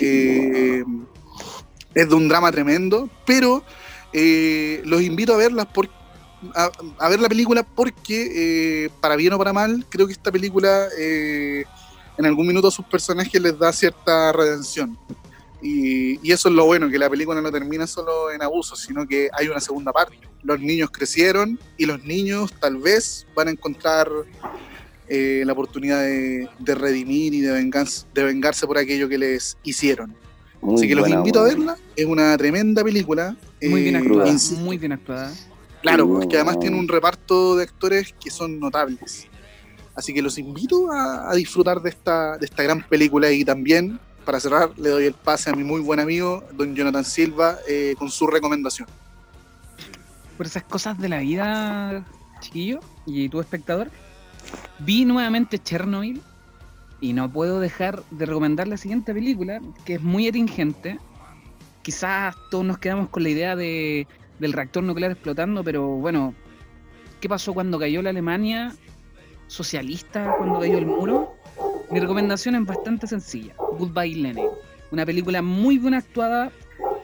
eh, 0.00 0.84
es 1.94 2.08
de 2.08 2.14
un 2.14 2.28
drama 2.28 2.52
tremendo, 2.52 3.08
pero 3.24 3.64
los 4.12 5.00
invito 5.00 5.32
a 5.32 5.38
verlas 5.38 5.66
a, 6.98 7.08
ver 7.08 7.20
la 7.20 7.28
película 7.28 7.62
porque, 7.62 8.84
eh, 8.84 8.90
para 9.00 9.16
bien 9.16 9.32
o 9.32 9.38
para 9.38 9.52
mal, 9.52 9.86
creo 9.88 10.06
que 10.06 10.12
esta 10.12 10.32
película 10.32 10.88
eh, 10.98 11.64
en 12.18 12.26
algún 12.26 12.46
minuto 12.46 12.68
a 12.68 12.70
sus 12.70 12.84
personajes 12.86 13.40
les 13.40 13.58
da 13.58 13.72
cierta 13.72 14.32
redención. 14.32 14.98
Y, 15.62 16.30
eso 16.30 16.48
es 16.48 16.54
lo 16.54 16.64
bueno, 16.66 16.90
que 16.90 16.98
la 16.98 17.08
película 17.08 17.40
no 17.40 17.52
termina 17.52 17.86
solo 17.86 18.32
en 18.32 18.42
abuso, 18.42 18.74
sino 18.74 19.06
que 19.06 19.28
hay 19.32 19.48
una 19.48 19.60
segunda 19.60 19.92
parte. 19.92 20.18
Los 20.42 20.60
niños 20.60 20.90
crecieron 20.90 21.58
y 21.76 21.86
los 21.86 22.02
niños 22.04 22.52
tal 22.58 22.78
vez 22.78 23.26
van 23.34 23.48
a 23.48 23.50
encontrar 23.52 24.08
eh, 25.08 25.42
la 25.46 25.52
oportunidad 25.52 26.02
de, 26.02 26.74
redimir 26.74 27.34
y 27.34 27.40
de, 27.40 27.52
vengarse, 27.52 28.06
de 28.12 28.24
vengarse 28.24 28.66
por 28.66 28.78
aquello 28.78 29.08
que 29.08 29.18
les 29.18 29.56
hicieron. 29.62 30.16
Así 30.74 30.86
que 30.86 30.94
los 30.94 31.08
invito 31.08 31.40
a 31.40 31.44
verla. 31.44 31.76
Es 31.96 32.06
una 32.06 32.36
tremenda 32.36 32.84
película. 32.84 33.36
Muy 33.60 33.82
bien 33.82 33.96
actuada. 33.96 34.32
Muy 34.60 34.78
bien 34.78 34.92
actuada. 34.92 35.32
Claro, 35.82 36.08
porque 36.08 36.36
además 36.36 36.60
tiene 36.60 36.78
un 36.78 36.86
reparto 36.86 37.56
de 37.56 37.64
actores 37.64 38.14
que 38.20 38.30
son 38.30 38.60
notables. 38.60 39.26
Así 39.94 40.14
que 40.14 40.22
los 40.22 40.38
invito 40.38 40.90
a, 40.92 41.34
disfrutar 41.34 41.82
de 41.82 41.90
esta, 41.90 42.38
de 42.38 42.46
esta 42.46 42.62
gran 42.62 42.82
película 42.88 43.30
y 43.30 43.44
también, 43.44 43.98
para 44.24 44.40
cerrar, 44.40 44.70
le 44.78 44.88
doy 44.88 45.06
el 45.06 45.14
pase 45.14 45.50
a 45.50 45.54
mi 45.54 45.64
muy 45.64 45.80
buen 45.80 46.00
amigo, 46.00 46.44
don 46.52 46.74
Jonathan 46.74 47.04
Silva, 47.04 47.58
eh, 47.68 47.94
con 47.98 48.10
su 48.10 48.26
recomendación. 48.26 48.88
Por 50.36 50.46
esas 50.46 50.64
cosas 50.64 50.98
de 50.98 51.08
la 51.08 51.18
vida, 51.18 52.04
chiquillo, 52.40 52.80
y 53.06 53.28
tu 53.28 53.40
espectador, 53.40 53.90
vi 54.80 55.04
nuevamente 55.04 55.58
Chernobyl 55.58 56.22
y 57.00 57.12
no 57.12 57.30
puedo 57.30 57.60
dejar 57.60 58.02
de 58.10 58.26
recomendar 58.26 58.68
la 58.68 58.76
siguiente 58.76 59.12
película, 59.12 59.60
que 59.84 59.94
es 59.94 60.02
muy 60.02 60.28
atingente. 60.28 60.98
Quizás 61.82 62.36
todos 62.50 62.64
nos 62.64 62.78
quedamos 62.78 63.08
con 63.08 63.24
la 63.24 63.28
idea 63.28 63.56
de 63.56 64.06
del 64.42 64.52
reactor 64.52 64.82
nuclear 64.82 65.12
explotando, 65.12 65.62
pero 65.62 65.86
bueno, 65.86 66.34
¿qué 67.20 67.28
pasó 67.28 67.54
cuando 67.54 67.78
cayó 67.78 68.02
la 68.02 68.10
Alemania 68.10 68.74
socialista, 69.46 70.34
cuando 70.36 70.58
cayó 70.58 70.78
el 70.78 70.86
muro? 70.86 71.31
Mi 71.92 72.00
recomendación 72.00 72.54
es 72.54 72.64
bastante 72.64 73.06
sencilla, 73.06 73.54
Goodbye 73.78 74.16
Lenin, 74.16 74.48
una 74.92 75.04
película 75.04 75.42
muy 75.42 75.76
bien 75.76 75.92
actuada 75.92 76.50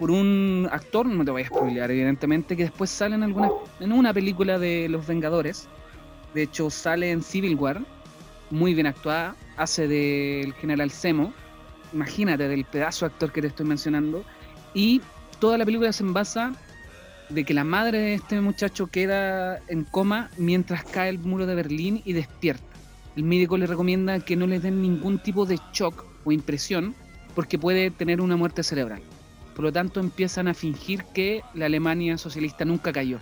por 0.00 0.10
un 0.10 0.66
actor, 0.72 1.04
no 1.04 1.26
te 1.26 1.30
voy 1.30 1.42
a 1.42 1.46
spoilear 1.46 1.90
evidentemente, 1.90 2.56
que 2.56 2.62
después 2.62 2.88
sale 2.88 3.14
en, 3.14 3.22
alguna, 3.22 3.50
en 3.80 3.92
una 3.92 4.14
película 4.14 4.58
de 4.58 4.88
Los 4.88 5.06
Vengadores, 5.06 5.68
de 6.32 6.44
hecho 6.44 6.70
sale 6.70 7.10
en 7.10 7.22
Civil 7.22 7.54
War, 7.56 7.82
muy 8.48 8.72
bien 8.72 8.86
actuada, 8.86 9.36
hace 9.58 9.86
del 9.88 10.54
general 10.54 10.90
Zemo, 10.90 11.34
imagínate 11.92 12.48
del 12.48 12.64
pedazo 12.64 13.06
de 13.06 13.12
actor 13.12 13.30
que 13.30 13.42
te 13.42 13.48
estoy 13.48 13.66
mencionando, 13.66 14.24
y 14.72 15.02
toda 15.38 15.58
la 15.58 15.66
película 15.66 15.92
se 15.92 16.02
envasa 16.02 16.54
de 17.28 17.44
que 17.44 17.52
la 17.52 17.64
madre 17.64 17.98
de 17.98 18.14
este 18.14 18.40
muchacho 18.40 18.86
queda 18.86 19.58
en 19.68 19.84
coma 19.84 20.30
mientras 20.38 20.82
cae 20.84 21.10
el 21.10 21.18
muro 21.18 21.44
de 21.44 21.54
Berlín 21.56 22.00
y 22.06 22.14
despierta. 22.14 22.67
El 23.16 23.24
médico 23.24 23.56
le 23.56 23.66
recomienda 23.66 24.20
que 24.20 24.36
no 24.36 24.46
le 24.46 24.60
den 24.60 24.82
ningún 24.82 25.18
tipo 25.18 25.46
de 25.46 25.58
shock 25.72 26.04
o 26.24 26.32
impresión 26.32 26.94
porque 27.34 27.58
puede 27.58 27.90
tener 27.90 28.20
una 28.20 28.36
muerte 28.36 28.62
cerebral. 28.62 29.02
Por 29.54 29.64
lo 29.64 29.72
tanto, 29.72 30.00
empiezan 30.00 30.48
a 30.48 30.54
fingir 30.54 31.04
que 31.14 31.42
la 31.54 31.66
Alemania 31.66 32.16
socialista 32.16 32.64
nunca 32.64 32.92
cayó. 32.92 33.18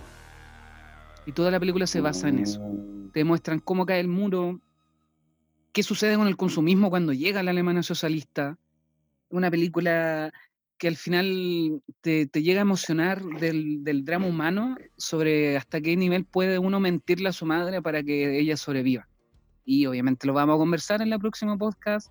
Y 1.25 1.31
toda 1.31 1.51
la 1.51 1.59
película 1.59 1.87
se 1.87 1.99
basa 1.99 2.29
en 2.29 2.39
eso. 2.39 2.61
Te 3.13 3.23
muestran 3.23 3.59
cómo 3.59 3.85
cae 3.85 3.99
el 3.99 4.07
muro, 4.07 4.61
qué 5.73 5.83
sucede 5.83 6.15
con 6.15 6.27
el 6.27 6.37
consumismo 6.37 6.89
cuando 6.89 7.13
llega 7.13 7.43
la 7.43 7.51
Alemania 7.51 7.83
socialista. 7.83 8.57
Una 9.29 9.51
película 9.51 10.31
que 10.77 10.87
al 10.87 10.95
final 10.95 11.81
te, 12.01 12.27
llega 12.27 12.61
a 12.61 12.61
emocionar 12.61 13.23
del, 13.23 14.03
drama 14.03 14.27
humano 14.27 14.77
sobre 14.95 15.57
hasta 15.57 15.81
qué 15.81 15.95
nivel 15.97 16.25
puede 16.25 16.59
uno 16.59 16.79
mentirle 16.79 17.29
a 17.29 17.33
su 17.33 17.45
madre 17.45 17.81
para 17.81 18.03
que 18.03 18.39
ella 18.39 18.57
sobreviva. 18.57 19.07
Y 19.69 19.85
obviamente 19.85 20.25
lo 20.25 20.33
vamos 20.33 20.55
a 20.55 20.59
conversar 20.59 21.01
en 21.01 21.09
la 21.09 21.19
próxima 21.19 21.57
podcast 21.57 22.09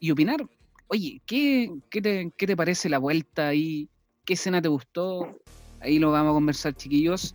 y 0.00 0.10
opinar. 0.10 0.46
Oye, 0.88 1.22
¿qué, 1.24 1.72
qué, 1.88 2.02
te, 2.02 2.30
qué 2.36 2.46
te 2.46 2.54
parece 2.54 2.90
la 2.90 2.98
vuelta 2.98 3.48
ahí? 3.48 3.88
¿Qué 4.26 4.34
escena 4.34 4.60
te 4.60 4.68
gustó? 4.68 5.34
Ahí 5.80 5.98
lo 5.98 6.12
vamos 6.12 6.32
a 6.32 6.34
conversar, 6.34 6.74
chiquillos. 6.74 7.34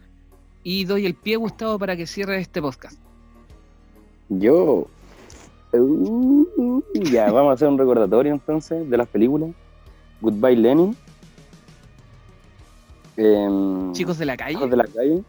Y 0.61 0.85
doy 0.85 1.07
el 1.07 1.15
pie, 1.15 1.35
Gustavo, 1.37 1.79
para 1.79 1.97
que 1.97 2.05
cierre 2.05 2.39
este 2.39 2.61
podcast. 2.61 2.99
Yo. 4.29 4.85
Uh, 5.73 6.83
ya, 6.93 7.31
vamos 7.31 7.49
a 7.49 7.53
hacer 7.55 7.69
un 7.69 7.79
recordatorio 7.79 8.31
entonces 8.31 8.87
de 8.87 8.97
las 8.97 9.07
películas. 9.07 9.49
Goodbye 10.21 10.57
Lenin. 10.57 10.95
Em, 13.17 13.91
Chicos 13.93 14.19
de 14.19 14.27
la 14.27 14.37
calle. 14.37 14.53
Chicos 14.53 14.69
de 14.69 14.77
la 14.77 14.85
calle. 14.85 15.23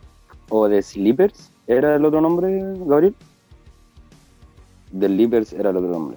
O 0.50 0.68
de 0.68 0.82
Sleepers, 0.82 1.50
¿era 1.66 1.96
el 1.96 2.04
otro 2.04 2.20
nombre, 2.20 2.60
Gabriel? 2.84 3.14
The 4.98 5.06
Sleepers 5.06 5.52
era 5.52 5.70
el 5.70 5.76
otro 5.76 5.90
nombre. 5.90 6.16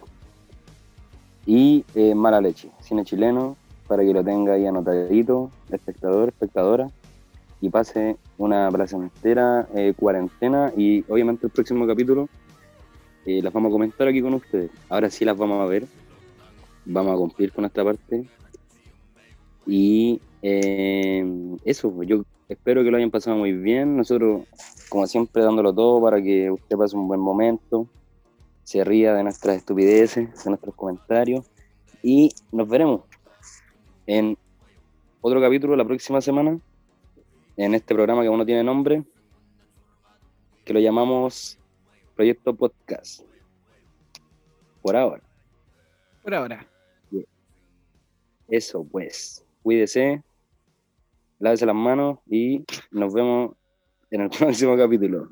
Y 1.46 1.84
eh, 1.96 2.16
Mala 2.16 2.42
Leche, 2.42 2.70
cine 2.82 3.04
chileno, 3.04 3.56
para 3.88 4.04
que 4.04 4.14
lo 4.14 4.24
tenga 4.24 4.54
ahí 4.54 4.66
anotadito, 4.66 5.52
espectador, 5.70 6.30
espectadora, 6.30 6.90
y 7.62 7.70
pase 7.70 8.18
una 8.38 8.70
placentera 8.72 9.68
eh, 9.76 9.94
cuarentena. 9.96 10.72
Y 10.76 11.04
obviamente 11.10 11.48
el 11.48 11.52
próximo 11.52 11.86
capítulo 11.86 12.28
eh, 13.26 13.42
las 13.42 13.54
vamos 13.54 13.70
a 13.70 13.74
comentar 13.74 14.08
aquí 14.08 14.22
con 14.22 14.34
ustedes. 14.34 14.72
Ahora 14.90 15.10
sí 15.10 15.26
las 15.26 15.38
vamos 15.38 15.62
a 15.62 15.66
ver. 15.66 15.86
Vamos 16.86 17.14
a 17.14 17.18
cumplir 17.18 17.54
con 17.54 17.64
esta 17.64 17.84
parte 17.84 18.26
y 19.66 20.20
eh, 20.42 21.26
eso, 21.64 21.92
pues, 21.92 22.08
yo 22.08 22.24
espero 22.50 22.84
que 22.84 22.92
lo 22.92 22.98
hayan 22.98 23.12
pasado 23.12 23.38
muy 23.38 23.54
bien. 23.54 23.98
Nosotros, 23.98 24.44
como 24.90 25.08
siempre, 25.08 25.44
dándolo 25.44 25.74
todo 25.74 26.02
para 26.02 26.22
que 26.22 26.52
usted 26.52 26.78
pase 26.78 26.96
un 26.96 27.08
buen 27.08 27.20
momento, 27.20 27.88
se 28.64 28.84
ría 28.84 29.14
de 29.14 29.24
nuestras 29.24 29.58
estupideces, 29.58 30.44
de 30.44 30.50
nuestros 30.50 30.76
comentarios 30.76 31.46
Y 32.02 32.34
nos 32.52 32.68
veremos 32.68 33.02
en 34.08 34.38
otro 35.22 35.40
capítulo 35.40 35.76
la 35.76 35.86
próxima 35.86 36.20
semana, 36.20 36.60
en 37.56 37.74
este 37.76 37.94
programa 37.96 38.22
que 38.22 38.28
aún 38.28 38.38
no 38.38 38.46
tiene 38.46 38.64
nombre, 38.64 39.04
que 40.66 40.74
lo 40.74 40.80
llamamos 40.80 41.58
Proyecto 42.16 42.54
Podcast. 42.54 43.22
Por 44.82 44.98
ahora. 44.98 45.24
Por 46.22 46.34
ahora. 46.34 46.68
Eso 48.50 48.84
pues. 48.84 49.46
Cuídese, 49.62 50.22
lávese 51.40 51.66
las 51.66 51.76
manos 51.76 52.20
y 52.28 52.66
nos 52.92 53.14
vemos 53.14 53.56
en 54.12 54.22
el 54.22 54.30
próximo 54.38 54.76
capítulo. 54.76 55.30